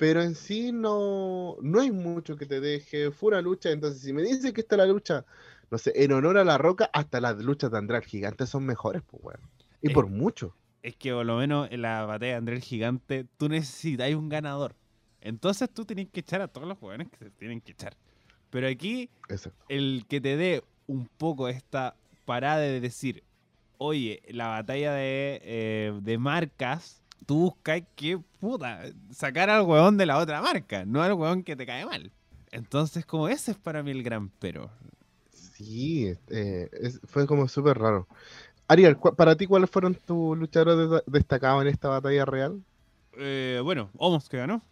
Pero 0.00 0.22
en 0.22 0.34
sí 0.34 0.72
no, 0.72 1.56
no 1.60 1.80
hay 1.80 1.90
mucho 1.92 2.36
que 2.36 2.46
te 2.46 2.60
deje. 2.60 3.10
Fue 3.10 3.28
una 3.28 3.42
lucha, 3.42 3.70
entonces 3.70 4.00
si 4.02 4.12
me 4.14 4.22
dices 4.22 4.52
que 4.54 4.62
está 4.62 4.76
la 4.78 4.86
lucha, 4.86 5.26
no 5.70 5.76
sé, 5.78 5.92
en 5.94 6.12
honor 6.12 6.38
a 6.38 6.44
la 6.44 6.56
roca, 6.58 6.88
hasta 6.94 7.20
las 7.20 7.36
luchas 7.44 7.70
de 7.70 7.78
André 7.78 7.98
el 7.98 8.04
Gigante 8.04 8.46
son 8.46 8.64
mejores, 8.64 9.02
pues, 9.06 9.22
weón. 9.22 9.50
Y 9.82 9.90
por 9.90 10.08
mucho. 10.08 10.56
es 10.82 10.96
que 10.96 11.12
por 11.12 11.26
lo 11.26 11.36
menos 11.36 11.68
en 11.70 11.82
la 11.82 12.04
batalla 12.06 12.32
de 12.32 12.38
André 12.38 12.56
el 12.56 12.62
Gigante, 12.62 13.26
tú 13.36 13.48
necesitas 13.48 14.12
un 14.14 14.28
ganador. 14.28 14.76
Entonces 15.20 15.70
tú 15.72 15.84
tienes 15.84 16.08
que 16.10 16.20
echar 16.20 16.40
a 16.40 16.48
todos 16.48 16.66
los 16.66 16.78
jugadores 16.78 17.08
que 17.10 17.18
se 17.18 17.30
tienen 17.32 17.60
que 17.60 17.72
echar. 17.72 17.96
Pero 18.50 18.66
aquí, 18.68 19.10
Exacto. 19.28 19.64
el 19.68 20.06
que 20.08 20.20
te 20.20 20.36
dé 20.36 20.64
un 20.86 21.08
poco 21.08 21.48
esta 21.48 21.96
parada 22.24 22.58
de 22.60 22.80
decir, 22.80 23.24
oye, 23.78 24.22
la 24.28 24.48
batalla 24.48 24.92
de, 24.94 25.40
eh, 25.44 26.00
de 26.02 26.18
marcas, 26.18 26.99
tú 27.26 27.36
buscas 27.38 27.82
que, 27.96 28.18
puta, 28.40 28.82
sacar 29.10 29.50
al 29.50 29.62
huevón 29.62 29.96
de 29.96 30.06
la 30.06 30.18
otra 30.18 30.40
marca, 30.40 30.84
no 30.84 31.02
al 31.02 31.12
huevón 31.14 31.42
que 31.42 31.56
te 31.56 31.66
cae 31.66 31.86
mal. 31.86 32.10
Entonces, 32.52 33.04
como 33.06 33.28
ese 33.28 33.52
es 33.52 33.56
para 33.56 33.82
mí 33.82 33.90
el 33.92 34.02
gran 34.02 34.30
pero. 34.40 34.70
Sí, 35.32 36.12
eh, 36.28 36.68
es- 36.72 37.00
fue 37.04 37.26
como 37.26 37.46
súper 37.48 37.78
raro. 37.78 38.06
Ariel, 38.66 38.96
¿cu- 38.96 39.14
para 39.14 39.36
ti, 39.36 39.46
¿cuáles 39.46 39.68
fueron 39.70 39.94
tus 39.94 40.36
luchadores 40.38 40.90
de- 40.90 41.02
destacados 41.06 41.62
en 41.62 41.68
esta 41.68 41.88
batalla 41.88 42.24
real? 42.24 42.62
Eh, 43.18 43.60
bueno, 43.62 43.90
Omos 43.96 44.28
que 44.28 44.38
ganó. 44.38 44.62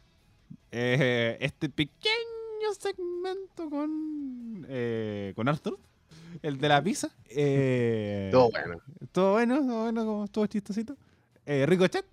Eh, 0.71 1.37
este 1.41 1.69
pequeño 1.69 2.73
segmento 2.79 3.69
con, 3.71 4.67
eh, 4.69 5.33
con 5.37 5.49
Arthur, 5.49 5.79
el 6.43 6.59
de 6.59 6.69
la 6.69 6.83
pizza. 6.83 7.11
Eh, 7.29 8.29
Todo 8.33 8.51
bueno. 8.51 8.81
Todo 9.13 9.33
bueno, 9.33 9.57
todo 9.67 9.83
bueno, 9.83 10.05
como 10.05 10.25
estuvo 10.25 10.47
chistosito. 10.47 10.97
Eh, 11.47 11.65
Ricochet. 11.67 12.05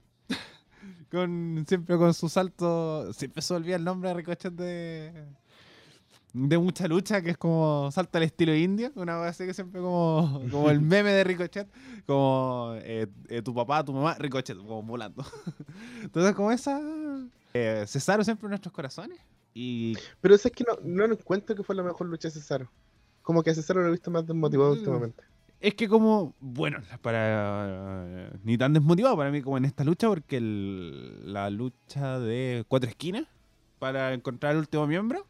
Con, 1.15 1.65
siempre 1.67 1.97
con 1.97 2.13
su 2.13 2.29
salto. 2.29 3.11
Siempre 3.13 3.41
se 3.41 3.53
olvida 3.53 3.75
el 3.77 3.83
nombre 3.83 4.09
de 4.09 4.15
Ricochet 4.15 4.53
de. 4.53 5.25
De 6.33 6.57
mucha 6.57 6.85
lucha, 6.89 7.21
que 7.21 7.29
es 7.31 7.37
como 7.37 7.89
salta 7.93 8.17
al 8.17 8.25
estilo 8.25 8.53
indio. 8.53 8.91
Una 8.95 9.13
cosa 9.15 9.29
así 9.29 9.45
que 9.45 9.53
siempre 9.53 9.79
como, 9.79 10.41
como 10.51 10.69
el 10.69 10.81
meme 10.81 11.11
de 11.13 11.23
Ricochet. 11.23 11.67
Como 12.05 12.73
eh, 12.81 13.07
eh, 13.29 13.41
tu 13.41 13.53
papá, 13.55 13.83
tu 13.85 13.93
mamá, 13.93 14.15
Ricochet, 14.19 14.57
como 14.57 14.83
volando. 14.83 15.23
Entonces, 16.03 16.35
como 16.35 16.51
esa. 16.51 16.79
Eh, 17.53 17.85
Cesaro 17.87 18.23
siempre 18.25 18.47
en 18.47 18.49
nuestros 18.49 18.73
corazones. 18.73 19.17
Y 19.53 19.95
Pero 20.19 20.35
es 20.35 20.43
que 20.43 20.65
no, 20.67 20.77
no 20.83 21.05
encuentro 21.05 21.55
que 21.55 21.63
fue 21.63 21.73
la 21.73 21.83
mejor 21.83 22.07
lucha 22.07 22.27
de 22.27 22.33
Cesaro. 22.33 22.69
Como 23.21 23.41
que 23.41 23.51
a 23.51 23.55
Cesaro 23.55 23.81
lo 23.81 23.87
he 23.87 23.91
visto 23.91 24.11
más 24.11 24.27
desmotivado 24.27 24.75
Mm. 24.75 24.77
últimamente. 24.77 25.23
Es 25.59 25.73
que 25.73 25.87
como, 25.87 26.35
bueno, 26.39 26.79
para 27.01 28.29
ni 28.43 28.57
tan 28.57 28.73
desmotivado 28.73 29.17
para 29.17 29.31
mí 29.31 29.41
como 29.41 29.57
en 29.57 29.65
esta 29.65 29.83
lucha, 29.83 30.07
porque 30.07 30.37
el- 30.37 31.33
la 31.33 31.49
lucha 31.49 32.19
de 32.19 32.65
cuatro 32.67 32.89
esquinas 32.89 33.25
para 33.79 34.13
encontrar 34.13 34.53
el 34.53 34.59
último 34.59 34.85
miembro, 34.85 35.25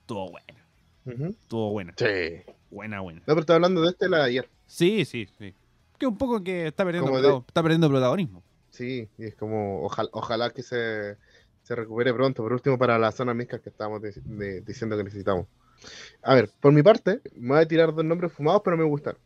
estuvo 0.00 0.30
buena, 0.30 0.66
Ujú. 1.06 1.26
estuvo 1.40 1.70
buena, 1.70 1.94
Sí. 1.96 2.42
buena, 2.70 3.00
buena. 3.00 3.20
No, 3.20 3.26
pero 3.26 3.40
estaba 3.40 3.56
hablando 3.56 3.80
de 3.82 3.90
este 3.90 4.08
la 4.08 4.18
de 4.18 4.24
ayer. 4.24 4.48
Sí, 4.66 5.04
sí, 5.04 5.28
sí. 5.38 5.54
Que 5.98 6.06
un 6.06 6.18
poco 6.18 6.42
que 6.42 6.66
está 6.66 6.84
perdiendo, 6.84 7.10
de- 7.22 7.38
está 7.46 7.62
perdiendo 7.62 7.88
protagonismo. 7.88 8.42
Sí, 8.70 9.08
y 9.18 9.24
es 9.24 9.36
como, 9.36 9.82
ojalá, 9.84 10.08
ojalá 10.12 10.50
que 10.50 10.62
se, 10.62 11.16
se 11.62 11.74
recupere 11.76 12.12
pronto. 12.12 12.42
Por 12.42 12.52
último, 12.52 12.76
para 12.76 12.98
las 12.98 13.14
zonas 13.14 13.36
mixtas 13.36 13.60
que 13.60 13.70
estábamos 13.70 14.02
de- 14.02 14.60
diciendo 14.62 14.96
que 14.96 15.04
necesitamos. 15.04 15.46
A 16.22 16.34
ver, 16.34 16.50
por 16.60 16.72
mi 16.72 16.82
parte, 16.82 17.20
me 17.36 17.50
voy 17.54 17.62
a 17.62 17.68
tirar 17.68 17.94
dos 17.94 18.04
nombres 18.04 18.32
fumados, 18.32 18.62
pero 18.64 18.76
me 18.76 18.84
gustan. 18.84 19.16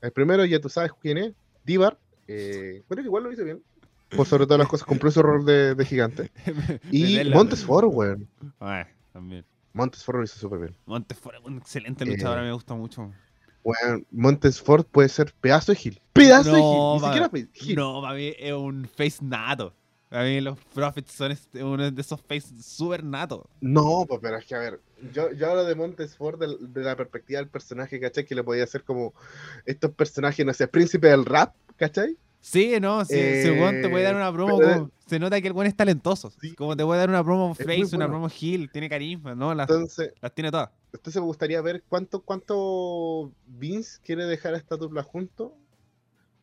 El 0.00 0.12
primero, 0.12 0.44
ya 0.44 0.60
tú 0.60 0.68
sabes 0.68 0.92
quién 1.00 1.18
es, 1.18 1.32
Divar. 1.64 1.98
Eh, 2.26 2.82
creo 2.88 3.02
que 3.02 3.06
igual 3.08 3.24
lo 3.24 3.32
hizo 3.32 3.44
bien. 3.44 3.62
Por 4.16 4.26
sobre 4.26 4.44
todas 4.46 4.58
las 4.58 4.68
cosas, 4.68 4.86
cumplió 4.86 5.10
su 5.12 5.22
rol 5.22 5.44
de, 5.44 5.74
de 5.74 5.84
gigante. 5.84 6.30
Y 6.90 7.22
Montesfort, 7.32 7.88
weón. 7.90 8.28
Ah, 8.60 8.86
también. 9.12 9.44
Montesfort 9.72 10.18
lo 10.18 10.24
hizo 10.24 10.38
súper 10.38 10.58
bien. 10.60 10.76
Montefort 10.86 11.36
es 11.38 11.44
un 11.44 11.58
excelente 11.58 12.04
Eh, 12.04 12.08
luchador, 12.08 12.40
me 12.42 12.52
gusta 12.52 12.74
mucho. 12.74 13.12
Weón, 13.62 14.06
Montesfort 14.10 14.88
puede 14.88 15.08
ser 15.08 15.32
pedazo 15.40 15.72
de 15.72 15.76
Gil. 15.76 16.00
Pedazo 16.12 16.52
de 16.54 16.60
No, 16.60 16.98
Gil. 16.98 17.02
Ni 17.02 17.06
siquiera 17.06 17.48
Gil. 17.52 17.76
No, 17.76 18.00
para 18.02 18.14
mí 18.14 18.32
es 18.38 18.52
un 18.52 18.88
face 18.96 19.18
nato. 19.24 19.74
Para 20.08 20.24
mí 20.24 20.40
los 20.40 20.58
Profits 20.74 21.12
son 21.12 21.30
este- 21.30 21.62
uno 21.62 21.88
de 21.88 22.00
esos 22.00 22.20
face 22.20 22.48
super 22.60 23.04
nato. 23.04 23.48
No, 23.60 24.04
pues, 24.08 24.18
pero 24.20 24.38
es 24.38 24.44
que 24.46 24.54
a 24.56 24.58
ver, 24.58 24.80
yo, 25.12 25.32
yo 25.32 25.50
hablo 25.50 25.64
de 25.64 25.74
Montesfort 25.74 26.38
del- 26.40 26.72
de, 26.72 26.82
la 26.82 26.96
perspectiva 26.96 27.40
del 27.40 27.48
personaje, 27.48 27.98
¿cachai? 28.00 28.24
Que 28.24 28.34
le 28.34 28.44
podía 28.44 28.64
hacer 28.64 28.84
como 28.84 29.14
estos 29.66 29.90
personajes, 29.92 30.44
no 30.44 30.52
sé, 30.52 30.68
príncipe 30.68 31.08
del 31.08 31.24
rap, 31.24 31.54
¿cachai? 31.76 32.16
Sí, 32.42 32.80
no, 32.80 33.04
sí, 33.04 33.14
si 33.14 33.48
el 33.48 33.60
weón 33.60 33.82
te 33.82 33.88
puede 33.90 34.04
dar 34.04 34.14
Eh, 34.14 34.16
una 34.16 34.32
promo, 34.32 34.58
pero- 34.58 34.72
como- 34.74 34.90
se 35.06 35.18
nota 35.18 35.40
que 35.40 35.48
el 35.48 35.52
weón 35.52 35.66
es 35.66 35.76
talentoso. 35.76 36.30
Sí. 36.40 36.54
Como 36.54 36.76
te 36.76 36.84
puede 36.84 37.00
dar 37.00 37.08
una 37.10 37.22
promo 37.24 37.54
face, 37.54 37.94
una 37.96 38.08
promo 38.08 38.28
heel, 38.28 38.70
tiene 38.70 38.88
carisma, 38.88 39.34
¿no? 39.34 39.54
Las, 39.54 39.68
Entonces, 39.68 40.12
las 40.22 40.32
tiene 40.34 40.50
todas. 40.50 40.70
entonces 40.92 41.20
me 41.20 41.26
gustaría 41.26 41.60
ver 41.60 41.82
cuánto, 41.88 42.20
cuánto 42.22 43.30
Vince 43.46 43.98
quiere 44.04 44.24
dejar 44.24 44.54
a 44.54 44.56
esta 44.58 44.76
dupla 44.76 45.02
junto. 45.02 45.54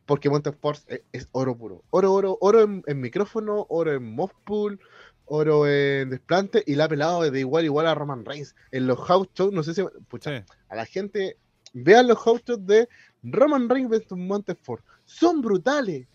Porque 0.06 0.30
Montesfort 0.30 0.80
es, 0.90 1.02
es 1.12 1.28
oro 1.32 1.54
puro. 1.54 1.82
Oro, 1.90 2.14
oro, 2.14 2.38
oro 2.40 2.62
en, 2.62 2.82
en 2.86 2.98
micrófono, 2.98 3.66
oro 3.68 3.92
en 3.92 4.02
mob 4.14 4.30
pool, 4.44 4.80
oro 5.28 5.66
en 5.66 6.10
desplante 6.10 6.62
y 6.66 6.74
la 6.74 6.84
ha 6.84 6.88
pelado 6.88 7.28
de 7.30 7.40
igual 7.40 7.64
igual 7.64 7.86
a 7.86 7.94
Roman 7.94 8.24
Reigns. 8.24 8.54
En 8.70 8.86
los 8.86 8.98
house 9.00 9.28
shows, 9.34 9.52
no 9.52 9.62
sé 9.62 9.74
si. 9.74 9.82
Pucha, 10.08 10.38
Sí. 10.38 10.44
a 10.68 10.76
la 10.76 10.86
gente, 10.86 11.36
vean 11.72 12.06
los 12.08 12.18
house 12.18 12.42
shows 12.46 12.64
de 12.66 12.88
Roman 13.22 13.68
Reigns 13.68 13.90
versus 13.90 14.16
Montesfort. 14.18 14.84
Son 15.04 15.40
brutales. 15.40 16.06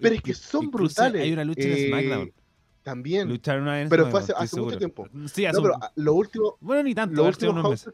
Pero 0.00 0.14
es 0.14 0.22
que 0.22 0.34
son 0.34 0.66
Incluso 0.66 0.94
brutales. 0.94 1.22
Hay 1.22 1.32
una 1.32 1.44
lucha 1.44 1.62
en 1.62 1.72
Eh, 1.72 1.86
SmackDown. 1.88 2.32
También. 2.84 3.28
Lucharon 3.28 3.64
una 3.64 3.86
pero 3.90 4.06
fue 4.10 4.20
hace- 4.20 4.32
hace 4.36 4.60
mucho 4.60 4.78
tiempo. 4.78 5.08
Sí, 5.26 5.44
hace 5.44 5.56
No, 5.58 5.62
pero 5.62 5.74
un- 5.74 6.04
lo 6.04 6.14
último, 6.14 6.56
Bueno, 6.60 6.82
ni 6.84 6.94
tanto, 6.94 7.24
últimos 7.24 7.52
unos 7.54 7.64
house 7.64 7.90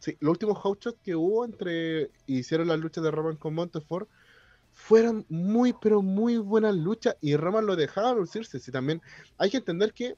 sí, 0.00 0.16
los 0.20 0.30
últimos 0.32 0.58
house 0.58 0.78
shows 0.80 0.96
que 1.02 1.14
hubo 1.16 1.44
entre 1.44 2.10
hicieron 2.26 2.68
las 2.68 2.78
luchas 2.78 3.02
de 3.04 3.10
Roman 3.10 3.36
con 3.36 3.54
Montefort 3.54 4.08
fueron 4.76 5.24
muy 5.30 5.72
pero 5.72 6.02
muy 6.02 6.36
buenas 6.36 6.76
luchas 6.76 7.16
y 7.22 7.34
Roman 7.34 7.64
lo 7.66 7.76
dejaba 7.76 8.12
lucirse. 8.12 8.60
Sí, 8.60 8.70
también 8.70 9.00
hay 9.38 9.50
que 9.50 9.56
entender 9.56 9.94
que 9.94 10.16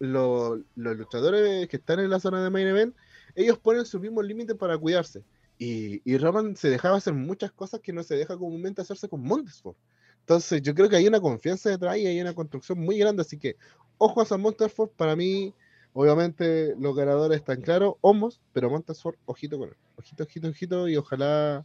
lo- 0.00 0.56
los 0.74 0.96
luchadores 0.96 1.68
que 1.68 1.76
están 1.76 2.00
en 2.00 2.10
la 2.10 2.18
zona 2.18 2.42
de 2.42 2.50
main 2.50 2.66
event, 2.66 2.94
ellos 3.36 3.56
ponen 3.56 3.86
sus 3.86 4.00
mismos 4.00 4.24
límites 4.26 4.56
para 4.56 4.76
cuidarse. 4.76 5.22
Y, 5.58 6.02
y 6.04 6.18
Roman 6.18 6.56
se 6.56 6.68
dejaba 6.68 6.96
hacer 6.96 7.14
muchas 7.14 7.52
cosas 7.52 7.80
que 7.80 7.92
no 7.92 8.02
se 8.02 8.16
deja 8.16 8.36
comúnmente 8.36 8.82
hacerse 8.82 9.08
con 9.08 9.22
Montesford. 9.22 9.76
Entonces, 10.20 10.60
yo 10.60 10.74
creo 10.74 10.88
que 10.88 10.96
hay 10.96 11.06
una 11.06 11.20
confianza 11.20 11.70
detrás 11.70 11.96
y 11.96 12.06
hay 12.06 12.20
una 12.20 12.34
construcción 12.34 12.80
muy 12.80 12.98
grande. 12.98 13.22
Así 13.22 13.38
que, 13.38 13.56
ojo 13.96 14.20
a 14.20 14.24
San 14.26 14.40
Montesford, 14.40 14.90
para 14.90 15.14
mí, 15.14 15.54
obviamente, 15.92 16.74
los 16.80 16.96
ganadores 16.96 17.38
están 17.38 17.60
claros, 17.60 17.94
Homos, 18.00 18.40
pero 18.52 18.68
Montesford, 18.70 19.14
ojito 19.24 19.56
con 19.56 19.68
él. 19.68 19.76
Ojito, 19.96 20.24
ojito, 20.24 20.48
ojito, 20.48 20.88
y 20.88 20.96
ojalá 20.96 21.64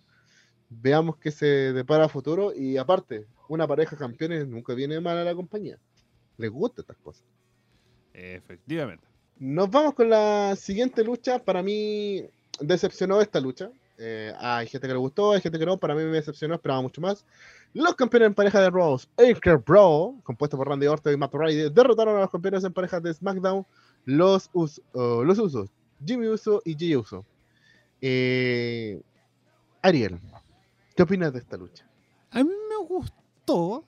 veamos 0.69 1.17
que 1.17 1.31
se 1.31 1.73
depara 1.73 2.05
a 2.05 2.09
futuro. 2.09 2.53
Y 2.55 2.77
aparte, 2.77 3.25
una 3.47 3.67
pareja 3.67 3.97
campeones 3.97 4.47
nunca 4.47 4.73
viene 4.73 4.99
mal 4.99 5.17
a 5.17 5.23
la 5.23 5.35
compañía. 5.35 5.77
Les 6.37 6.49
gusta 6.49 6.81
estas 6.81 6.97
cosas. 6.97 7.23
Efectivamente. 8.13 9.05
Nos 9.37 9.69
vamos 9.69 9.93
con 9.93 10.09
la 10.09 10.55
siguiente 10.55 11.03
lucha. 11.03 11.39
Para 11.39 11.63
mí, 11.63 12.23
decepcionó 12.59 13.21
esta 13.21 13.39
lucha. 13.39 13.71
Eh, 13.97 14.33
hay 14.39 14.65
gente 14.67 14.87
que 14.87 14.93
le 14.93 14.99
gustó, 14.99 15.33
hay 15.33 15.41
gente 15.41 15.59
que 15.59 15.65
no. 15.65 15.77
Para 15.77 15.93
mí 15.93 16.03
me 16.03 16.11
decepcionó, 16.11 16.55
esperaba 16.55 16.81
mucho 16.81 17.01
más. 17.01 17.25
Los 17.73 17.95
campeones 17.95 18.27
en 18.27 18.33
pareja 18.33 18.61
de 18.61 18.69
Rose, 18.69 19.07
Acre 19.17 19.57
Bro, 19.57 20.15
compuesto 20.23 20.57
por 20.57 20.67
Randy 20.67 20.87
Orton 20.87 21.13
y 21.13 21.17
Matt 21.17 21.33
Rider, 21.35 21.71
derrotaron 21.71 22.17
a 22.17 22.21
los 22.21 22.31
campeones 22.31 22.63
en 22.63 22.73
pareja 22.73 22.99
de 22.99 23.13
SmackDown, 23.13 23.65
los, 24.05 24.49
uh, 24.53 24.67
los 25.23 25.37
Usos, 25.37 25.69
Jimmy 26.03 26.27
Uso 26.27 26.61
y 26.65 26.73
Jay 26.73 26.95
Uso. 26.95 27.25
Eh, 28.01 28.99
Ariel, 29.83 30.19
¿qué 30.99 31.03
opinas 31.03 31.31
de 31.31 31.39
esta 31.39 31.55
lucha? 31.55 31.85
A 32.29 32.43
mí 32.43 32.49
me 32.49 32.85
gustó, 32.85 33.85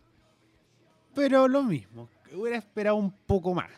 pero 1.14 1.45
lo 1.49 1.62
mismo. 1.62 2.07
Hubiera 2.34 2.57
esperado 2.57 2.95
un 2.95 3.12
poco 3.12 3.53
más. 3.53 3.70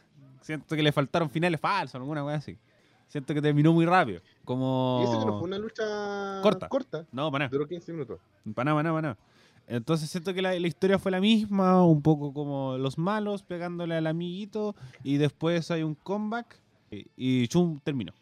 Siento 0.42 0.76
que 0.76 0.84
le 0.84 0.92
faltaron 0.92 1.32
finales 1.32 1.60
falsos, 1.60 1.96
alguna 1.96 2.22
cosa 2.22 2.36
así. 2.36 2.60
Siento 3.08 3.34
que 3.34 3.42
terminó 3.42 3.74
muy 3.74 3.88
rápido. 3.88 4.22
Como... 4.46 5.00
Y 5.02 5.06
eso 5.10 5.20
que 5.20 5.26
no 5.26 5.40
fue 5.40 5.48
una 5.48 5.58
lucha 5.58 6.42
Corta. 6.44 6.70
corta. 6.70 7.08
No, 7.12 7.32
para 7.32 7.46
nada. 7.46 7.50
Duró 7.52 7.68
15 7.68 7.92
minutos. 7.94 8.20
Para 8.54 8.66
nada, 8.66 8.76
para 8.78 8.84
nada, 8.84 8.94
para 8.94 9.02
nada. 9.02 9.18
Entonces 9.66 10.12
siento 10.12 10.32
que 10.36 10.44
la, 10.44 10.54
la 10.60 10.68
historia 10.68 11.00
fue 11.00 11.10
la 11.10 11.20
misma, 11.20 11.84
un 11.84 12.04
poco 12.04 12.36
como 12.36 12.78
los 12.78 13.00
malos 13.00 13.42
pegándole 13.42 13.96
al 13.96 14.06
amiguito 14.06 14.76
y 15.04 15.18
después 15.18 15.72
hay 15.72 15.82
un 15.82 15.96
comeback 15.96 16.62
y, 16.92 17.08
y 17.16 17.48
chum, 17.48 17.80
terminó. 17.84 18.14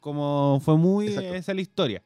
Como 0.00 0.58
fue 0.60 0.76
muy 0.76 1.06
Exacto. 1.06 1.34
esa 1.34 1.54
la 1.54 1.60
historia. 1.60 2.02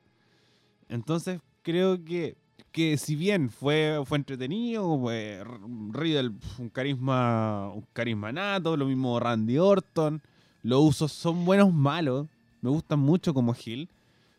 Entonces 0.90 1.40
creo 1.62 2.02
que, 2.04 2.36
que 2.72 2.96
si 2.96 3.16
bien 3.16 3.50
fue, 3.50 4.00
fue 4.04 4.18
entretenido, 4.18 4.98
fue 4.98 5.42
Riddle 5.90 6.32
un 6.58 6.68
carisma, 6.68 7.72
un 7.72 8.34
nato, 8.34 8.76
lo 8.76 8.86
mismo 8.86 9.18
Randy 9.20 9.58
Orton, 9.58 10.22
los 10.62 10.82
usos 10.82 11.12
son 11.12 11.44
buenos 11.44 11.72
malos, 11.72 12.26
me 12.60 12.70
gustan 12.70 12.98
mucho 12.98 13.34
como 13.34 13.54
Hill, 13.54 13.88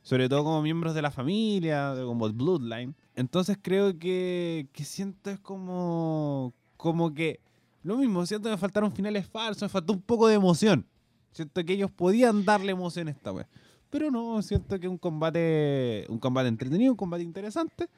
sobre 0.01 0.29
todo 0.29 0.43
como 0.43 0.61
miembros 0.61 0.95
de 0.95 1.01
la 1.01 1.11
familia, 1.11 1.93
como 2.05 2.31
Bloodline. 2.31 2.95
Entonces 3.15 3.57
creo 3.61 3.97
que, 3.97 4.67
que 4.73 4.83
siento 4.83 5.29
es 5.29 5.39
como, 5.39 6.53
como 6.77 7.13
que 7.13 7.39
lo 7.83 7.97
mismo, 7.97 8.25
siento 8.25 8.47
que 8.47 8.55
me 8.55 8.59
faltaron 8.59 8.91
finales 8.91 9.27
falsos, 9.27 9.63
me 9.63 9.69
faltó 9.69 9.93
un 9.93 10.01
poco 10.01 10.27
de 10.27 10.35
emoción. 10.35 10.85
Siento 11.31 11.63
que 11.63 11.73
ellos 11.73 11.89
podían 11.89 12.45
darle 12.45 12.71
emoción 12.71 13.07
esta 13.07 13.31
vez. 13.31 13.47
Pero 13.89 14.11
no, 14.11 14.41
siento 14.41 14.79
que 14.79 14.87
un 14.87 14.97
combate, 14.97 16.05
un 16.09 16.19
combate 16.19 16.47
entretenido, 16.47 16.91
un 16.91 16.97
combate 16.97 17.23
interesante, 17.23 17.89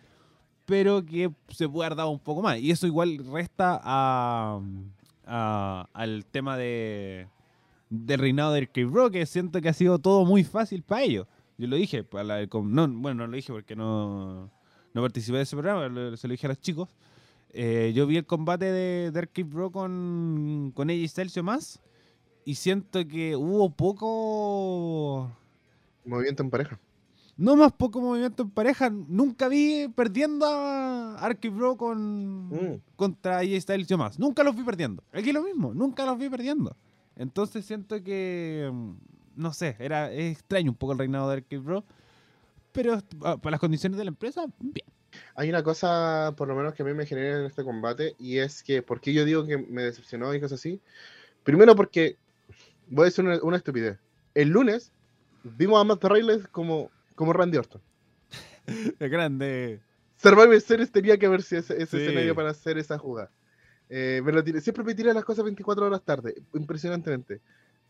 pero 0.66 1.04
que 1.06 1.30
se 1.50 1.68
puede 1.68 1.88
haber 1.88 1.98
dado 1.98 2.10
un 2.10 2.20
poco 2.20 2.42
más. 2.42 2.60
Y 2.60 2.72
eso 2.72 2.88
igual 2.88 3.20
resta 3.32 3.80
a, 3.84 4.60
a- 5.26 5.88
al 5.94 6.26
tema 6.26 6.58
de 6.58 7.28
del 7.90 8.20
reinado 8.20 8.54
de 8.54 8.66
Cave 8.68 8.90
Rock, 8.92 9.12
que 9.14 9.26
siento 9.28 9.62
que 9.62 9.70
ha 9.70 9.74
sido 9.74 10.00
todo 10.00 10.26
muy 10.26 10.44
fácil 10.44 10.82
para 10.82 11.04
ellos. 11.04 11.28
Yo 11.60 11.68
lo 11.68 11.76
dije, 11.76 12.04
para 12.04 12.24
la- 12.24 12.46
no, 12.48 12.88
bueno, 12.88 13.14
no 13.14 13.28
lo 13.28 13.36
dije 13.36 13.54
porque 13.54 13.76
no, 13.76 14.50
no 14.94 15.02
participé 15.02 15.38
de 15.38 15.44
ese 15.44 15.56
programa, 15.56 15.88
lo- 15.90 16.18
se 16.18 16.28
lo 16.28 16.32
dije 16.32 16.48
a 16.48 16.50
los 16.50 16.60
chicos. 16.60 16.90
Eh, 17.52 17.92
yo 17.96 18.08
vi 18.08 18.18
el 18.18 18.26
combate 18.26 18.66
de 18.72 19.12
Dark 19.12 19.30
Rock 19.52 19.74
con, 19.74 20.72
con 20.74 20.90
AJ 20.90 21.08
Styles 21.08 21.44
más, 21.44 21.80
y 22.46 22.56
siento 22.56 23.08
que 23.08 23.36
hubo 23.36 23.70
poco 23.70 25.32
Movimiento 26.04 26.42
en 26.44 26.50
pareja. 26.50 26.80
No 27.38 27.56
más 27.56 27.72
poco 27.74 28.00
movimiento 28.02 28.44
en 28.44 28.50
pareja. 28.50 28.90
Nunca 28.90 29.48
vi 29.48 29.88
perdiendo 29.96 30.46
a 30.46 31.16
Arky 31.16 31.50
Bro 31.50 31.78
con, 31.78 32.50
Mm. 32.50 32.82
contra 32.96 33.40
AJ 33.40 33.62
Styles 33.62 33.90
y 33.90 33.96
más. 33.98 34.20
Nunca 34.20 34.44
los 34.44 34.56
vi 34.56 34.64
perdiendo. 34.64 35.04
Aquí 35.12 35.32
lo 35.32 35.42
mismo, 35.44 35.74
nunca 35.74 36.06
los 36.06 36.18
vi 36.18 36.30
perdiendo. 36.30 36.76
Entonces 37.16 37.66
siento 37.66 38.04
que, 38.04 38.70
mm, 38.72 38.92
no 39.36 39.54
sé, 39.54 39.76
era 39.80 40.12
es 40.12 40.34
extraño 40.34 40.72
un 40.72 40.78
poco 40.78 40.94
el 40.94 41.00
reinado 41.00 41.30
de 41.30 41.38
Arky 41.38 41.58
Bro. 41.58 41.84
Pero 42.72 43.00
ah, 43.22 43.38
para 43.38 43.52
las 43.52 43.60
condiciones 43.60 43.98
de 43.98 44.06
la 44.06 44.10
empresa, 44.10 44.46
bien. 44.60 44.86
Hay 45.36 45.48
una 45.50 45.62
cosa, 45.62 46.34
por 46.36 46.48
lo 46.48 46.56
menos, 46.56 46.74
que 46.74 46.82
a 46.82 46.86
mí 46.88 46.94
me 46.94 47.06
genera 47.06 47.40
en 47.40 47.46
este 47.46 47.64
combate, 47.64 48.16
y 48.18 48.40
es 48.40 48.64
que, 48.64 48.82
¿por 48.82 49.00
qué 49.00 49.14
yo 49.14 49.26
digo 49.26 49.46
que 49.46 49.60
me 49.60 49.84
decepcionó 49.84 50.34
y 50.34 50.40
cosas 50.42 50.60
así? 50.60 50.82
Primero 51.44 51.76
porque, 51.76 52.18
voy 52.90 53.04
a 53.04 53.06
decir 53.06 53.24
una, 53.24 53.38
una 53.44 53.58
estupidez. 53.58 54.00
El 54.34 54.50
lunes 54.50 54.92
vimos 55.44 55.80
a 55.80 55.84
Matt 55.84 56.04
Riddle 56.04 56.48
como, 56.52 56.90
como 57.16 57.34
Randy 57.34 57.58
Orton. 57.58 57.82
Es 59.00 59.12
grande. 59.12 59.82
Survivor 60.18 60.60
Series 60.62 60.92
tenía 60.92 61.18
que 61.18 61.26
haber 61.26 61.42
sido 61.42 61.60
ese, 61.62 61.74
ese 61.82 61.98
Sí. 61.98 62.04
escenario 62.04 62.34
para 62.36 62.52
hacer 62.52 62.78
esa 62.78 62.98
jugada. 62.98 63.30
Eh, 63.90 64.22
me 64.24 64.32
lo 64.32 64.44
tiré- 64.44 64.62
siempre 64.62 64.84
me 64.84 64.96
tiré 64.96 65.14
las 65.14 65.26
cosas 65.26 65.44
24 65.44 65.86
horas 65.86 66.02
tarde, 66.04 66.36
impresionantemente. 66.54 67.42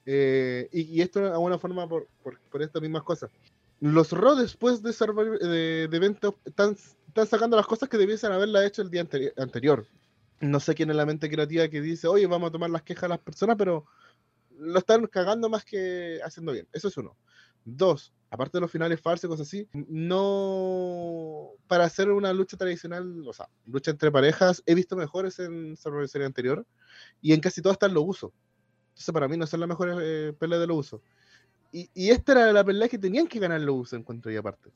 Eh, 0.06 0.68
y, 0.72 0.82
y 0.82 1.02
esto 1.02 1.26
a 1.32 1.38
una 1.38 1.58
forma 1.60 1.88
por, 1.88 2.08
por, 2.24 2.40
por 2.50 2.62
estas 2.62 2.82
mismas 2.82 3.04
cosas. 3.04 3.30
Los 3.80 4.12
Raw 4.12 4.36
después 4.36 4.82
de, 4.82 4.92
Survivor- 4.92 5.40
de, 5.40 5.88
de 5.88 5.98
eventos 5.98 6.36
están, 6.46 6.76
están 7.08 7.28
sacando 7.28 7.56
las 7.56 7.68
cosas 7.68 7.88
que 7.88 7.98
debiesen 7.98 8.32
haberla 8.32 8.66
hecho 8.66 8.82
el 8.82 8.90
día 8.90 9.04
anteri- 9.08 9.34
anterior. 9.38 9.86
No 10.42 10.60
sé 10.60 10.74
quién 10.76 10.90
es 10.90 10.96
la 10.96 11.06
mente 11.06 11.30
creativa 11.30 11.68
que 11.70 11.82
dice, 11.82 12.08
oye, 12.08 12.26
vamos 12.28 12.50
a 12.50 12.52
tomar 12.52 12.70
las 12.70 12.82
quejas 12.82 13.04
de 13.04 13.10
las 13.10 13.20
personas, 13.20 13.56
pero 13.58 13.86
lo 14.58 14.80
están 14.80 15.06
cagando 15.08 15.50
más 15.50 15.64
que 15.64 16.20
haciendo 16.26 16.52
bien. 16.52 16.68
Eso 16.74 16.88
es 16.88 16.98
uno. 16.98 17.16
Dos, 17.64 18.12
aparte 18.34 18.58
de 18.58 18.62
los 18.62 18.72
finales 18.72 19.00
falsos 19.00 19.26
y 19.26 19.28
cosas 19.28 19.48
así, 19.48 19.70
no. 19.74 21.52
Para 21.68 21.86
hacer 21.86 22.10
una 22.10 22.34
lucha 22.34 22.58
tradicional, 22.58 23.28
o 23.28 23.32
sea, 23.32 23.48
lucha 23.68 23.92
entre 23.92 24.12
parejas, 24.12 24.64
he 24.66 24.74
visto 24.74 24.96
mejores 24.96 25.38
en 25.38 25.78
Survivor 25.78 26.10
Series 26.10 26.28
anterior 26.28 26.66
y 27.22 27.34
en 27.34 27.40
casi 27.40 27.62
todas 27.62 27.76
están 27.76 27.94
los 27.94 28.04
usos. 28.08 28.32
Entonces, 28.90 29.14
para 29.14 29.28
mí 29.28 29.38
no 29.38 29.46
son 29.46 29.60
las 29.60 29.70
mejores 29.70 29.98
eh, 30.02 30.34
peleas 30.38 30.62
de 30.62 30.68
los 30.68 30.78
usos. 30.78 31.02
Y, 31.72 31.90
y 31.94 32.10
esta 32.10 32.32
era 32.32 32.52
la 32.52 32.64
pelea 32.64 32.90
que 32.90 32.98
tenían 32.98 33.28
que 33.28 33.40
ganar 33.40 33.62
los 33.62 33.76
usos, 33.76 34.00
encuentro 34.00 34.32
yo 34.32 34.40
aparte. 34.40 34.72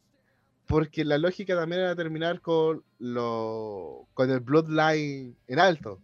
Porque 0.67 1.03
la 1.03 1.17
lógica 1.17 1.55
también 1.55 1.81
era 1.81 1.95
terminar 1.95 2.41
con, 2.41 2.83
lo, 2.99 4.07
con 4.13 4.29
el 4.29 4.39
Bloodline 4.39 5.35
en 5.47 5.59
alto. 5.59 5.99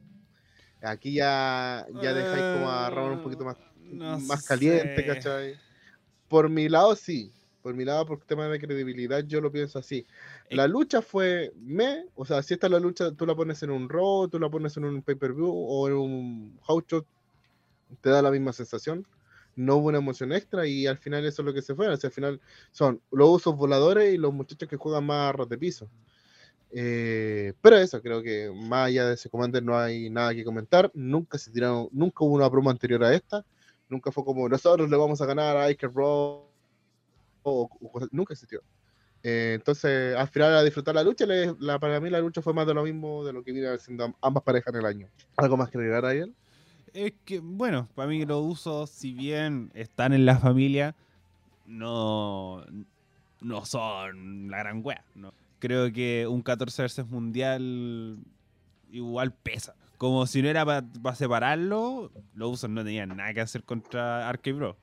Aquí 0.82 1.14
ya, 1.14 1.86
ya 2.02 2.14
dejáis 2.16 2.44
como 2.56 2.72
a 2.72 2.90
Ramón 2.90 3.14
un 3.14 3.24
poquito 3.24 3.46
más 3.46 3.58
No 3.80 4.20
más 4.22 4.44
caliente, 4.44 4.96
sé. 4.96 5.06
¿cachai? 5.06 5.56
Por 6.28 6.50
mi 6.50 6.68
lado, 6.68 6.96
sí. 6.96 7.32
Por 7.64 7.74
mi 7.74 7.86
lado, 7.86 8.06
por 8.06 8.20
tema 8.26 8.48
de 8.50 8.60
credibilidad, 8.60 9.24
yo 9.26 9.40
lo 9.40 9.50
pienso 9.52 9.80
así. 9.80 10.06
Eh, 10.50 10.56
La 10.56 10.68
lucha 10.68 11.02
fue 11.02 11.54
me, 11.56 12.06
o 12.14 12.26
sea, 12.26 12.44
si 12.44 12.54
esta 12.54 12.68
es 12.68 12.72
la 12.72 12.80
lucha, 12.80 13.12
tú 13.14 13.26
la 13.26 13.36
pones 13.36 13.64
en 13.64 13.72
un 13.72 13.88
Raw, 13.88 14.28
tú 14.28 14.38
la 14.38 14.50
pones 14.50 14.76
en 14.76 14.84
un 14.84 15.02
pay-per-view 15.02 15.50
o 15.50 15.88
en 15.88 15.94
un 15.94 16.60
house 16.68 16.84
show, 16.88 17.06
te 18.02 18.10
da 18.10 18.22
la 18.22 18.32
misma 18.32 18.52
sensación. 18.52 19.08
No 19.56 19.78
hubo 19.78 19.88
una 19.88 20.00
emoción 20.00 20.34
extra 20.34 20.68
y 20.68 20.88
al 20.88 20.98
final 20.98 21.26
eso 21.26 21.42
es 21.42 21.46
lo 21.46 21.54
que 21.54 21.62
se 21.62 21.74
fue. 21.74 21.88
O 21.88 21.96
sea, 21.96 22.10
al 22.10 22.14
final 22.14 22.42
son 22.72 23.02
los 23.12 23.30
usos 23.30 23.56
voladores 23.56 24.14
y 24.14 24.18
los 24.18 24.34
muchachos 24.34 24.68
que 24.68 24.78
juegan 24.78 25.06
más 25.06 25.34
ras 25.34 25.48
de 25.48 25.58
piso. 25.58 25.90
Eh, 26.72 27.54
pero 27.62 27.78
eso, 27.78 28.02
creo 28.02 28.22
que 28.24 28.52
más 28.54 28.88
allá 28.88 29.08
de 29.08 29.14
ese 29.14 29.30
commander 29.30 29.64
no 29.64 29.78
hay 29.78 30.10
nada 30.10 30.34
que 30.36 30.44
comentar. 30.44 30.92
Nunca 30.94 31.38
se 31.38 31.52
tiraron, 31.52 31.88
nunca 31.94 32.26
hubo 32.26 32.34
una 32.34 32.50
broma 32.50 32.72
anterior 32.72 33.04
a 33.06 33.14
esta. 33.14 33.46
Nunca 33.88 34.12
fue 34.12 34.26
como 34.26 34.50
nosotros 34.50 34.90
le 34.90 34.98
vamos 34.98 35.22
a 35.22 35.26
ganar 35.26 35.56
a 35.56 35.66
Iker 35.66 35.92
Raw 35.94 36.53
o, 37.44 37.70
nunca 38.12 38.34
existió. 38.34 38.62
Eh, 39.22 39.54
entonces, 39.56 40.16
al 40.16 40.28
final 40.28 40.56
a 40.58 40.64
disfrutar 40.64 40.96
la 40.96 41.04
lucha, 41.04 41.26
la, 41.26 41.80
para 41.80 42.00
mí 42.02 42.10
la 42.10 42.20
lucha 42.20 42.42
fue 42.42 42.54
más 42.54 42.68
de 42.68 42.74
lo 42.74 42.84
mismo 42.84 43.24
de 43.24 43.32
lo 43.32 43.44
que 43.44 43.54
viene 43.54 43.70
haciendo 43.70 44.04
am- 44.06 44.16
ambas 44.22 44.44
parejas 44.44 44.74
en 44.74 44.80
el 44.82 44.86
año. 44.86 45.08
¿Algo 45.38 45.56
más 45.56 45.70
que 45.70 45.78
agregar 45.78 46.06
a 46.06 46.14
él? 46.14 46.34
Es 46.94 47.14
que, 47.26 47.40
bueno, 47.40 47.88
para 47.96 48.10
mí 48.10 48.26
los 48.26 48.44
usos, 48.44 48.90
si 48.90 49.14
bien 49.14 49.72
están 49.74 50.14
en 50.14 50.26
la 50.26 50.38
familia, 50.38 50.96
no, 51.66 52.64
no 53.42 53.66
son 53.66 54.50
la 54.50 54.60
gran 54.60 54.82
wea. 54.84 55.04
¿no? 55.16 55.34
Creo 55.60 55.92
que 55.92 56.28
un 56.28 56.42
14 56.42 56.82
veces 56.84 57.08
mundial 57.08 58.18
igual 58.92 59.34
pesa. 59.34 59.74
Como 59.98 60.28
si 60.28 60.42
no 60.42 60.50
era 60.50 60.66
para 60.66 61.16
separarlo, 61.16 62.12
los 62.36 62.52
usos 62.52 62.70
no 62.70 62.84
tenían 62.84 63.16
nada 63.16 63.34
que 63.34 63.42
hacer 63.42 63.64
contra 63.64 64.28
Arcade. 64.28 64.76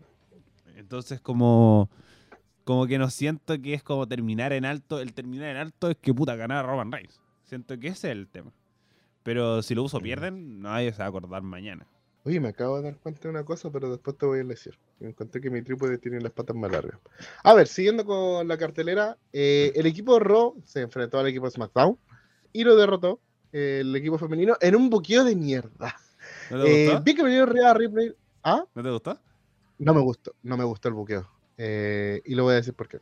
Entonces, 0.77 1.21
como, 1.21 1.91
como 2.71 2.87
que 2.87 2.99
no 2.99 3.11
siento 3.11 3.61
que 3.61 3.75
es 3.75 3.83
como 3.83 4.07
terminar 4.07 4.53
en 4.53 4.65
alto. 4.65 5.01
El 5.01 5.13
terminar 5.13 5.49
en 5.51 5.57
alto 5.57 5.91
es 5.91 5.97
que 5.97 6.15
puta 6.15 6.37
ganar 6.37 6.65
a 6.65 6.69
Roman 6.69 6.93
Reigns. 6.93 7.21
Siento 7.43 7.77
que 7.81 7.89
ese 7.89 8.13
es 8.13 8.13
el 8.13 8.29
tema. 8.29 8.53
Pero 9.25 9.61
si 9.61 9.75
los 9.75 9.87
usos 9.87 10.01
pierden, 10.01 10.63
nadie 10.63 10.93
se 10.93 10.99
va 11.01 11.07
a 11.07 11.09
acordar 11.09 11.43
mañana. 11.43 11.85
Oye, 12.23 12.39
me 12.39 12.51
acabo 12.51 12.77
de 12.77 12.85
dar 12.85 12.97
cuenta 12.99 13.23
de 13.23 13.29
una 13.31 13.45
cosa, 13.45 13.73
pero 13.73 13.91
después 13.91 14.17
te 14.17 14.25
voy 14.25 14.39
a 14.39 14.45
decir. 14.45 14.79
Me 15.01 15.09
encontré 15.09 15.41
que 15.41 15.51
mi 15.51 15.63
trípode 15.63 15.99
tiene 15.99 16.21
las 16.21 16.31
patas 16.31 16.55
más 16.55 16.71
largas. 16.71 17.01
A 17.43 17.55
ver, 17.55 17.67
siguiendo 17.67 18.05
con 18.05 18.47
la 18.47 18.57
cartelera, 18.57 19.19
eh, 19.33 19.73
el 19.75 19.87
equipo 19.87 20.21
Raw 20.21 20.55
se 20.65 20.83
enfrentó 20.83 21.19
al 21.19 21.27
equipo 21.27 21.47
de 21.47 21.51
SmackDown 21.51 21.99
y 22.53 22.63
lo 22.63 22.77
derrotó 22.77 23.19
eh, 23.53 23.79
el 23.81 23.97
equipo 23.97 24.17
femenino 24.17 24.57
en 24.61 24.77
un 24.77 24.89
buqueo 24.91 25.25
de 25.25 25.35
mierda. 25.35 25.97
¿No 26.51 26.63
te 26.63 26.85
Eh, 26.85 26.87
gustó? 26.87 27.03
vi 27.03 27.15
que 27.17 27.23
venía 27.25 27.47
Rhea 27.47 27.75
Ripley. 27.75 28.13
¿Ah? 28.45 28.65
¿No 28.77 28.81
te 28.85 28.91
gustó? 28.91 29.19
No 29.79 29.93
me 29.93 30.01
gustó, 30.03 30.37
no 30.45 30.57
me 30.57 30.63
gustó 30.63 30.87
el 30.87 30.95
buqueo. 30.95 31.40
Eh, 31.63 32.23
y 32.25 32.35
lo 32.35 32.45
voy 32.45 32.55
a 32.55 32.57
decir 32.57 32.73
por 32.73 32.89
qué. 32.89 33.01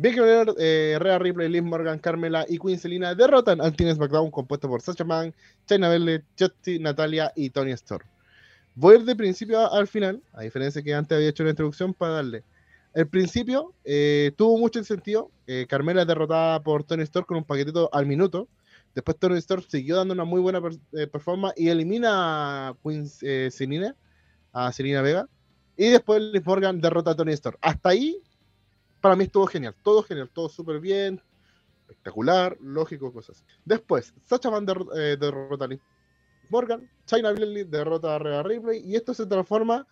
Que 0.00 0.20
venía 0.20 0.44
eh, 0.58 0.96
Rhea 0.98 1.18
Liz 1.20 1.62
Morgan, 1.62 2.00
Carmela 2.00 2.44
y 2.48 2.58
Queen 2.58 2.76
Selina 2.76 3.14
derrotan 3.14 3.60
al 3.60 3.76
Team 3.76 3.94
SmackDown 3.94 4.32
compuesto 4.32 4.68
por 4.68 4.82
Sacha 4.82 5.04
Banks, 5.04 5.36
China 5.66 5.88
Belle, 5.88 6.24
Justy, 6.36 6.80
Natalia 6.80 7.32
y 7.36 7.50
Tony 7.50 7.70
Storm. 7.72 8.04
Voy 8.74 8.96
a 8.96 8.98
ir 8.98 9.04
de 9.04 9.14
principio 9.14 9.72
al 9.72 9.86
final, 9.86 10.20
a 10.32 10.42
diferencia 10.42 10.82
que 10.82 10.92
antes 10.92 11.14
había 11.14 11.28
hecho 11.28 11.44
una 11.44 11.50
introducción 11.50 11.94
para 11.94 12.14
darle. 12.14 12.42
El 12.92 13.06
principio 13.06 13.72
eh, 13.84 14.32
tuvo 14.36 14.58
mucho 14.58 14.82
sentido. 14.82 15.30
Eh, 15.46 15.66
Carmela 15.68 16.02
es 16.02 16.08
derrotada 16.08 16.60
por 16.60 16.82
Tony 16.82 17.04
Storm 17.04 17.24
con 17.24 17.36
un 17.36 17.44
paquetito 17.44 17.88
al 17.92 18.06
minuto. 18.06 18.48
Después 18.94 19.16
Tony 19.18 19.38
Storm 19.38 19.62
siguió 19.62 19.96
dando 19.96 20.12
una 20.12 20.24
muy 20.24 20.40
buena 20.40 20.60
eh, 20.92 21.06
performance 21.06 21.54
y 21.56 21.68
elimina 21.68 22.68
a 22.68 22.76
Queen 22.82 23.08
eh, 23.22 23.48
Selina, 23.52 23.94
a 24.52 24.72
Selena 24.72 25.02
Vega. 25.02 25.28
Y 25.82 25.90
después 25.90 26.22
Liv 26.22 26.44
Morgan 26.46 26.80
derrota 26.80 27.10
a 27.10 27.16
Tony 27.16 27.32
Storm. 27.32 27.56
Hasta 27.60 27.88
ahí, 27.88 28.22
para 29.00 29.16
mí 29.16 29.24
estuvo 29.24 29.48
genial. 29.48 29.74
Todo 29.82 30.04
genial, 30.04 30.30
todo 30.32 30.48
súper 30.48 30.78
bien, 30.78 31.20
espectacular, 31.80 32.56
lógico, 32.60 33.12
cosas. 33.12 33.42
Después, 33.64 34.14
Sacha 34.24 34.48
Van 34.48 34.64
der- 34.64 34.86
eh, 34.96 35.16
derrota 35.18 35.64
a 35.64 35.66
Liv 35.66 35.80
Morgan, 36.50 36.88
China 37.04 37.32
Baszler 37.32 37.66
derrota 37.66 38.14
a 38.14 38.18
Rhea 38.20 38.44
Ripley 38.44 38.80
y 38.86 38.94
esto 38.94 39.12
se 39.12 39.26
transforma 39.26 39.84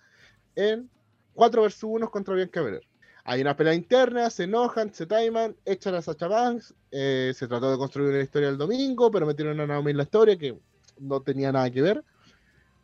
en 0.55 0.89
4 1.35 1.63
vs 1.63 1.83
1 1.83 2.09
contra 2.09 2.37
Bianca 2.37 2.63
Belair. 2.63 2.87
Hay 3.25 3.41
una 3.41 3.57
pelea 3.57 3.75
interna, 3.75 4.31
se 4.31 4.45
enojan, 4.45 4.95
se 4.95 5.07
timan, 5.07 5.57
echan 5.65 5.97
a 5.97 6.03
Sacha 6.03 6.29
Banks. 6.29 6.73
eh, 6.93 7.33
se 7.35 7.49
trató 7.49 7.69
de 7.69 7.79
construir 7.79 8.11
una 8.11 8.21
historia 8.23 8.49
el 8.49 8.59
domingo, 8.59 9.11
pero 9.11 9.27
metieron 9.27 9.59
a 9.59 9.67
Naomi 9.67 9.91
en 9.91 9.97
la 9.97 10.05
historia 10.05 10.39
que 10.39 10.57
no 11.01 11.21
tenía 11.21 11.51
nada 11.51 11.69
que 11.69 11.83
ver. 11.83 12.05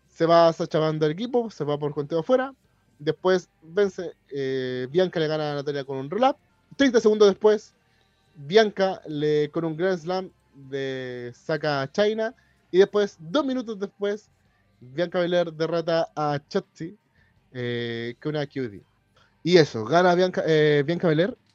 Se 0.08 0.26
va 0.26 0.52
Sacha 0.52 0.80
Banks 0.80 0.98
del 0.98 1.12
equipo, 1.12 1.50
se 1.52 1.62
va 1.62 1.78
por 1.78 1.94
conteo 1.94 2.18
afuera. 2.18 2.52
Después 2.98 3.48
vence, 3.62 4.12
eh, 4.30 4.88
Bianca 4.90 5.20
le 5.20 5.28
gana 5.28 5.52
a 5.52 5.54
Natalia 5.56 5.84
con 5.84 5.98
un 5.98 6.10
roll-up. 6.10 6.36
30 6.76 7.00
segundos 7.00 7.28
después, 7.28 7.74
Bianca 8.34 9.00
le, 9.06 9.50
con 9.50 9.64
un 9.64 9.76
Grand 9.76 9.98
Slam 9.98 10.30
de, 10.54 11.32
saca 11.34 11.82
a 11.82 11.90
China. 11.90 12.34
Y 12.70 12.78
después, 12.78 13.16
dos 13.18 13.44
minutos 13.44 13.78
después, 13.78 14.28
Bianca 14.80 15.20
Belair 15.20 15.52
derrota 15.52 16.08
a 16.14 16.38
Chotzi 16.48 16.96
eh, 17.52 18.14
con 18.20 18.36
una 18.36 18.46
QD. 18.46 18.80
Y 19.42 19.56
eso, 19.56 19.84
gana 19.84 20.14
Bianca, 20.14 20.42
eh, 20.46 20.82
Bianca 20.84 21.08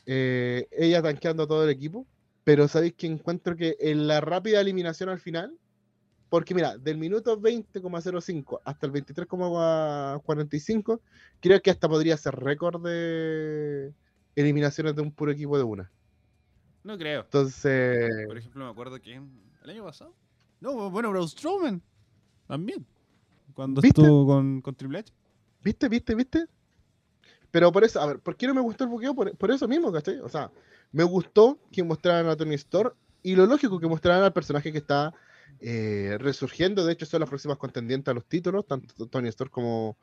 eh, 0.05 0.67
ella 0.71 1.01
tanqueando 1.01 1.43
a 1.43 1.47
todo 1.47 1.63
el 1.63 1.69
equipo. 1.69 2.05
Pero 2.43 2.67
sabéis 2.67 2.93
que 2.93 3.07
encuentro 3.07 3.55
que 3.55 3.77
en 3.79 4.07
la 4.07 4.19
rápida 4.19 4.61
eliminación 4.61 5.09
al 5.09 5.19
final, 5.19 5.53
porque 6.32 6.55
mira, 6.55 6.77
del 6.77 6.97
minuto 6.97 7.38
20,05 7.38 8.61
hasta 8.63 8.86
el 8.86 8.93
23,45, 8.93 11.01
creo 11.41 11.61
que 11.61 11.69
hasta 11.69 11.89
podría 11.89 12.15
ser 12.15 12.38
récord 12.38 12.82
de 12.82 13.93
eliminaciones 14.38 14.95
de 14.95 15.01
un 15.01 15.11
puro 15.11 15.34
equipo 15.34 15.57
de 15.57 15.65
una. 15.65 15.91
No 16.86 16.97
creo. 16.97 17.23
Entonces, 17.23 18.09
Por 18.27 18.38
ejemplo, 18.38 18.63
me 18.63 18.71
acuerdo 18.71 19.01
que 19.01 19.15
el 19.15 19.69
año 19.69 19.84
pasado. 19.84 20.15
No, 20.61 20.89
bueno, 20.89 21.09
Braun 21.09 21.27
Strowman. 21.27 21.82
También. 22.47 22.86
Cuando 23.53 23.82
¿Viste? 23.82 24.01
estuvo 24.01 24.25
con, 24.25 24.61
con 24.61 24.73
Triple 24.73 24.99
H. 24.99 25.11
¿viste, 25.61 25.89
viste, 25.89 26.15
viste? 26.15 26.45
Pero 27.51 27.73
por 27.73 27.84
eso, 27.84 27.99
a 27.99 28.05
ver, 28.05 28.19
¿por 28.19 28.38
qué 28.38 28.47
no 28.47 28.53
me 28.53 28.61
gustó 28.61 28.86
el 28.86 28.89
buqueo? 28.89 29.13
Por, 29.13 29.36
por 29.36 29.51
eso 29.51 29.67
mismo, 29.67 29.91
¿cachai? 29.91 30.19
O 30.19 30.29
sea, 30.29 30.49
me 30.93 31.03
gustó 31.03 31.59
que 31.73 31.84
mostraran 31.84 32.27
a 32.27 32.38
Tony 32.38 32.55
Storm 32.55 32.93
y 33.21 33.36
lo 33.36 33.45
lógico 33.47 33.82
que 33.82 33.88
mostraran 33.88 34.23
al 34.23 34.32
personaje 34.32 34.71
que 34.71 34.77
está 34.77 35.13
eh, 35.60 36.18
resurgiendo. 36.20 36.86
De 36.86 36.93
hecho, 36.93 37.06
son 37.06 37.20
las 37.22 37.30
próximas 37.30 37.58
contendientes 37.58 38.12
a 38.12 38.16
los 38.16 38.26
títulos, 38.26 38.66
tanto 38.66 39.08
Tony 39.08 39.30
Storm 39.30 39.52
como, 39.52 39.97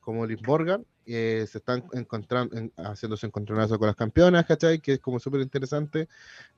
como 0.00 0.26
Liv 0.26 0.40
Morgan. 0.46 0.84
eh, 1.06 1.46
se 1.48 1.58
están 1.58 1.84
encontrando, 1.92 2.56
en- 2.56 2.72
haciéndose 2.76 3.26
encontronazo 3.26 3.78
con 3.78 3.86
las 3.86 3.96
campeonas, 3.96 4.44
¿cachai? 4.46 4.80
Que 4.80 4.94
es 4.94 5.00
como 5.00 5.18
súper 5.18 5.40
interesante. 5.40 6.08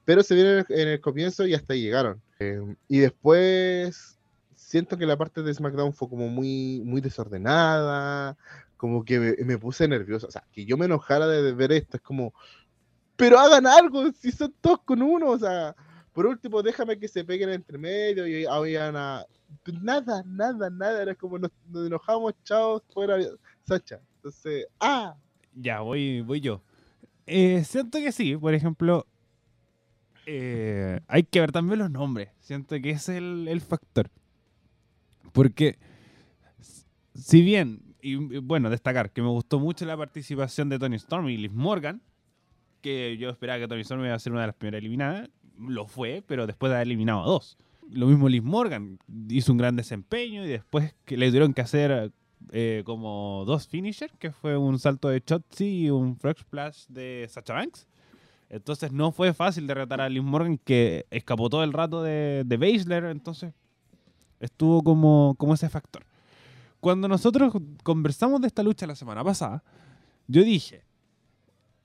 Pero 0.05 0.23
se 0.23 0.35
viene 0.35 0.51
en 0.51 0.59
el, 0.59 0.81
en 0.81 0.89
el 0.89 1.01
comienzo 1.01 1.47
y 1.47 1.55
hasta 1.55 1.75
ahí 1.75 1.83
llegaron. 1.83 2.21
Eh, 2.41 2.61
y 2.89 2.99
después 2.99 4.19
siento 4.55 4.97
que 4.99 5.07
la 5.07 5.17
parte 5.17 5.43
de 5.43 5.53
SmackDown 5.55 5.93
fue 5.93 6.09
como 6.09 6.29
muy, 6.29 6.83
muy 6.85 7.01
desordenada, 7.01 8.37
como 8.77 9.05
que 9.05 9.19
me, 9.19 9.45
me 9.45 9.59
puse 9.59 9.87
nervioso. 9.89 10.29
O 10.29 10.31
sea, 10.31 10.45
que 10.53 10.65
yo 10.65 10.77
me 10.77 10.87
enojara 10.87 11.27
de 11.27 11.53
ver 11.53 11.73
esto, 11.73 11.97
es 11.97 12.03
como, 12.03 12.33
pero 13.17 13.39
hagan 13.39 13.67
algo, 13.67 14.11
si 14.13 14.33
son 14.33 14.55
todos 14.61 14.81
con 14.85 15.03
uno, 15.03 15.31
o 15.31 15.39
sea, 15.39 15.75
por 16.13 16.27
último, 16.27 16.63
déjame 16.63 16.99
que 16.99 17.09
se 17.09 17.25
peguen 17.25 17.51
entre 17.51 17.79
medio 17.79 18.27
y 18.27 18.45
habían 18.45 18.97
a... 18.97 19.25
Nada, 19.83 20.23
nada, 20.27 20.71
nada, 20.71 21.03
era 21.03 21.15
como 21.15 21.39
nos, 21.39 21.51
enojamos, 21.75 22.35
chao, 22.45 22.83
fuera 22.93 23.17
Sacha. 23.65 24.01
Entonces, 24.17 24.67
ah, 24.79 25.17
Ya, 25.55 25.81
voy, 25.81 26.21
voy 26.21 26.41
yo. 26.41 26.63
Eh, 27.27 27.65
siento 27.65 27.99
que 27.99 28.13
sí, 28.13 28.37
por 28.37 28.55
ejemplo, 28.55 29.07
eh, 30.27 31.01
hay 31.09 31.23
que 31.25 31.41
ver 31.41 31.53
también 31.53 31.79
los 31.79 31.91
nombres. 31.91 32.31
Siento 32.41 32.81
que 32.81 32.91
es 32.91 33.09
el, 33.09 33.49
el 33.49 33.61
factor. 33.61 34.11
Porque, 35.33 35.79
si 37.15 37.43
bien, 37.43 37.95
y 38.03 38.13
y 38.13 38.39
bueno, 38.39 38.71
destacar 38.71 39.11
que 39.11 39.23
me 39.23 39.29
gustó 39.29 39.59
mucho 39.59 39.85
la 39.85 39.97
participación 39.97 40.69
de 40.69 40.79
Tony 40.79 40.97
Storm 40.97 41.29
y 41.29 41.37
Liv 41.37 41.53
Morgan, 41.53 42.03
que 42.81 43.17
yo 43.19 43.31
esperaba 43.31 43.59
que 43.59 43.69
Tony 43.69 43.83
Storm 43.83 44.05
iba 44.05 44.15
a 44.15 44.19
ser 44.19 44.33
una 44.33 44.43
de 44.43 44.47
las 44.49 44.57
primeras 44.57 44.81
eliminadas, 44.81 45.29
lo 45.61 45.87
fue, 45.87 46.23
pero 46.27 46.47
después 46.47 46.71
de 46.71 46.77
haber 46.77 46.87
eliminado 46.87 47.23
a 47.23 47.27
dos. 47.27 47.59
Lo 47.91 48.07
mismo 48.07 48.29
Liv 48.29 48.45
Morgan, 48.45 48.99
hizo 49.29 49.53
un 49.53 49.59
gran 49.59 49.77
desempeño 49.77 50.45
y 50.45 50.49
después 50.49 50.95
que 51.05 51.17
le 51.17 51.27
tuvieron 51.29 51.53
que 51.53 51.61
hacer 51.61 52.13
eh, 52.53 52.83
como 52.85 53.45
dos 53.47 53.67
finishers, 53.69 54.17
que 54.19 54.31
fue 54.31 54.57
un 54.57 54.79
salto 54.79 55.09
de 55.09 55.23
Chotzi 55.23 55.85
y 55.85 55.91
un 55.91 56.17
frog 56.17 56.39
splash 56.39 56.87
de 56.89 57.27
Sacha 57.29 57.55
Banks. 57.55 57.87
Entonces 58.49 58.93
no 58.93 59.13
fue 59.13 59.33
fácil 59.33 59.67
derrotar 59.67 60.01
a 60.01 60.09
Liv 60.09 60.23
Morgan, 60.23 60.59
que 60.59 61.07
escapó 61.11 61.49
todo 61.49 61.63
el 61.63 61.73
rato 61.73 62.03
de, 62.03 62.43
de 62.45 62.57
Baszler, 62.57 63.05
entonces 63.05 63.53
estuvo 64.41 64.83
como, 64.83 65.35
como 65.39 65.55
ese 65.55 65.69
factor. 65.69 66.05
Cuando 66.81 67.07
nosotros 67.09 67.53
conversamos 67.83 68.41
de 68.41 68.47
esta 68.47 68.63
lucha 68.63 68.87
la 68.87 68.97
semana 68.97 69.23
pasada, 69.23 69.63
yo 70.27 70.43
dije, 70.43 70.85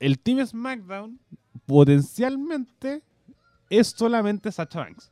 el 0.00 0.18
Team 0.18 0.44
SmackDown 0.44 1.20
potencialmente 1.66 3.02
es 3.70 3.88
solamente 3.88 4.50
Sacha 4.52 4.80
Banks. 4.80 5.10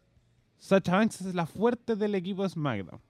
Sacha 0.59 0.93
Banks 0.97 1.21
es 1.23 1.35
la 1.35 1.47
fuerte 1.47 1.97
del 1.97 2.15
equipo 2.15 2.43
de 2.43 2.49
SmackDown. 2.51 3.01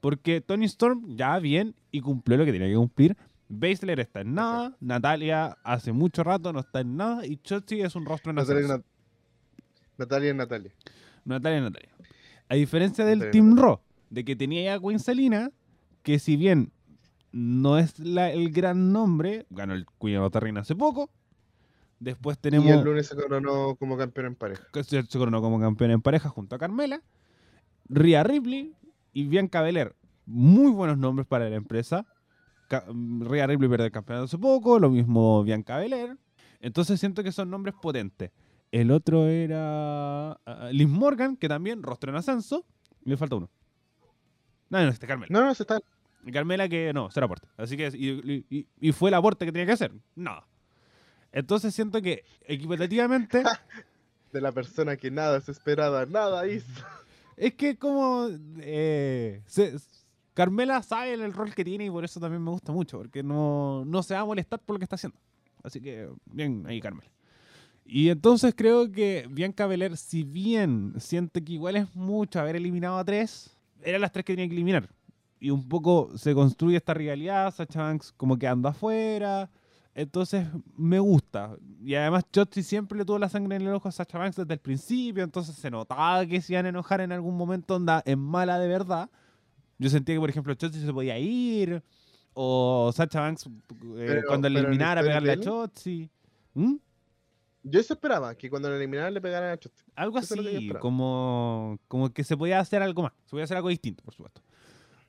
Porque 0.00 0.40
Tony 0.40 0.66
Storm 0.66 1.16
ya 1.16 1.38
bien 1.38 1.74
y 1.90 2.00
cumplió 2.00 2.36
lo 2.38 2.44
que 2.44 2.52
tenía 2.52 2.68
que 2.68 2.74
cumplir. 2.76 3.16
Baszler 3.48 3.98
está 4.00 4.20
en 4.20 4.34
nada, 4.34 4.76
Natalia 4.78 5.56
hace 5.64 5.90
mucho 5.92 6.22
rato 6.22 6.52
no 6.52 6.60
está 6.60 6.80
en 6.80 6.96
nada 6.96 7.24
y 7.26 7.38
Chotzi 7.38 7.80
es 7.80 7.96
un 7.96 8.04
rostro 8.04 8.30
en 8.30 8.36
Natalia. 8.36 8.68
Nat- 8.68 8.84
Natalia, 9.96 10.34
Natalia. 10.34 10.70
Natalia, 11.24 11.60
Natalia. 11.62 11.88
A 12.48 12.54
diferencia 12.54 13.04
del 13.06 13.20
Natalia, 13.20 13.32
Team 13.32 13.48
Natalia. 13.50 13.64
Raw, 13.66 13.80
de 14.10 14.24
que 14.24 14.36
tenía 14.36 14.62
ya 14.64 14.74
a 14.74 14.80
Queen 14.80 14.98
Selina, 14.98 15.50
que 16.02 16.18
si 16.18 16.36
bien 16.36 16.72
no 17.32 17.78
es 17.78 17.98
la- 17.98 18.30
el 18.30 18.50
gran 18.52 18.92
nombre, 18.92 19.46
ganó 19.50 19.74
el 19.74 19.86
Queen 19.98 20.18
of 20.18 20.30
the 20.32 20.40
Ring 20.40 20.58
hace 20.58 20.76
poco. 20.76 21.10
Después 22.00 22.38
tenemos 22.38 22.66
Y 22.66 22.70
el 22.70 22.82
lunes 22.84 23.06
se 23.08 23.16
coronó 23.16 23.74
como 23.76 23.96
campeón 23.96 24.26
en 24.26 24.34
pareja. 24.36 24.62
se 24.82 25.18
coronó 25.18 25.40
como 25.40 25.58
campeona 25.58 25.94
en 25.94 26.02
pareja 26.02 26.28
junto 26.28 26.54
a 26.54 26.58
Carmela, 26.58 27.02
Rhea 27.88 28.22
Ripley 28.22 28.72
y 29.12 29.26
Bianca 29.26 29.62
Belair. 29.62 29.96
Muy 30.26 30.70
buenos 30.70 30.98
nombres 30.98 31.26
para 31.26 31.48
la 31.50 31.56
empresa. 31.56 32.06
Rhea 32.70 33.46
Ripley 33.46 33.68
perdió 33.68 33.86
el 33.86 33.92
campeonato 33.92 34.26
hace 34.26 34.38
poco, 34.38 34.78
lo 34.78 34.90
mismo 34.90 35.42
Bianca 35.42 35.78
Belair. 35.78 36.16
Entonces 36.60 37.00
siento 37.00 37.22
que 37.24 37.32
son 37.32 37.50
nombres 37.50 37.74
potentes. 37.80 38.30
El 38.70 38.90
otro 38.90 39.26
era 39.26 40.32
ah, 40.44 40.68
Liz 40.70 40.88
Morgan, 40.88 41.36
que 41.36 41.48
también 41.48 41.82
rostro 41.82 42.10
en 42.10 42.16
ascenso. 42.16 42.66
Y 43.04 43.10
me 43.10 43.16
falta 43.16 43.36
uno. 43.36 43.48
No, 44.68 44.82
no, 44.84 44.90
este 44.90 45.06
Carmela. 45.06 45.28
No, 45.30 45.46
no, 45.46 45.54
se 45.54 45.62
está. 45.62 45.78
Carmela 46.30 46.68
que 46.68 46.92
no, 46.92 47.10
será 47.10 47.24
aporte. 47.24 47.48
Así 47.56 47.76
que, 47.76 47.88
y, 47.94 48.44
y- 48.54 48.66
y 48.80 48.92
fue 48.92 49.08
el 49.08 49.14
aporte 49.14 49.46
que 49.46 49.52
tenía 49.52 49.64
que 49.66 49.72
hacer. 49.72 49.92
Nada. 50.14 50.46
Entonces 51.32 51.74
siento 51.74 52.00
que 52.02 52.24
equitativamente 52.46 53.42
De 54.32 54.40
la 54.42 54.52
persona 54.52 54.96
que 54.96 55.10
nada 55.10 55.40
se 55.40 55.52
esperaba, 55.52 56.04
nada 56.04 56.46
hizo. 56.46 56.66
Es 57.36 57.54
que 57.54 57.76
como 57.78 58.28
eh, 58.60 59.40
se- 59.46 59.74
Carmela 60.34 60.82
sabe 60.82 61.14
el 61.14 61.32
rol 61.32 61.54
que 61.54 61.64
tiene 61.64 61.86
y 61.86 61.90
por 61.90 62.04
eso 62.04 62.20
también 62.20 62.42
me 62.44 62.50
gusta 62.50 62.70
mucho, 62.72 62.98
porque 62.98 63.22
no, 63.22 63.84
no 63.86 64.02
se 64.02 64.14
va 64.14 64.20
a 64.20 64.24
molestar 64.26 64.60
por 64.60 64.74
lo 64.74 64.78
que 64.78 64.84
está 64.84 64.96
haciendo. 64.96 65.18
Así 65.62 65.80
que 65.80 66.08
bien 66.26 66.64
ahí 66.66 66.80
Carmela. 66.80 67.10
Y 67.86 68.10
entonces 68.10 68.52
creo 68.54 68.92
que 68.92 69.26
Bianca 69.30 69.66
Belair, 69.66 69.96
si 69.96 70.24
bien 70.24 70.92
siente 70.98 71.42
que 71.42 71.54
igual 71.54 71.76
es 71.76 71.94
mucho 71.96 72.38
haber 72.38 72.56
eliminado 72.56 72.98
a 72.98 73.04
tres, 73.04 73.56
eran 73.82 74.02
las 74.02 74.12
tres 74.12 74.24
que 74.26 74.34
tenía 74.34 74.46
que 74.48 74.54
eliminar. 74.54 74.90
y 75.40 75.50
un 75.50 75.66
poco 75.68 76.10
se 76.18 76.34
construye 76.34 76.76
esta 76.76 76.92
rivalidad, 76.92 77.54
Sacha 77.54 77.80
Banks 77.82 78.12
como 78.16 78.38
que 78.38 78.46
anda 78.46 78.70
afuera, 78.70 79.48
entonces 79.98 80.46
me 80.76 81.00
gusta. 81.00 81.56
Y 81.82 81.96
además 81.96 82.24
Chotzi 82.32 82.62
siempre 82.62 82.96
le 82.96 83.04
tuvo 83.04 83.18
la 83.18 83.28
sangre 83.28 83.56
en 83.56 83.62
el 83.62 83.74
ojo 83.74 83.88
a 83.88 83.92
Sacha 83.92 84.16
Banks 84.16 84.36
desde 84.36 84.54
el 84.54 84.60
principio, 84.60 85.24
entonces 85.24 85.56
se 85.56 85.70
notaba 85.70 86.24
que 86.24 86.40
se 86.40 86.52
iban 86.52 86.66
a 86.66 86.68
enojar 86.68 87.00
en 87.00 87.10
algún 87.10 87.36
momento, 87.36 87.74
onda 87.74 88.02
en 88.06 88.20
mala 88.20 88.60
de 88.60 88.68
verdad. 88.68 89.10
Yo 89.76 89.90
sentía 89.90 90.14
que, 90.14 90.20
por 90.20 90.30
ejemplo, 90.30 90.54
Chotzi 90.54 90.80
se 90.80 90.92
podía 90.92 91.18
ir, 91.18 91.82
o 92.32 92.92
Sacha 92.94 93.20
Banks 93.20 93.46
eh, 93.46 93.50
Pero- 93.96 94.22
cuando 94.28 94.48
le 94.48 94.60
eliminara 94.60 95.02
pegarle 95.02 95.32
a 95.32 95.40
Chotzi. 95.40 96.08
¿Mm? 96.54 96.76
Yo 97.64 97.80
eso 97.80 97.94
esperaba, 97.94 98.36
que 98.36 98.48
cuando 98.48 98.68
lo 98.68 98.76
eliminaran 98.76 99.12
le 99.12 99.20
pegaran 99.20 99.50
a 99.50 99.58
Chotzi. 99.58 99.84
Algo 99.96 100.20
Eso 100.20 100.34
así, 100.34 100.70
como, 100.80 101.78
como 101.88 102.10
que 102.10 102.22
se 102.22 102.36
podía 102.36 102.60
hacer 102.60 102.82
algo 102.82 103.02
más, 103.02 103.12
se 103.24 103.30
podía 103.30 103.44
hacer 103.44 103.56
algo 103.56 103.68
distinto, 103.68 104.04
por 104.04 104.14
supuesto. 104.14 104.42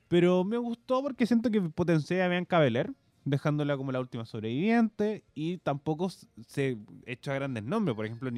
Pero 0.08 0.42
me 0.42 0.56
gustó 0.56 1.00
porque 1.00 1.26
siento 1.26 1.48
que 1.48 1.60
potencié 1.60 2.20
a 2.24 2.28
Bianca 2.28 2.58
Belair, 2.58 2.92
dejándola 3.24 3.76
como 3.76 3.92
la 3.92 4.00
última 4.00 4.24
sobreviviente, 4.24 5.24
y 5.34 5.58
tampoco 5.58 6.10
se 6.10 6.78
echó 7.06 7.32
a 7.32 7.34
grandes 7.34 7.64
nombres. 7.64 7.94
Por 7.96 8.06
ejemplo, 8.06 8.30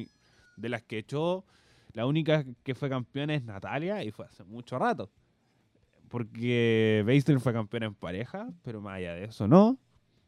de 0.57 0.69
las 0.69 0.83
que 0.83 0.99
echó, 0.99 1.45
la 1.93 2.05
única 2.05 2.45
que 2.63 2.75
fue 2.75 2.89
campeona 2.89 3.35
es 3.35 3.43
Natalia, 3.43 4.03
y 4.03 4.11
fue 4.11 4.25
hace 4.25 4.43
mucho 4.43 4.77
rato. 4.77 5.09
Porque 6.09 7.03
Baszler 7.07 7.39
fue 7.39 7.53
campeona 7.53 7.87
en 7.87 7.95
pareja, 7.95 8.47
pero 8.61 8.81
más 8.81 8.97
allá 8.97 9.15
de 9.15 9.25
eso 9.25 9.47
no. 9.47 9.79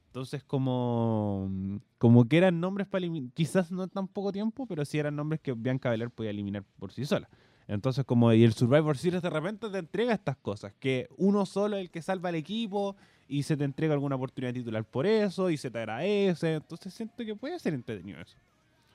Entonces, 0.07 0.43
como, 0.43 1.51
como 1.97 2.27
que 2.27 2.37
eran 2.37 2.61
nombres 2.61 2.87
para 2.87 2.99
eliminar, 2.99 3.31
quizás 3.33 3.69
no 3.69 3.87
tan 3.89 4.07
poco 4.07 4.31
tiempo, 4.31 4.65
pero 4.65 4.85
sí 4.85 4.97
eran 4.97 5.15
nombres 5.15 5.41
que 5.41 5.51
Bianca 5.51 5.89
Belair 5.89 6.09
podía 6.09 6.31
eliminar 6.31 6.63
por 6.79 6.93
sí 6.93 7.05
sola. 7.05 7.29
Entonces, 7.67 8.05
como 8.05 8.31
y 8.31 8.43
el 8.43 8.53
Survivor 8.53 8.97
Series 8.97 9.21
de 9.21 9.29
repente 9.29 9.69
te 9.69 9.77
entrega 9.77 10.13
estas 10.13 10.37
cosas, 10.37 10.73
que 10.79 11.07
uno 11.17 11.45
solo 11.45 11.77
es 11.77 11.81
el 11.81 11.89
que 11.89 12.01
salva 12.01 12.29
al 12.29 12.35
equipo 12.35 12.95
y 13.27 13.43
se 13.43 13.57
te 13.57 13.63
entrega 13.63 13.93
alguna 13.93 14.15
oportunidad 14.15 14.53
titular 14.53 14.83
por 14.83 15.07
eso 15.07 15.49
y 15.49 15.57
se 15.57 15.71
te 15.71 15.79
agradece. 15.79 16.55
Entonces, 16.55 16.93
siento 16.93 17.25
que 17.25 17.35
puede 17.35 17.57
ser 17.59 17.73
entretenido 17.73 18.21
eso. 18.21 18.37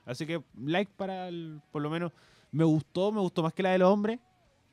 Así 0.05 0.25
que, 0.25 0.41
like 0.57 0.91
para 0.95 1.27
el, 1.27 1.61
por 1.71 1.81
lo 1.81 1.89
menos, 1.89 2.11
me 2.51 2.63
gustó, 2.63 3.11
me 3.11 3.19
gustó 3.19 3.43
más 3.43 3.53
que 3.53 3.63
la 3.63 3.71
de 3.71 3.79
los 3.79 3.89
hombres. 3.89 4.19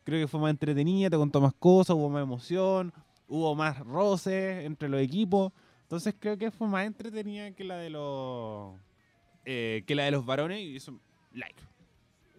Creo 0.04 0.20
que 0.20 0.28
fue 0.28 0.40
más 0.40 0.50
entretenida, 0.50 1.10
te 1.10 1.16
contó 1.16 1.40
más 1.40 1.54
cosas, 1.54 1.94
hubo 1.94 2.08
más 2.08 2.22
emoción, 2.22 2.92
hubo 3.28 3.54
más 3.54 3.78
roces 3.80 4.64
entre 4.64 4.88
los 4.88 5.00
equipos. 5.00 5.52
Entonces 5.82 6.14
creo 6.18 6.36
que 6.38 6.50
fue 6.50 6.66
más 6.68 6.86
entretenida 6.86 7.50
que 7.52 7.64
la 7.64 7.76
de 7.76 7.90
los 7.90 8.74
eh, 9.44 9.84
que 9.86 9.94
la 9.94 10.04
de 10.04 10.10
los 10.10 10.24
varones 10.24 10.60
y 10.60 10.76
eso 10.76 10.98
like. 11.32 11.62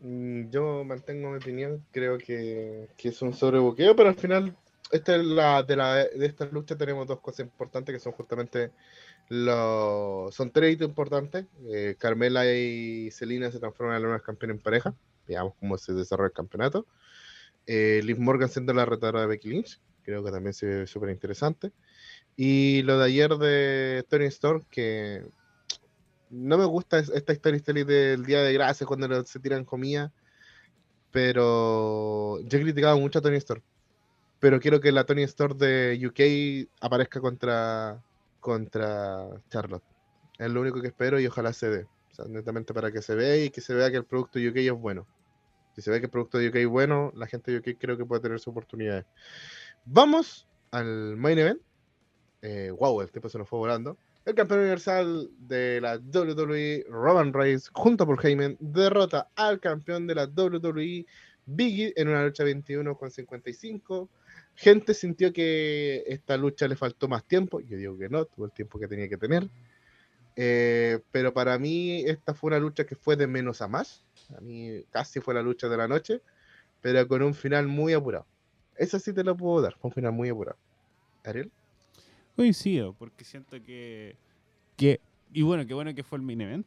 Mm, 0.01 0.49
Yo 0.49 0.83
mantengo 0.83 1.29
mi 1.31 1.37
opinión, 1.37 1.85
creo 1.91 2.17
que, 2.17 2.87
que 2.97 3.09
es 3.09 3.21
un 3.21 3.33
sobrebuqueo, 3.33 3.95
pero 3.95 4.09
al 4.09 4.15
final 4.15 4.55
esta 4.91 5.15
es 5.15 5.23
la, 5.23 5.63
de, 5.63 5.75
la, 5.75 5.95
de 5.95 6.25
esta 6.25 6.45
lucha 6.45 6.77
tenemos 6.77 7.07
dos 7.07 7.19
cosas 7.19 7.41
importantes 7.41 7.93
que 7.93 7.99
son 7.99 8.13
justamente 8.13 8.71
los 9.29 10.33
son 10.33 10.51
tres 10.51 10.73
hitos 10.73 10.87
importantes. 10.87 11.45
Eh, 11.69 11.95
Carmela 11.99 12.51
y 12.51 13.11
Selina 13.11 13.51
se 13.51 13.59
transforman 13.59 13.95
en 13.97 14.01
las 14.01 14.09
nuevas 14.09 14.23
campeonas 14.23 14.57
en 14.57 14.63
pareja, 14.63 14.95
veamos 15.27 15.53
cómo 15.59 15.77
se 15.77 15.93
desarrolla 15.93 16.27
el 16.27 16.33
campeonato. 16.33 16.87
Eh, 17.67 18.01
Liv 18.03 18.19
Morgan 18.19 18.49
siendo 18.49 18.73
la 18.73 18.85
retadora 18.85 19.21
de 19.21 19.27
Becky 19.27 19.49
Lynch, 19.49 19.79
creo 20.03 20.23
que 20.23 20.31
también 20.31 20.53
se 20.53 20.65
ve 20.65 20.87
súper 20.87 21.09
interesante. 21.11 21.71
Y 22.35 22.81
lo 22.83 22.97
de 22.97 23.05
ayer 23.05 23.31
de 23.37 24.05
Tony 24.09 24.25
Storm, 24.25 24.63
que 24.71 25.23
no 26.29 26.57
me 26.57 26.65
gusta 26.65 26.99
es- 26.99 27.09
esta 27.09 27.33
historia 27.33 27.85
del 27.85 28.25
Día 28.25 28.41
de 28.43 28.53
Gracias 28.53 28.87
cuando 28.87 29.23
se 29.25 29.39
tiran 29.39 29.65
comida, 29.65 30.11
pero 31.11 32.39
yo 32.41 32.57
he 32.57 32.61
criticado 32.61 32.99
mucho 32.99 33.19
a 33.19 33.21
Tony 33.21 33.37
Storm. 33.37 33.61
Pero 34.39 34.59
quiero 34.59 34.79
que 34.79 34.91
la 34.91 35.05
Tony 35.05 35.23
Storm 35.23 35.57
de 35.57 35.99
UK 36.05 36.69
aparezca 36.81 37.19
contra, 37.19 38.01
contra 38.39 39.27
Charlotte. 39.49 39.83
Es 40.37 40.49
lo 40.49 40.61
único 40.61 40.81
que 40.81 40.87
espero 40.87 41.19
y 41.19 41.27
ojalá 41.27 41.51
se 41.51 41.69
dé. 41.69 41.83
O 42.11 42.15
sea, 42.15 42.25
netamente 42.25 42.73
para 42.73 42.91
que 42.91 43.01
se 43.01 43.15
vea 43.15 43.37
y 43.43 43.49
que 43.49 43.61
se 43.61 43.73
vea 43.73 43.91
que 43.91 43.97
el 43.97 44.05
producto 44.05 44.39
UK 44.39 44.57
es 44.57 44.71
bueno. 44.71 45.07
Si 45.75 45.81
se 45.81 45.91
ve 45.91 45.99
que 45.99 46.05
el 46.05 46.11
producto 46.11 46.37
de 46.37 46.49
UK 46.49 46.55
es 46.55 46.67
bueno, 46.67 47.11
la 47.15 47.27
gente 47.27 47.51
de 47.51 47.57
UK 47.59 47.77
creo 47.79 47.97
que 47.97 48.05
puede 48.05 48.21
tener 48.21 48.39
su 48.39 48.49
oportunidad. 48.49 49.05
Vamos 49.85 50.47
al 50.71 51.17
main 51.17 51.39
event. 51.39 51.61
Eh, 52.41 52.71
wow, 52.77 53.01
el 53.01 53.11
tiempo 53.11 53.29
se 53.29 53.37
nos 53.37 53.47
fue 53.49 53.59
volando. 53.59 53.97
El 54.29 54.35
campeón 54.35 54.59
universal 54.59 55.27
de 55.39 55.81
la 55.81 55.97
WWE, 55.97 56.85
Roman 56.87 57.33
Reigns, 57.33 57.67
junto 57.73 58.03
a 58.03 58.15
Heyman, 58.21 58.57
derrota 58.59 59.27
al 59.35 59.59
campeón 59.59 60.05
de 60.05 60.13
la 60.13 60.25
WWE, 60.25 61.07
Biggie, 61.47 61.93
en 61.95 62.09
una 62.09 62.23
lucha 62.23 62.43
21 62.43 62.95
con 62.95 63.09
55. 63.09 64.07
Gente 64.53 64.93
sintió 64.93 65.33
que 65.33 66.03
esta 66.05 66.37
lucha 66.37 66.67
le 66.67 66.75
faltó 66.75 67.07
más 67.07 67.25
tiempo. 67.25 67.59
Yo 67.61 67.75
digo 67.75 67.97
que 67.97 68.07
no, 68.07 68.25
tuvo 68.25 68.45
el 68.45 68.51
tiempo 68.51 68.77
que 68.77 68.87
tenía 68.87 69.09
que 69.09 69.17
tener. 69.17 69.49
Eh, 70.35 70.99
pero 71.11 71.33
para 71.33 71.57
mí 71.57 72.03
esta 72.05 72.35
fue 72.35 72.49
una 72.49 72.59
lucha 72.59 72.85
que 72.85 72.95
fue 72.95 73.15
de 73.15 73.25
menos 73.25 73.63
a 73.63 73.67
más. 73.67 74.05
A 74.37 74.41
mí 74.41 74.85
casi 74.91 75.21
fue 75.21 75.33
la 75.33 75.41
lucha 75.41 75.67
de 75.69 75.77
la 75.77 75.87
noche, 75.87 76.21
pero 76.81 77.07
con 77.07 77.23
un 77.23 77.33
final 77.33 77.67
muy 77.67 77.93
apurado. 77.93 78.27
Eso 78.75 78.99
sí 78.99 79.11
te 79.11 79.23
lo 79.23 79.35
puedo 79.35 79.59
dar, 79.59 79.75
fue 79.79 79.89
un 79.89 79.95
final 79.95 80.11
muy 80.11 80.29
apurado. 80.29 80.59
Ariel. 81.23 81.51
Coincido, 82.39 82.93
porque 82.93 83.25
siento 83.25 83.61
que, 83.61 84.15
que 84.77 85.01
y 85.33 85.41
bueno, 85.41 85.67
qué 85.67 85.73
bueno 85.73 85.93
que 85.93 86.03
fue 86.03 86.19
el 86.19 86.21
main 86.21 86.39
event. 86.39 86.65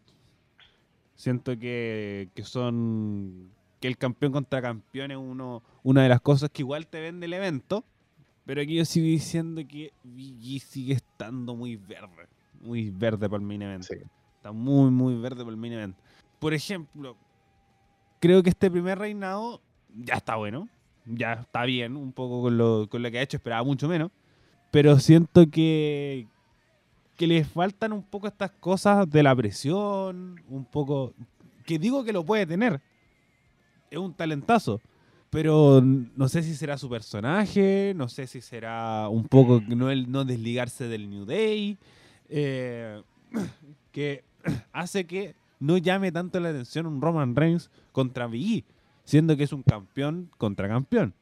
Siento 1.15 1.59
que, 1.59 2.29
que 2.35 2.45
son 2.45 3.51
que 3.81 3.89
el 3.89 3.97
campeón 3.97 4.33
contra 4.33 4.61
campeón 4.61 5.13
es 5.13 5.17
uno, 5.17 5.63
una 5.83 6.03
de 6.03 6.11
las 6.11 6.21
cosas 6.21 6.51
que 6.51 6.61
igual 6.61 6.89
te 6.89 7.01
vende 7.01 7.25
el 7.25 7.33
evento, 7.33 7.87
pero 8.45 8.61
aquí 8.61 8.75
yo 8.75 8.85
sigo 8.85 9.07
diciendo 9.07 9.63
que 9.67 9.95
Biggie 10.05 10.61
sigue 10.61 10.93
estando 10.93 11.57
muy 11.57 11.77
verde, 11.77 12.29
muy 12.61 12.91
verde 12.91 13.27
para 13.27 13.41
el 13.41 13.47
main 13.47 13.63
event. 13.63 13.85
Sí. 13.85 13.97
Está 14.37 14.53
muy, 14.53 14.91
muy 14.91 15.17
verde 15.17 15.43
por 15.43 15.55
el 15.55 15.57
main 15.57 15.73
event. 15.73 15.97
Por 16.39 16.53
ejemplo, 16.53 17.17
creo 18.21 18.43
que 18.43 18.51
este 18.51 18.71
primer 18.71 18.99
reinado 18.99 19.63
ya 19.89 20.17
está 20.17 20.37
bueno. 20.37 20.69
Ya 21.07 21.33
está 21.33 21.65
bien, 21.65 21.97
un 21.97 22.13
poco 22.13 22.43
con 22.43 22.59
lo, 22.59 22.91
con 22.91 23.03
lo 23.03 23.11
que 23.11 23.21
ha 23.21 23.23
hecho, 23.23 23.39
esperaba 23.39 23.65
mucho 23.65 23.89
menos. 23.89 24.11
Pero 24.73 24.99
siento 24.99 25.49
que, 25.49 26.27
que 27.17 27.27
le 27.29 27.45
faltan 27.45 27.93
un 27.93 28.03
poco 28.03 28.27
estas 28.27 28.51
cosas 28.51 29.09
de 29.09 29.23
la 29.23 29.37
presión, 29.37 30.41
un 30.49 30.65
poco... 30.65 31.15
Que 31.65 31.79
digo 31.79 32.03
que 32.03 32.13
lo 32.13 32.25
puede 32.25 32.47
tener. 32.47 32.81
Es 33.91 33.99
un 33.99 34.15
talentazo. 34.15 34.81
Pero 35.31 35.81
no 35.83 36.29
sé 36.29 36.43
si 36.43 36.55
será 36.55 36.77
su 36.79 36.89
personaje, 36.91 37.93
no 37.95 38.09
sé 38.09 38.27
si 38.27 38.41
será 38.41 39.09
un 39.09 39.25
poco 39.25 39.63
no, 39.69 39.91
el, 39.91 40.11
no 40.11 40.25
desligarse 40.25 40.89
del 40.89 41.09
New 41.09 41.27
Day. 41.27 41.79
eh, 42.29 43.01
que 43.93 44.25
hace 44.73 45.07
que 45.07 45.35
no 45.61 45.79
llame 45.79 46.13
tanto 46.13 46.41
la 46.41 46.49
atención 46.49 46.87
un 46.87 47.01
Roman 47.01 47.37
Reigns 47.37 47.71
contra 47.93 48.27
Big 48.27 48.59
E, 48.59 48.65
siendo 49.05 49.37
que 49.37 49.45
es 49.45 49.53
un 49.53 49.63
campeón 49.63 50.31
contra 50.39 50.67
campeón. 50.67 51.15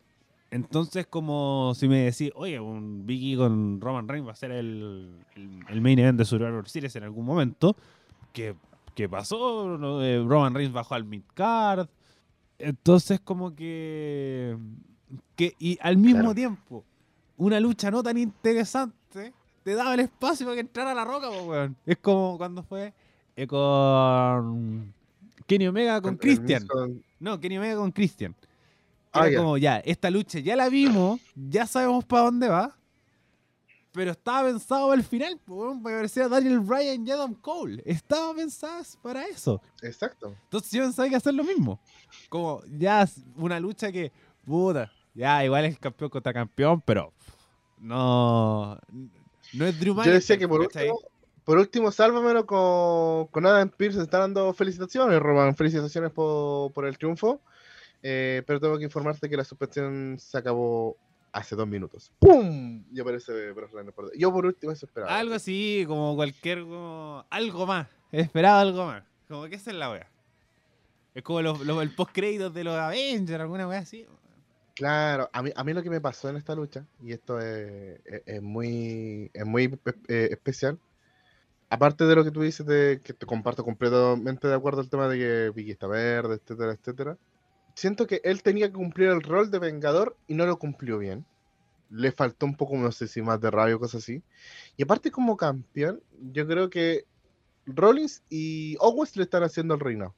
Entonces, 0.50 1.06
como 1.06 1.72
si 1.76 1.86
me 1.88 1.98
decís, 2.00 2.32
oye, 2.34 2.58
un 2.58 3.06
E 3.08 3.36
con 3.36 3.80
Roman 3.80 4.08
Reigns 4.08 4.26
va 4.26 4.32
a 4.32 4.36
ser 4.36 4.50
el, 4.50 5.14
el- 5.36 5.60
el 5.68 5.80
main 5.80 5.98
event 5.98 6.18
de 6.18 6.24
Survivor 6.24 6.68
Series 6.68 6.94
en 6.96 7.04
algún 7.04 7.24
momento, 7.24 7.76
¿qué, 8.32 8.56
qué 8.96 9.08
pasó? 9.08 10.02
Eh, 10.02 10.24
Roman 10.26 10.52
Reigns 10.54 10.72
bajó 10.72 10.94
al 10.96 11.04
mid-card. 11.04 11.86
Entonces, 12.58 13.20
como 13.20 13.54
que, 13.54 14.56
que... 15.36 15.54
Y 15.60 15.78
al 15.80 15.96
mismo 15.96 16.20
Claro. 16.20 16.34
tiempo, 16.34 16.84
una 17.36 17.60
lucha 17.60 17.90
no 17.90 18.02
tan 18.02 18.18
interesante 18.18 19.32
te 19.62 19.74
daba 19.74 19.94
el 19.94 20.00
espacio 20.00 20.46
para 20.46 20.54
que 20.56 20.60
entrara 20.62 20.92
la 20.94 21.04
roca, 21.04 21.28
po, 21.30 21.42
weón. 21.44 21.76
Es 21.86 21.96
como 21.98 22.36
cuando 22.38 22.62
fue 22.64 22.92
eh, 23.36 23.46
con 23.46 24.92
Kenny 25.46 25.68
Omega 25.68 26.00
con 26.00 26.16
Christian. 26.16 26.66
Con- 26.66 27.02
No, 27.20 27.38
Kenny 27.38 27.56
Omega 27.58 27.76
con 27.76 27.92
Christian. 27.92 28.34
Ah, 29.12 29.26
Era 29.26 29.30
ya. 29.30 29.38
como, 29.38 29.58
ya, 29.58 29.78
esta 29.78 30.10
lucha 30.10 30.38
ya 30.38 30.54
la 30.56 30.68
vimos, 30.68 31.20
ya 31.34 31.66
sabemos 31.66 32.04
para 32.04 32.24
dónde 32.24 32.48
va, 32.48 32.76
pero 33.92 34.12
estaba 34.12 34.48
pensado 34.48 34.88
para 34.88 35.00
el 35.00 35.06
final, 35.06 35.38
para 35.38 35.72
que 35.82 35.94
apareciera 35.94 36.28
Daniel 36.28 36.60
Bryan 36.60 37.06
y 37.06 37.10
Adam 37.10 37.34
Cole. 37.34 37.82
Estaba 37.84 38.34
pensada 38.34 38.82
para 39.02 39.26
eso. 39.26 39.60
Exacto. 39.82 40.34
Entonces 40.44 40.70
yo 40.70 40.82
pensaba 40.82 41.08
que 41.08 41.16
hacer 41.16 41.34
lo 41.34 41.42
mismo. 41.42 41.80
Como, 42.28 42.62
ya, 42.78 43.08
una 43.36 43.58
lucha 43.58 43.90
que, 43.90 44.12
puta, 44.44 44.92
ya, 45.12 45.44
igual 45.44 45.64
es 45.64 45.78
campeón 45.78 46.10
contra 46.10 46.32
campeón, 46.32 46.80
pero 46.80 47.12
no, 47.78 48.78
no 49.52 49.66
es 49.66 49.80
Drew 49.80 49.96
Yo 50.04 50.12
decía 50.12 50.38
que 50.38 50.46
por 50.46 50.60
último, 50.60 51.00
por 51.44 51.58
último, 51.58 51.90
sálvamelo 51.90 52.46
con, 52.46 53.26
con 53.26 53.44
Adam 53.44 53.70
Pearce. 53.70 53.98
Se 53.98 54.04
están 54.04 54.20
dando 54.20 54.52
felicitaciones, 54.52 55.18
Roman. 55.18 55.56
Felicitaciones 55.56 56.12
por, 56.12 56.72
por 56.72 56.86
el 56.86 56.96
triunfo. 56.96 57.40
Eh, 58.02 58.42
pero 58.46 58.60
tengo 58.60 58.78
que 58.78 58.84
informarte 58.84 59.28
que 59.28 59.36
la 59.36 59.44
suspensión 59.44 60.16
se 60.18 60.38
acabó 60.38 60.96
hace 61.32 61.54
dos 61.54 61.68
minutos. 61.68 62.10
¡Pum! 62.18 62.84
Y 62.92 63.00
aparece 63.00 63.52
Brock 63.52 63.72
Lesnar 63.74 63.94
por 63.94 64.16
Yo 64.16 64.32
por 64.32 64.46
último 64.46 64.72
eso 64.72 64.86
esperaba. 64.86 65.16
Algo 65.18 65.34
así, 65.34 65.84
como 65.86 66.16
cualquier. 66.16 66.60
como- 66.62 67.24
algo 67.30 67.66
más. 67.66 67.86
Esperaba 68.10 68.60
algo 68.60 68.86
más. 68.86 69.04
Como 69.28 69.44
que 69.48 69.54
esa 69.56 69.70
es 69.70 69.76
la 69.76 69.90
wea. 69.92 70.08
Es 71.14 71.22
como 71.22 71.42
los, 71.42 71.60
los- 71.66 71.82
el 71.82 71.94
post 71.94 72.12
créditos 72.12 72.52
de 72.54 72.64
los 72.64 72.74
Avengers, 72.74 73.40
alguna 73.40 73.68
wea 73.68 73.80
así. 73.80 74.06
Claro, 74.74 75.28
a 75.32 75.42
mí, 75.42 75.50
a 75.54 75.62
mí 75.62 75.72
lo 75.74 75.82
que 75.82 75.90
me 75.90 76.00
pasó 76.00 76.30
en 76.30 76.36
esta 76.36 76.54
lucha, 76.54 76.86
y 77.02 77.12
esto 77.12 77.38
es, 77.38 78.00
es- 78.06 78.22
es 78.24 78.42
muy, 78.42 79.30
es 79.34 79.44
muy 79.44 79.78
eh, 80.08 80.28
especial, 80.30 80.78
aparte 81.68 82.04
de 82.06 82.14
lo 82.14 82.24
que 82.24 82.30
tú 82.30 82.40
dices, 82.40 82.64
de 82.66 83.00
que 83.04 83.12
te 83.12 83.26
comparto 83.26 83.62
completamente 83.62 84.48
de 84.48 84.54
acuerdo 84.54 84.80
al 84.80 84.88
tema 84.88 85.06
de 85.08 85.18
que 85.18 85.50
Vicky 85.54 85.72
está 85.72 85.86
verde, 85.86 86.36
etcétera, 86.36 86.72
etcétera, 86.72 87.18
siento 87.80 88.06
que 88.06 88.20
él 88.24 88.42
tenía 88.42 88.66
que 88.66 88.74
cumplir 88.74 89.08
el 89.08 89.22
rol 89.22 89.50
de 89.50 89.58
vengador 89.58 90.14
y 90.28 90.34
no 90.34 90.44
lo 90.44 90.58
cumplió 90.58 90.98
bien. 90.98 91.24
Le 91.88 92.12
faltó 92.12 92.44
un 92.44 92.54
poco, 92.54 92.76
no 92.76 92.92
sé 92.92 93.08
si 93.08 93.22
más 93.22 93.40
de 93.40 93.50
rabia 93.50 93.76
o 93.76 93.78
cosas 93.80 94.02
así. 94.02 94.22
Y 94.76 94.82
aparte 94.82 95.10
como 95.10 95.38
campeón, 95.38 96.02
yo 96.30 96.46
creo 96.46 96.68
que 96.68 97.06
Rollins 97.64 98.22
y 98.28 98.76
Owens 98.80 99.16
le 99.16 99.22
están 99.22 99.44
haciendo 99.44 99.74
el 99.74 99.80
reinado. 99.80 100.14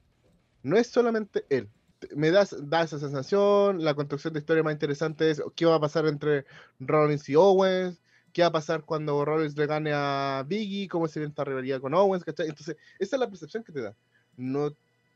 No 0.65 0.77
es 0.77 0.89
solamente 0.89 1.45
él. 1.51 1.69
Me 2.17 2.33
da, 2.33 2.45
da 2.65 2.83
esa 2.83 2.99
sensación, 2.99 3.85
la 3.85 3.95
construcción 3.95 4.33
de 4.33 4.41
historia 4.41 4.65
más 4.65 4.73
interesante 4.73 5.31
es 5.31 5.41
qué 5.55 5.65
va 5.65 5.77
a 5.77 5.81
pasar 5.81 6.07
entre 6.07 6.45
Rollins 6.81 7.29
y 7.29 7.37
Owens, 7.37 8.01
qué 8.33 8.43
va 8.43 8.49
a 8.49 8.53
pasar 8.53 8.83
cuando 8.83 9.25
Rollins 9.25 9.57
le 9.57 9.69
gane 9.69 9.93
a 9.95 10.45
Biggie, 10.49 10.89
cómo 10.89 11.07
se 11.07 11.21
ve 11.21 11.27
esta 11.27 11.45
rivalidad 11.45 11.81
con 11.81 11.95
Owens, 11.95 12.25
¿cachai? 12.25 12.49
Entonces, 12.49 12.77
esa 12.99 13.15
es 13.15 13.21
la 13.21 13.29
percepción 13.29 13.63
que 13.63 13.71
te 13.71 13.83
da. 13.83 13.95
No, 14.37 14.75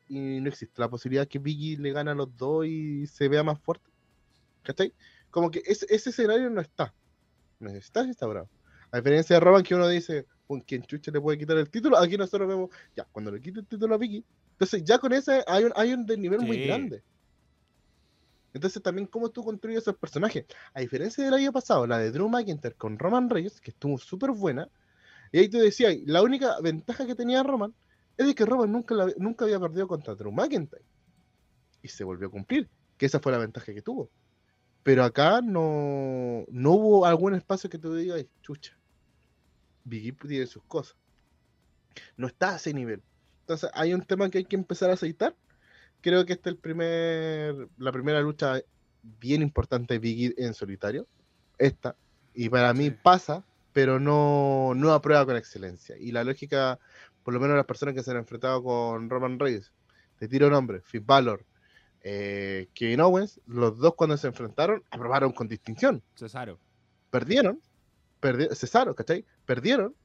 y 0.08 0.40
no 0.40 0.48
existe 0.48 0.80
la 0.80 0.88
posibilidad 0.88 1.26
que 1.26 1.38
Biggie 1.38 1.76
le 1.76 1.92
gane 1.92 2.10
a 2.10 2.14
los 2.14 2.36
dos 2.36 2.66
y 2.66 3.06
se 3.06 3.28
vea 3.28 3.42
más 3.42 3.60
fuerte. 3.60 3.90
¿Cachai? 4.62 4.92
Como 5.30 5.50
que 5.50 5.62
ese, 5.64 5.86
ese 5.88 6.10
escenario 6.10 6.50
no 6.50 6.60
está. 6.60 6.94
No 7.58 7.70
está 7.70 8.02
instaurado. 8.04 8.48
A 8.90 8.98
diferencia 8.98 9.36
de 9.36 9.40
Roman, 9.40 9.62
que 9.62 9.74
uno 9.74 9.88
dice, 9.88 10.26
¿con 10.46 10.60
quién 10.60 10.82
chucha 10.82 11.10
le 11.10 11.20
puede 11.20 11.38
quitar 11.38 11.56
el 11.56 11.68
título? 11.68 11.98
Aquí 11.98 12.16
nosotros 12.16 12.48
vemos, 12.48 12.70
ya, 12.94 13.04
cuando 13.10 13.30
le 13.30 13.40
quite 13.40 13.60
el 13.60 13.66
título 13.66 13.94
a 13.94 13.98
Biggie. 13.98 14.24
Entonces, 14.52 14.84
ya 14.84 14.98
con 14.98 15.12
ese 15.12 15.44
hay 15.46 15.64
un, 15.64 15.72
hay 15.76 15.92
un 15.92 16.06
desnivel 16.06 16.40
muy 16.40 16.64
grande. 16.66 17.02
Entonces, 18.54 18.82
también 18.82 19.06
cómo 19.06 19.28
tú 19.28 19.44
construyes 19.44 19.82
esos 19.82 19.96
personajes. 19.96 20.46
A 20.72 20.80
diferencia 20.80 21.24
del 21.24 21.34
año 21.34 21.52
pasado, 21.52 21.86
la 21.86 21.98
de 21.98 22.10
Drew 22.10 22.28
McIntyre 22.28 22.74
con 22.74 22.98
Roman 22.98 23.28
Reigns, 23.28 23.60
que 23.60 23.70
estuvo 23.70 23.98
súper 23.98 24.30
buena. 24.30 24.68
Y 25.32 25.38
ahí 25.38 25.48
te 25.48 25.58
decía, 25.58 25.90
la 26.06 26.22
única 26.22 26.58
ventaja 26.60 27.06
que 27.06 27.14
tenía 27.14 27.42
Roman 27.42 27.74
es 28.16 28.26
de 28.26 28.34
que 28.34 28.44
Roman 28.44 28.70
nunca, 28.72 28.94
la- 28.94 29.12
nunca 29.18 29.44
había 29.44 29.60
perdido 29.60 29.86
contra 29.88 30.14
Drew 30.14 30.32
McIntyre. 30.32 30.84
Y 31.82 31.88
se 31.88 32.04
volvió 32.04 32.28
a 32.28 32.30
cumplir, 32.30 32.68
que 32.96 33.06
esa 33.06 33.20
fue 33.20 33.32
la 33.32 33.38
ventaja 33.38 33.72
que 33.72 33.82
tuvo. 33.82 34.10
Pero 34.82 35.04
acá 35.04 35.40
no, 35.42 36.44
no 36.48 36.70
hubo 36.72 37.06
algún 37.06 37.34
espacio 37.34 37.68
que 37.68 37.78
tú 37.78 37.94
digas, 37.94 38.18
"Ay, 38.18 38.28
chucha, 38.42 38.76
Biggie 39.84 40.12
tiene 40.12 40.46
sus 40.46 40.62
cosas. 40.64 40.96
No 42.16 42.26
está 42.26 42.52
a 42.52 42.56
ese 42.56 42.72
nivel. 42.72 43.02
Entonces 43.40 43.70
hay 43.74 43.94
un 43.94 44.02
tema 44.02 44.28
que 44.28 44.38
hay 44.38 44.44
que 44.44 44.56
empezar 44.56 44.90
a 44.90 44.94
aceitar. 44.94 45.34
Creo 46.00 46.24
que 46.26 46.34
esta 46.34 46.50
es 46.50 46.56
el 46.56 46.60
primer, 46.60 47.68
la 47.78 47.92
primera 47.92 48.20
lucha 48.20 48.60
bien 49.02 49.42
importante 49.42 49.94
de 49.94 50.00
Biggie 50.00 50.34
en 50.38 50.54
solitario. 50.54 51.06
Esta. 51.58 51.96
Y 52.34 52.48
para 52.48 52.74
mí 52.74 52.90
pasa, 52.90 53.44
pero 53.72 54.00
no, 54.00 54.72
no 54.74 54.92
aprueba 54.92 55.24
con 55.24 55.36
excelencia. 55.36 55.96
Y 55.98 56.12
la 56.12 56.24
lógica, 56.24 56.78
por 57.26 57.34
lo 57.34 57.40
menos 57.40 57.56
las 57.56 57.66
personas 57.66 57.92
que 57.92 58.04
se 58.04 58.12
han 58.12 58.18
enfrentado 58.18 58.62
con 58.62 59.10
Roman 59.10 59.40
Reigns, 59.40 59.72
te 60.16 60.28
tiro 60.28 60.48
nombre, 60.48 60.80
Finn 60.82 61.04
Balor, 61.04 61.44
eh, 62.00 62.68
Kevin 62.72 63.00
Owens, 63.00 63.40
los 63.46 63.80
dos 63.80 63.96
cuando 63.96 64.16
se 64.16 64.28
enfrentaron, 64.28 64.84
aprobaron 64.92 65.32
con 65.32 65.48
distinción 65.48 66.04
Cesaro. 66.14 66.60
perdieron, 67.10 67.60
perdi 68.20 68.46
Cesaro, 68.54 68.94
¿cachai? 68.94 69.24
Perdieron, 69.44 69.96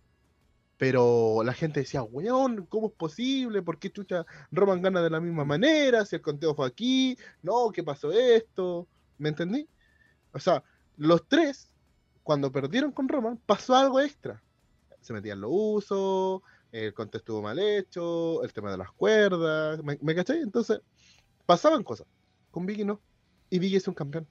pero 0.78 1.44
la 1.44 1.54
gente 1.54 1.82
decía, 1.82 2.02
weón, 2.02 2.66
¿cómo 2.66 2.88
es 2.88 2.94
posible? 2.94 3.62
¿Por 3.62 3.78
qué 3.78 3.92
chucha 3.92 4.26
Roman 4.52 4.82
gana 4.82 5.04
de 5.04 5.12
la 5.12 5.20
misma 5.20 5.46
manera? 5.46 6.04
Si 6.06 6.16
el 6.16 6.24
conteo 6.24 6.56
fue 6.56 6.66
aquí, 6.66 7.16
no, 7.44 7.70
¿qué 7.72 7.84
pasó 7.84 8.12
esto? 8.12 8.88
¿Me 9.20 9.30
entendí? 9.30 9.70
O 10.34 10.40
sea, 10.40 10.64
los 10.98 11.28
tres, 11.28 11.72
cuando 12.24 12.52
perdieron 12.52 12.92
con 12.92 13.08
Roman, 13.08 13.38
pasó 13.46 13.76
algo 13.76 14.00
extra. 14.00 14.42
Se 15.02 15.14
metían 15.14 15.40
los 15.40 15.52
usos, 15.54 16.42
el 16.72 16.94
conteo 16.94 17.20
estuvo 17.20 17.42
mal 17.42 17.60
hecho, 17.60 18.44
el 18.44 18.54
tema 18.54 18.72
de 18.72 18.78
las 18.78 18.92
cuerdas, 18.92 19.84
¿me, 19.84 19.98
me? 20.02 20.14
Entonces, 20.14 20.82
pasaban 21.46 21.84
cosas. 21.84 22.08
Con 22.50 22.66
Biggie 22.66 22.86
no. 22.86 23.02
Y 23.50 23.60
Biggie 23.60 23.78
es 23.78 23.88
un 23.88 23.94
campeón. 23.94 24.28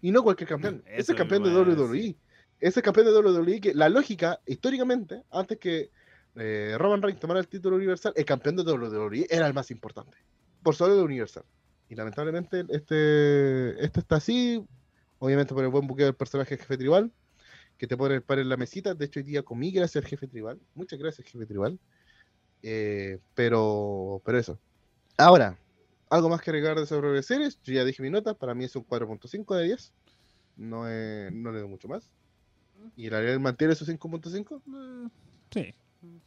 Y 0.00 0.10
no 0.10 0.22
cualquier 0.22 0.48
campeón. 0.48 0.82
Eso 0.86 1.00
Ese 1.00 1.12
es 1.12 1.18
campeón 1.18 1.42
de 1.42 1.50
WWE. 1.50 1.96
decir. 1.96 2.16
Ese 2.60 2.82
campeón 2.82 3.06
de 3.06 3.12
WWE 3.12 3.60
que 3.60 3.74
la 3.74 3.88
lógica, 3.88 4.40
históricamente, 4.46 5.22
antes 5.30 5.58
que 5.58 5.90
eh, 6.36 6.76
Roman 6.78 7.02
Reigns 7.02 7.20
tomara 7.20 7.40
el 7.40 7.48
título 7.48 7.76
universal, 7.76 8.12
el 8.16 8.24
campeón 8.24 8.56
de 8.56 8.62
WWE 8.62 9.26
era 9.28 9.46
el 9.46 9.54
más 9.54 9.70
importante. 9.70 10.16
Por 10.62 10.74
sobre 10.74 10.94
de 10.94 11.02
Universal. 11.02 11.44
Y 11.88 11.94
lamentablemente 11.94 12.64
este, 12.68 13.84
este 13.84 14.00
está 14.00 14.16
así. 14.16 14.64
Obviamente 15.18 15.54
por 15.54 15.64
el 15.64 15.70
buen 15.70 15.86
buqueo 15.86 16.06
del 16.06 16.14
personaje 16.14 16.56
jefe 16.56 16.76
tribal. 16.76 17.12
Que 17.78 17.86
te 17.86 17.96
pone 17.96 18.14
el 18.14 18.22
par 18.22 18.38
en 18.38 18.48
la 18.48 18.56
mesita. 18.56 18.94
De 18.94 19.04
hecho, 19.04 19.20
hoy 19.20 19.24
día 19.24 19.42
comí 19.42 19.70
gracias 19.70 20.04
al 20.04 20.08
jefe 20.08 20.26
tribal. 20.26 20.60
Muchas 20.74 20.98
gracias, 20.98 21.28
jefe 21.28 21.46
tribal. 21.46 21.78
Eh, 22.62 23.18
pero, 23.34 24.22
pero 24.24 24.38
eso. 24.38 24.58
Ahora, 25.18 25.58
algo 26.10 26.28
más 26.28 26.40
que 26.40 26.50
agregar 26.50 26.78
de 26.78 26.86
sobre 26.86 27.22
series. 27.22 27.60
Yo 27.62 27.74
ya 27.74 27.84
dije 27.84 28.02
mi 28.02 28.10
nota. 28.10 28.34
Para 28.34 28.54
mí 28.54 28.64
es 28.64 28.76
un 28.76 28.86
4.5 28.86 29.56
de 29.56 29.64
10. 29.64 29.92
No, 30.56 30.82
no 30.84 31.52
le 31.52 31.60
doy 31.60 31.68
mucho 31.68 31.88
más. 31.88 32.10
¿Y 32.96 33.06
el 33.06 33.14
Ariel 33.14 33.40
mantiene 33.40 33.74
su 33.74 33.84
5.5? 33.84 34.62
Eh, 34.66 35.08
Sí. 35.50 35.74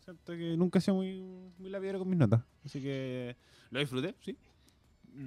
Siento 0.03 0.33
que 0.33 0.57
nunca 0.57 0.79
he 0.79 0.81
sido 0.81 0.95
muy, 0.95 1.21
muy 1.57 1.69
lapidario 1.69 1.99
con 1.99 2.09
mis 2.09 2.17
notas. 2.17 2.41
Así 2.65 2.81
que 2.81 3.35
lo 3.69 3.79
disfruté, 3.79 4.15
sí. 4.21 4.37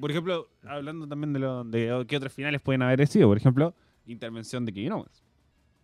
Por 0.01 0.11
ejemplo, 0.11 0.49
hablando 0.65 1.07
también 1.07 1.33
de, 1.33 1.39
lo, 1.39 1.65
de 1.65 2.05
qué 2.07 2.17
otras 2.17 2.33
finales 2.33 2.61
pueden 2.61 2.83
haber 2.83 3.07
sido. 3.07 3.29
Por 3.29 3.37
ejemplo, 3.37 3.75
intervención 4.07 4.65
de 4.65 4.73
Kevin 4.73 4.93
Owens. 4.93 5.23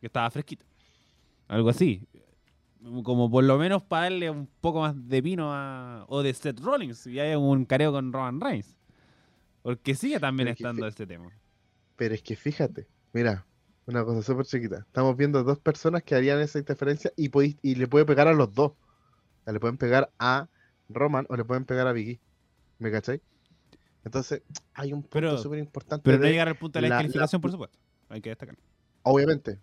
Que 0.00 0.06
estaba 0.06 0.30
fresquita. 0.30 0.64
Algo 1.48 1.68
así. 1.70 2.06
Como 3.02 3.30
por 3.30 3.42
lo 3.44 3.58
menos 3.58 3.82
para 3.82 4.04
darle 4.04 4.30
un 4.30 4.46
poco 4.60 4.80
más 4.80 4.94
de 5.08 5.20
vino 5.20 5.52
a, 5.52 6.04
o 6.08 6.22
de 6.22 6.32
Seth 6.32 6.60
Rollins. 6.60 7.06
Y 7.06 7.18
hay 7.18 7.34
un 7.34 7.64
careo 7.64 7.90
con 7.92 8.12
Roman 8.12 8.40
Reigns. 8.40 8.76
Porque 9.62 9.94
sigue 9.94 10.20
también 10.20 10.46
Pero 10.46 10.52
es 10.52 10.56
que 10.58 10.62
estando 10.62 10.86
este 10.86 11.06
tema. 11.06 11.30
Pero 11.96 12.14
es 12.14 12.22
que 12.22 12.36
fíjate, 12.36 12.86
mira, 13.12 13.44
una 13.86 14.04
cosa 14.04 14.22
súper 14.22 14.46
chiquita. 14.46 14.78
Estamos 14.86 15.16
viendo 15.16 15.42
dos 15.42 15.58
personas 15.58 16.02
que 16.04 16.14
harían 16.14 16.38
esa 16.40 16.58
interferencia 16.60 17.12
y, 17.16 17.28
podéis- 17.30 17.58
y 17.62 17.74
le 17.74 17.88
puede 17.88 18.04
pegar 18.04 18.28
a 18.28 18.32
los 18.34 18.54
dos. 18.54 18.70
O 18.70 19.44
sea, 19.44 19.52
le 19.52 19.58
pueden 19.58 19.76
pegar 19.76 20.12
a 20.18 20.48
Roman 20.88 21.26
o 21.28 21.36
le 21.36 21.44
pueden 21.44 21.64
pegar 21.64 21.88
a 21.88 21.92
Biggie. 21.92 22.20
¿Me 22.78 22.92
cachai? 22.92 23.20
Entonces, 24.04 24.42
hay 24.74 24.92
un 24.92 25.02
punto 25.02 25.36
súper 25.38 25.58
importante. 25.58 26.04
Pero 26.04 26.18
no 26.22 26.28
llegar 26.28 26.46
al 26.48 26.56
punto 26.56 26.78
de 26.78 26.82
la, 26.82 26.88
la- 26.88 26.94
la- 26.94 27.02
descalificación, 27.02 27.40
por 27.42 27.50
supuesto. 27.50 27.76
Hay 28.08 28.20
que 28.20 28.28
destacar. 28.30 28.56
obviamente, 29.02 29.58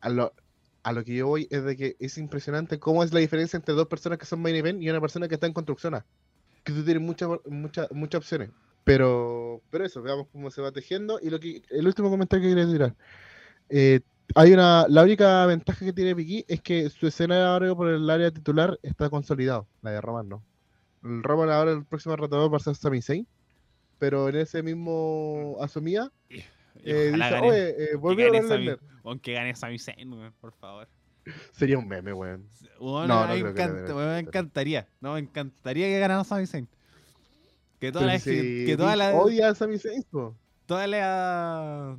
a 0.00 0.08
lo, 0.08 0.32
a 0.82 0.92
lo 0.92 1.04
que 1.04 1.14
yo 1.14 1.26
voy 1.26 1.48
es 1.50 1.64
de 1.64 1.76
que 1.76 1.96
es 1.98 2.18
impresionante 2.18 2.78
cómo 2.78 3.02
es 3.02 3.12
la 3.12 3.20
diferencia 3.20 3.56
entre 3.56 3.74
dos 3.74 3.88
personas 3.88 4.18
que 4.18 4.26
son 4.26 4.40
main 4.40 4.56
event 4.56 4.82
y 4.82 4.90
una 4.90 5.00
persona 5.00 5.28
que 5.28 5.34
está 5.34 5.46
en 5.46 5.52
construcción. 5.52 6.02
Que 6.64 6.72
tú 6.72 6.84
tienes 6.84 7.02
muchas 7.02 7.28
muchas 7.46 7.90
muchas 7.92 8.18
opciones. 8.18 8.50
Pero, 8.84 9.60
pero 9.70 9.84
eso, 9.84 10.00
veamos 10.00 10.28
cómo 10.32 10.50
se 10.50 10.62
va 10.62 10.72
tejiendo. 10.72 11.20
Y 11.22 11.28
lo 11.30 11.38
que 11.38 11.62
el 11.68 11.86
último 11.86 12.08
comentario 12.10 12.42
que 12.48 12.54
quería 12.54 12.72
tirar. 12.72 12.96
Eh, 13.68 14.00
hay 14.34 14.52
una, 14.52 14.86
la 14.88 15.02
única 15.02 15.46
ventaja 15.46 15.84
que 15.84 15.92
tiene 15.92 16.14
Vicky 16.14 16.44
es 16.48 16.60
que 16.60 16.90
su 16.90 17.06
escenario 17.06 17.76
por 17.76 17.88
el 17.88 18.08
área 18.08 18.30
titular 18.30 18.78
está 18.82 19.08
consolidado, 19.08 19.66
la 19.82 19.90
de 19.90 20.00
Roman 20.00 20.28
no. 20.28 20.44
El 21.02 21.22
Roman 21.22 21.50
ahora 21.50 21.72
el 21.72 21.84
próximo 21.84 22.16
retador 22.16 22.52
va 22.52 22.58
a 22.58 22.60
ser 22.60 22.74
Sami 22.74 23.00
Zayn, 23.00 23.26
pero 23.98 24.28
en 24.28 24.36
ese 24.36 24.62
mismo 24.62 25.56
asumía 25.60 26.10
eh, 26.84 27.06
dice, 27.12 27.18
gane- 27.18 27.48
oye, 27.48 27.68
eh, 27.70 27.74
que 27.76 28.22
a 28.22 28.26
gane 28.26 28.38
Brock 28.40 28.48
Sami- 28.50 28.64
Lesnar". 28.66 28.78
Aunque 29.04 29.32
gane 29.32 29.54
Sami 29.54 29.78
Zayn, 29.78 30.12
weón, 30.12 30.32
por 30.40 30.52
favor. 30.52 30.88
Sería 31.52 31.78
un 31.78 31.86
meme, 31.88 32.12
weón. 32.12 32.46
Weón, 32.80 33.08
No, 33.08 33.26
me, 33.26 33.26
no 33.26 33.34
que 33.34 33.42
le 33.42 33.50
encanta- 33.50 33.94
weón, 33.94 34.08
me 34.12 34.18
encantaría. 34.20 34.88
No, 35.00 35.12
me 35.14 35.20
encantaría 35.20 35.86
que 35.86 35.98
ganara 36.00 36.24
Sami 36.24 36.46
Zayn. 36.46 36.68
Que 37.80 37.92
toda 37.92 38.04
Pero 38.06 38.12
la, 38.14 38.18
si 38.18 38.30
gen- 38.34 38.66
que 38.66 38.76
toda 38.76 38.96
la, 38.96 39.14
odia 39.14 39.48
a 39.50 39.54
Sami 39.54 39.78
Zayn, 39.78 40.02
po. 40.10 40.34
toda 40.66 40.86
la 40.86 41.96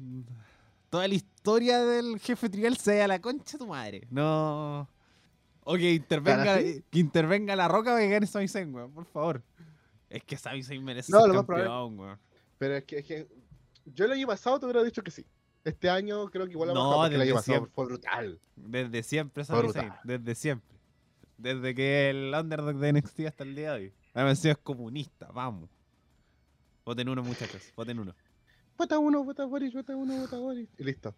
toda 0.90 1.08
la 1.08 1.14
historia 1.14 1.80
del 1.86 2.20
jefe 2.20 2.50
tribal 2.50 2.76
sea 2.78 3.08
la 3.08 3.20
concha 3.20 3.54
de 3.54 3.58
tu 3.60 3.68
madre. 3.68 4.08
No. 4.10 4.90
O 5.64 5.76
que 5.76 5.94
intervenga, 5.94 6.58
que 6.58 7.00
intervenga 7.00 7.56
la 7.56 7.68
roca 7.68 7.92
para 7.92 8.00
que 8.02 8.10
gane 8.10 8.26
Sami 8.28 8.48
Zayn, 8.48 8.74
weón, 8.74 8.92
por 8.92 9.06
favor. 9.06 9.44
Es 10.10 10.24
que 10.24 10.36
Sami 10.36 10.64
Zayn 10.64 10.84
merece 10.84 11.12
No, 11.12 11.22
ser 11.26 11.32
campeón, 11.34 12.00
weón. 12.00 12.18
Pero 12.58 12.76
es 12.78 12.84
que, 12.86 12.98
es 13.00 13.06
que 13.06 13.28
yo 13.86 14.06
el 14.06 14.12
año 14.12 14.28
pasado 14.28 14.60
te 14.60 14.66
hubiera 14.66 14.84
dicho 14.84 15.02
que 15.04 15.12
sí. 15.12 15.26
Este 15.64 15.90
año 15.90 16.30
creo 16.30 16.46
que 16.46 16.52
igual 16.54 16.70
ha 16.70 16.74
No, 16.74 16.90
bajado 16.98 17.16
el 17.16 17.22
año 17.22 17.34
pasado 17.36 17.44
siempre. 17.58 17.72
fue 17.74 17.86
brutal. 17.86 18.40
Desde 18.56 19.04
siempre 19.04 19.44
Fue 19.44 19.60
brutal. 19.62 20.00
Desde 20.04 20.36
siempre. 20.36 20.78
Desde 21.38 21.74
que 21.76 22.10
el 22.10 22.34
underdog 22.34 22.76
de 22.78 22.94
NXT 22.94 23.20
hasta 23.28 23.44
el 23.44 23.56
día 23.56 23.74
de 23.74 23.80
hoy. 23.86 23.94
Además, 24.14 24.44
es 24.44 24.58
comunista, 24.58 25.28
vamos. 25.34 25.70
Voten 26.86 27.08
uno, 27.10 27.24
muchachos, 27.24 27.72
voten 27.76 28.00
uno. 28.00 28.16
Vota 28.78 28.98
uno, 28.98 29.24
vota 29.24 29.46
Boris, 29.46 29.74
vota 29.74 29.96
uno, 29.96 30.18
vota 30.18 30.38
Boris. 30.38 30.70
Y 30.78 30.84
listo. 30.84 31.14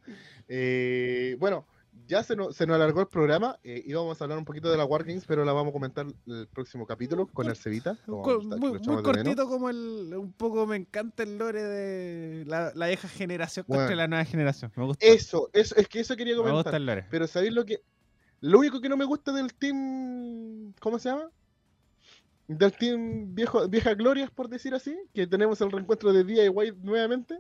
Eh, 0.47 1.35
bueno, 1.39 1.65
ya 2.07 2.23
se 2.23 2.35
nos, 2.35 2.55
se 2.55 2.65
nos 2.65 2.75
alargó 2.75 3.01
el 3.01 3.07
programa. 3.07 3.57
Eh, 3.63 3.83
íbamos 3.85 4.19
a 4.19 4.23
hablar 4.23 4.37
un 4.37 4.45
poquito 4.45 4.69
de 4.69 4.77
la 4.77 4.85
Wargames, 4.85 5.25
pero 5.25 5.45
la 5.45 5.53
vamos 5.53 5.71
a 5.71 5.73
comentar 5.73 6.05
el 6.27 6.47
próximo 6.47 6.85
capítulo 6.85 7.27
con 7.27 7.47
el 7.47 7.55
Cevita. 7.55 7.97
muy, 8.07 9.01
cortito 9.03 9.47
como 9.47 9.69
el 9.69 10.13
un 10.17 10.33
poco 10.33 10.65
me 10.67 10.75
encanta 10.77 11.23
el 11.23 11.37
lore 11.37 11.61
de 11.63 12.45
la, 12.45 12.71
la 12.75 12.87
vieja 12.87 13.07
generación 13.07 13.65
Bueno. 13.67 13.83
contra 13.83 13.95
la 13.95 14.07
nueva 14.07 14.25
generación. 14.25 14.71
Me 14.75 14.85
gusta. 14.85 15.05
Eso, 15.05 15.49
eso, 15.53 15.75
es 15.75 15.87
que 15.87 15.99
eso 16.01 16.15
quería 16.15 16.33
me 16.35 16.41
gusta 16.41 16.51
comentar. 16.53 16.75
el 16.75 16.85
lore. 16.85 17.07
Pero 17.09 17.27
¿sabéis 17.27 17.53
lo 17.53 17.65
que? 17.65 17.81
Lo 18.41 18.59
único 18.59 18.81
que 18.81 18.89
no 18.89 18.97
me 18.97 19.05
gusta 19.05 19.31
del 19.31 19.53
team. 19.53 20.73
¿Cómo 20.79 20.97
se 20.99 21.09
llama? 21.09 21.29
Del 22.47 22.73
team 22.73 23.33
viejo, 23.33 23.67
vieja 23.69 23.93
glorias, 23.93 24.29
por 24.31 24.49
decir 24.49 24.73
así, 24.73 24.97
que 25.13 25.25
tenemos 25.27 25.61
el 25.61 25.71
reencuentro 25.71 26.11
de 26.11 26.23
DIY 26.23 26.73
nuevamente. 26.81 27.39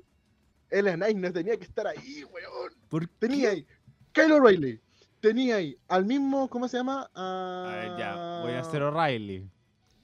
El 0.69 0.85
Knight 0.93 1.17
no 1.17 1.33
tenía 1.33 1.57
que 1.57 1.65
estar 1.65 1.85
ahí, 1.85 2.23
weón. 2.23 2.71
¿Por 2.87 3.05
Tenía 3.19 3.49
qué? 3.49 3.55
ahí 3.57 3.65
Kyle 4.13 4.31
O'Reilly. 4.33 4.79
Tenía 5.19 5.57
ahí 5.57 5.77
al 5.87 6.05
mismo, 6.05 6.47
¿cómo 6.49 6.67
se 6.67 6.77
llama? 6.77 7.09
A 7.13 7.67
ver, 7.75 7.97
ya, 7.99 8.39
voy 8.41 8.53
a 8.53 8.61
hacer 8.61 8.81
O'Reilly. 8.81 9.47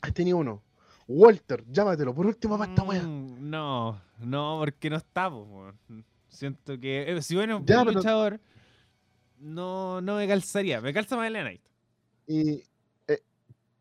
Ahí 0.01 0.11
tenía 0.11 0.35
uno. 0.35 0.61
Walter, 1.07 1.63
llámatelo, 1.71 2.13
por 2.13 2.27
último 2.27 2.57
para 2.57 2.69
esta 2.69 2.83
wea. 2.83 3.01
Mm, 3.01 3.49
no, 3.49 3.99
no, 4.19 4.57
porque 4.59 4.89
no 4.89 4.97
está, 4.97 5.29
po, 5.29 5.43
weón. 5.43 6.05
Siento 6.27 6.77
que 6.79 7.11
eh, 7.17 7.21
si 7.21 7.35
bueno, 7.35 7.63
Ya, 7.65 7.79
un 7.79 7.85
pero- 7.87 7.97
luchador 7.97 8.39
no, 9.39 10.01
no 10.01 10.17
me 10.17 10.27
calzaría. 10.27 10.81
Me 10.81 10.93
calza 10.93 11.15
más 11.15 11.27
el 11.27 11.33
Knight. 11.33 11.61
Y 12.27 12.63
eh, 13.07 13.21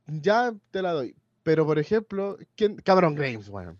ya 0.06 0.54
te 0.70 0.80
la 0.82 0.92
doy. 0.92 1.14
Pero 1.42 1.66
por 1.66 1.78
ejemplo, 1.78 2.38
¿quién? 2.54 2.76
Cameron 2.76 3.14
Graves, 3.14 3.48
weón. 3.48 3.78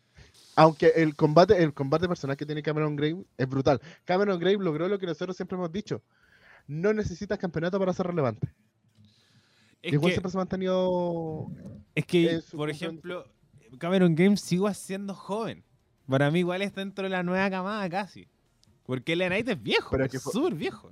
Aunque 0.57 0.93
el 0.97 1.15
combate, 1.15 1.63
el 1.63 1.73
combate 1.75 2.09
personal 2.09 2.37
que 2.37 2.47
tiene 2.47 2.63
Cameron 2.63 2.97
Graves 2.97 3.25
es 3.37 3.49
brutal. 3.49 3.81
Cameron 4.05 4.39
Graves 4.39 4.61
logró 4.61 4.89
lo 4.89 4.99
que 4.99 5.07
nosotros 5.07 5.37
siempre 5.37 5.57
hemos 5.57 5.71
dicho. 5.71 6.03
No 6.67 6.93
necesitas 6.93 7.39
campeonato 7.39 7.79
para 7.79 7.93
ser 7.93 8.07
relevante. 8.07 8.49
Es 9.83 9.93
Igual 9.93 10.11
que, 10.11 10.15
siempre 10.15 10.31
se 10.31 10.37
ha 10.37 10.41
mantenido. 10.41 11.47
es 11.95 12.07
que, 12.07 12.41
por 12.53 12.71
ejemplo, 12.71 13.25
Cameron 13.79 14.15
Games 14.15 14.41
sigo 14.41 14.73
siendo 14.75 15.15
joven. 15.15 15.65
Para 16.09 16.31
mí 16.31 16.41
igual 16.41 16.63
es 16.63 16.75
dentro 16.75 17.05
de 17.05 17.11
la 17.11 17.23
nueva 17.23 17.49
camada 17.51 17.89
casi. 17.89 18.29
Porque 18.85 19.15
el 19.15 19.21
Knight 19.21 19.49
es 19.49 19.63
viejo, 19.63 19.91
Pero 19.91 20.05
es 20.05 20.11
que 20.11 20.19
súper 20.19 20.55
viejo. 20.55 20.91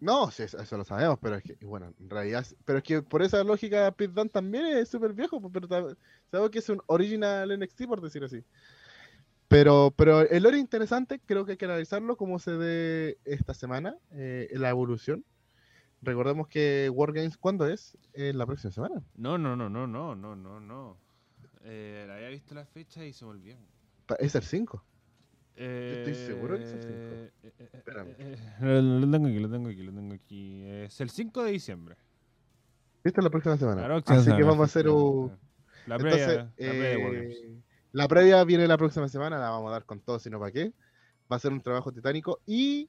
No, 0.00 0.32
sí, 0.32 0.42
eso 0.42 0.76
lo 0.76 0.84
sabemos, 0.84 1.16
pero 1.22 1.36
es 1.36 1.44
que, 1.44 1.56
bueno, 1.64 1.94
en 2.00 2.10
realidad. 2.10 2.44
Pero 2.64 2.78
es 2.78 2.84
que 2.84 3.02
por 3.02 3.22
esa 3.22 3.44
lógica, 3.44 3.92
Pete 3.92 4.12
Dunne 4.12 4.30
también 4.30 4.66
es 4.66 4.88
súper 4.88 5.12
viejo, 5.12 5.40
pero 5.48 5.68
sabemos 5.68 6.50
que 6.50 6.58
es 6.58 6.68
un 6.68 6.82
original 6.86 7.56
NXT, 7.56 7.86
por 7.86 8.00
decir 8.00 8.24
así. 8.24 8.42
Pero, 9.52 9.92
pero 9.94 10.22
el 10.22 10.42
lore 10.42 10.58
interesante, 10.58 11.20
creo 11.26 11.44
que 11.44 11.52
hay 11.52 11.56
que 11.58 11.66
analizarlo 11.66 12.16
como 12.16 12.38
se 12.38 12.52
dé 12.52 13.18
esta 13.26 13.52
semana, 13.52 13.94
eh, 14.12 14.48
la 14.52 14.70
evolución. 14.70 15.24
Recordemos 16.00 16.48
que 16.48 16.90
Wargames, 16.90 17.36
¿cuándo 17.36 17.66
es? 17.68 17.98
Eh, 18.14 18.32
la 18.34 18.46
próxima 18.46 18.72
semana. 18.72 19.02
No, 19.14 19.36
no, 19.36 19.54
no, 19.54 19.68
no, 19.68 19.86
no, 19.86 20.14
no, 20.16 20.34
no, 20.34 20.58
no. 20.58 20.96
Eh, 21.64 22.08
había 22.10 22.30
visto 22.30 22.54
la 22.54 22.64
fecha 22.64 23.04
y 23.04 23.12
se. 23.12 23.26
Pa- 24.06 24.16
Es 24.16 24.34
el 24.34 24.42
5. 24.42 24.82
estoy 25.54 26.14
seguro 26.14 26.56
que 26.56 26.64
es 26.64 26.72
el 26.72 26.80
cinco. 26.82 26.94
Eh, 26.94 27.30
eh, 27.42 27.52
eh, 27.58 27.68
Espérame. 27.74 28.08
eh, 28.18 28.36
eh, 28.62 28.80
Lo, 28.82 29.10
tengo 29.10 29.26
aquí, 29.28 29.38
lo 29.38 29.50
tengo 29.50 29.68
aquí, 29.68 29.82
lo 29.82 29.92
tengo 29.92 30.14
aquí. 30.14 30.62
Es 30.64 30.98
el 31.02 31.10
5 31.10 31.44
de 31.44 31.52
diciembre. 31.52 31.96
Esta 33.04 33.20
es 33.20 33.24
la 33.24 33.30
próxima 33.30 33.58
semana. 33.58 33.96
Así 34.06 34.34
que 34.34 34.42
vamos 34.42 34.60
a 34.60 34.64
hacer 34.64 34.88
un, 34.88 35.26
efectivamente. 35.30 35.46
La 35.86 35.98
previa, 35.98 36.24
Entonces, 36.24 36.36
la 36.66 36.70
previa 36.70 36.88
de 36.88 36.96
Wargames. 36.96 37.38
La 37.92 38.08
previa 38.08 38.42
viene 38.44 38.66
la 38.66 38.78
próxima 38.78 39.08
semana, 39.08 39.38
la 39.38 39.50
vamos 39.50 39.68
a 39.68 39.72
dar 39.72 39.84
con 39.84 40.00
todo, 40.00 40.18
sino 40.18 40.38
para 40.38 40.52
qué. 40.52 40.72
Va 41.30 41.36
a 41.36 41.38
ser 41.38 41.52
un 41.52 41.60
trabajo 41.60 41.92
titánico 41.92 42.40
y 42.46 42.88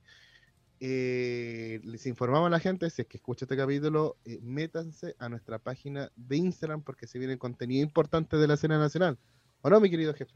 eh, 0.79 1.79
les 1.83 2.05
informamos 2.07 2.47
a 2.47 2.49
la 2.49 2.59
gente, 2.59 2.89
si 2.89 3.03
es 3.03 3.07
que 3.07 3.17
escucha 3.17 3.45
este 3.45 3.55
capítulo, 3.55 4.17
eh, 4.25 4.39
métanse 4.41 5.15
a 5.19 5.29
nuestra 5.29 5.59
página 5.59 6.11
de 6.15 6.37
Instagram 6.37 6.81
porque 6.81 7.07
se 7.07 7.19
viene 7.19 7.37
contenido 7.37 7.83
importante 7.83 8.37
de 8.37 8.47
la 8.47 8.55
escena 8.55 8.77
nacional. 8.77 9.17
¿O 9.61 9.69
no, 9.69 9.79
mi 9.79 9.89
querido 9.89 10.13
jefe? 10.13 10.33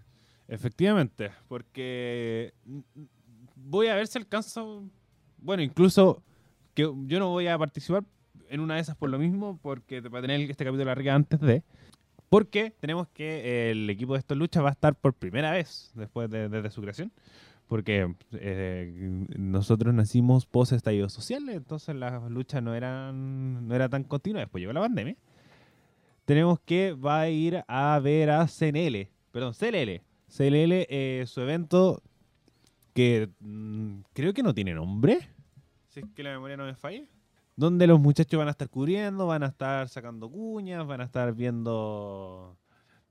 Efectivamente, 0.48 1.32
porque 1.50 2.54
mm, 2.64 2.80
voy 3.56 3.88
a 3.88 3.96
ver 3.96 4.08
si 4.08 4.18
alcanzo. 4.18 4.84
Bueno, 5.38 5.64
incluso 5.64 6.24
que 6.74 6.84
yo 6.84 7.20
no 7.20 7.30
voy 7.30 7.48
a 7.48 7.58
participar 7.58 8.06
en 8.50 8.62
una 8.62 8.76
de 8.76 8.82
esas 8.82 8.96
por 8.96 9.10
lo 9.10 9.20
mismo, 9.20 9.60
porque 9.62 10.02
para 10.02 10.22
tener 10.22 10.40
este 10.50 10.64
capítulo 10.64 10.90
arriba 10.90 11.14
antes 11.14 11.40
de. 11.42 11.64
Porque 12.30 12.74
tenemos 12.80 13.08
que 13.10 13.26
eh, 13.26 13.72
el 13.72 13.90
equipo 13.90 14.14
de 14.14 14.20
estos 14.20 14.38
luchas 14.38 14.64
va 14.64 14.70
a 14.70 14.74
estar 14.74 14.96
por 14.96 15.14
primera 15.14 15.52
vez 15.52 15.92
después 15.96 16.30
de, 16.30 16.50
desde 16.50 16.70
su 16.72 16.82
creación. 16.82 17.12
Porque 17.68 18.14
eh, 18.34 19.26
nosotros 19.38 19.94
nacimos 19.94 20.46
post 20.46 20.72
estallido 20.72 21.10
social, 21.10 21.50
entonces 21.50 21.96
las 21.96 22.30
luchas 22.32 22.64
no 22.64 22.74
eran 22.74 23.68
no 23.68 23.76
era 23.76 23.90
tan 23.90 24.04
continuas. 24.04 24.44
Después 24.44 24.62
llegó 24.62 24.74
la 24.74 24.82
pandemia. 24.82 25.16
Tenemos 26.26 26.60
que 26.60 26.94
va 26.94 27.22
a 27.22 27.30
ir 27.30 27.64
a 27.68 28.00
ver 28.00 28.30
a 28.30 28.48
CNL, 28.48 29.10
perdón, 29.32 29.54
CLL. 29.54 30.02
CLL, 30.28 30.86
eh, 30.90 31.24
su 31.26 31.42
evento 31.42 32.02
que 32.94 33.30
mm, 33.40 34.00
creo 34.14 34.34
que 34.34 34.44
no 34.44 34.54
tiene 34.54 34.74
nombre, 34.74 35.30
si 35.88 36.02
es 36.02 36.06
que 36.16 36.24
la 36.24 36.32
memoria 36.32 36.58
no 36.58 36.66
me 36.66 36.76
falla, 36.76 37.04
donde 37.58 37.88
los 37.88 38.00
muchachos 38.00 38.38
van 38.38 38.48
a 38.48 38.52
estar 38.52 38.70
cubriendo, 38.70 39.28
van 39.28 39.44
a 39.44 39.48
estar 39.48 39.90
sacando 39.90 40.30
cuñas, 40.30 40.86
van 40.88 41.02
a 41.02 41.06
estar 41.06 41.34
viendo... 41.34 42.56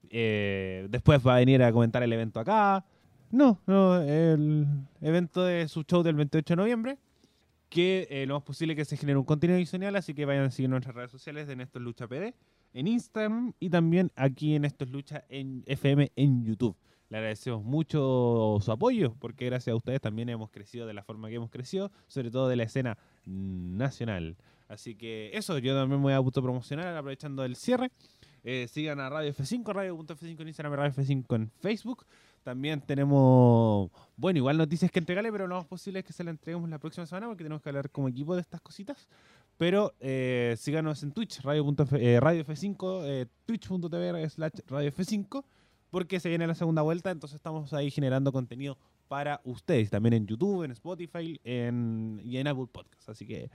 eh, 0.08 0.86
después 0.88 1.20
va 1.26 1.34
a 1.34 1.38
venir 1.40 1.62
a 1.62 1.72
comentar 1.72 2.02
el 2.02 2.12
evento 2.12 2.40
acá. 2.40 2.84
No, 3.32 3.60
no, 3.66 4.00
el 4.00 4.66
evento 5.00 5.44
de 5.44 5.66
su 5.66 5.82
show 5.82 6.04
del 6.04 6.14
28 6.14 6.52
de 6.52 6.56
noviembre, 6.56 6.98
que 7.68 8.06
eh, 8.08 8.24
lo 8.24 8.34
más 8.34 8.44
posible 8.44 8.76
que 8.76 8.84
se 8.84 8.96
genere 8.96 9.18
un 9.18 9.24
contenido 9.24 9.56
adicional, 9.56 9.96
así 9.96 10.14
que 10.14 10.24
vayan 10.24 10.44
a 10.44 10.50
seguir 10.52 10.70
nuestras 10.70 10.94
redes 10.94 11.10
sociales 11.10 11.48
de 11.48 11.56
Néstor 11.56 11.82
Lucha 11.82 12.06
PD 12.06 12.32
en 12.72 12.86
Instagram 12.86 13.52
y 13.58 13.68
también 13.68 14.12
aquí 14.14 14.54
en 14.54 14.64
Estos 14.64 14.90
Lucha 14.90 15.24
en 15.28 15.64
FM 15.66 16.12
en 16.14 16.44
YouTube. 16.44 16.76
Le 17.08 17.18
agradecemos 17.18 17.64
mucho 17.64 18.58
su 18.60 18.70
apoyo, 18.72 19.14
porque 19.18 19.46
gracias 19.46 19.72
a 19.72 19.76
ustedes 19.76 20.00
también 20.00 20.28
hemos 20.28 20.50
crecido 20.50 20.86
de 20.86 20.94
la 20.94 21.02
forma 21.02 21.28
que 21.28 21.36
hemos 21.36 21.50
crecido, 21.50 21.90
sobre 22.06 22.30
todo 22.30 22.48
de 22.48 22.56
la 22.56 22.64
escena 22.64 22.96
nacional. 23.26 24.36
Así 24.68 24.94
que 24.94 25.30
eso, 25.34 25.58
yo 25.58 25.74
también 25.74 26.00
me 26.00 26.04
voy 26.04 26.12
a 26.12 26.16
autopromocionar 26.16 26.96
aprovechando 26.96 27.44
el 27.44 27.56
cierre. 27.56 27.90
Eh, 28.42 28.68
sigan 28.68 29.00
a 29.00 29.08
Radio 29.08 29.32
F5, 29.32 29.72
Radio.f5 29.72 30.40
en 30.40 30.48
Instagram, 30.48 30.74
Radio 30.74 30.92
F5 30.92 31.34
en 31.36 31.50
Facebook. 31.60 32.06
También 32.46 32.80
tenemos, 32.80 33.90
bueno, 34.16 34.38
igual 34.38 34.56
noticias 34.56 34.90
que 34.92 35.00
entregarle, 35.00 35.32
pero 35.32 35.48
lo 35.48 35.56
más 35.56 35.66
posible 35.66 35.98
es 35.98 36.04
que 36.04 36.12
se 36.12 36.22
la 36.22 36.30
entreguemos 36.30 36.70
la 36.70 36.78
próxima 36.78 37.04
semana 37.04 37.26
porque 37.26 37.42
tenemos 37.42 37.60
que 37.60 37.68
hablar 37.68 37.90
como 37.90 38.06
equipo 38.06 38.36
de 38.36 38.40
estas 38.40 38.60
cositas. 38.60 39.08
Pero 39.56 39.94
eh, 39.98 40.54
síganos 40.56 41.02
en 41.02 41.12
Twitch, 41.12 41.40
radio.f, 41.40 41.96
eh, 41.98 42.20
Radio 42.20 42.44
F5, 42.44 43.02
eh, 43.04 43.26
twitch.tv 43.46 44.28
slash 44.28 44.60
Radio 44.68 44.92
F5, 44.92 45.44
porque 45.90 46.20
se 46.20 46.28
viene 46.28 46.46
la 46.46 46.54
segunda 46.54 46.82
vuelta, 46.82 47.10
entonces 47.10 47.36
estamos 47.36 47.72
ahí 47.72 47.90
generando 47.90 48.30
contenido 48.30 48.78
para 49.08 49.40
ustedes, 49.44 49.90
también 49.90 50.14
en 50.14 50.26
YouTube, 50.26 50.64
en 50.64 50.72
Spotify 50.72 51.40
en, 51.44 52.20
y 52.24 52.36
en 52.38 52.46
Apple 52.48 52.66
Podcasts. 52.70 53.08
Así 53.08 53.26
que 53.26 53.50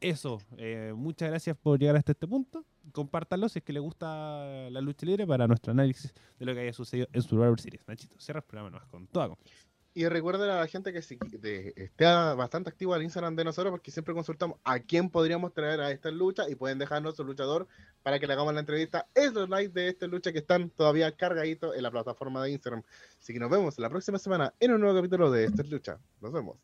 eso, 0.00 0.40
eh, 0.58 0.92
muchas 0.94 1.30
gracias 1.30 1.56
por 1.56 1.78
llegar 1.78 1.96
hasta 1.96 2.12
este 2.12 2.26
punto. 2.26 2.64
Compártanlo 2.92 3.48
si 3.48 3.60
es 3.60 3.64
que 3.64 3.72
les 3.72 3.82
gusta 3.82 4.68
la 4.70 4.80
lucha 4.80 5.06
libre 5.06 5.26
para 5.26 5.46
nuestro 5.46 5.72
análisis 5.72 6.12
de 6.38 6.46
lo 6.46 6.54
que 6.54 6.60
haya 6.60 6.72
sucedido 6.72 7.08
en 7.12 7.22
Survivor 7.22 7.60
Series. 7.60 7.86
Nachito, 7.88 8.18
cierra 8.18 8.40
el 8.40 8.44
programa 8.44 8.70
nomás 8.70 8.88
con 8.88 9.06
toda 9.06 9.28
confianza. 9.28 9.65
Y 9.96 10.06
recuerden 10.08 10.50
a 10.50 10.58
la 10.58 10.66
gente 10.66 10.92
que 10.92 10.98
esté 10.98 12.04
bastante 12.36 12.68
activo 12.68 12.92
al 12.92 13.02
Instagram 13.02 13.34
de 13.34 13.44
nosotros 13.44 13.70
porque 13.70 13.90
siempre 13.90 14.12
consultamos 14.12 14.58
a 14.62 14.78
quién 14.78 15.08
podríamos 15.08 15.54
traer 15.54 15.80
a 15.80 15.90
esta 15.90 16.10
lucha 16.10 16.50
y 16.50 16.54
pueden 16.54 16.78
dejarnos 16.78 17.16
su 17.16 17.24
luchador 17.24 17.66
para 18.02 18.18
que 18.18 18.26
le 18.26 18.34
hagamos 18.34 18.52
la 18.52 18.60
entrevista 18.60 19.08
en 19.14 19.32
los 19.32 19.48
likes 19.48 19.72
de 19.72 19.88
esta 19.88 20.06
lucha 20.06 20.32
que 20.32 20.40
están 20.40 20.68
todavía 20.68 21.16
cargaditos 21.16 21.74
en 21.74 21.82
la 21.82 21.90
plataforma 21.90 22.44
de 22.44 22.50
Instagram. 22.50 22.82
Así 23.18 23.32
que 23.32 23.38
nos 23.38 23.50
vemos 23.50 23.78
la 23.78 23.88
próxima 23.88 24.18
semana 24.18 24.52
en 24.60 24.72
un 24.72 24.82
nuevo 24.82 24.98
capítulo 24.98 25.30
de 25.30 25.46
esta 25.46 25.62
lucha. 25.62 25.98
Nos 26.20 26.30
vemos. 26.30 26.58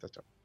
Chao, 0.00 0.08
chao. 0.08 0.37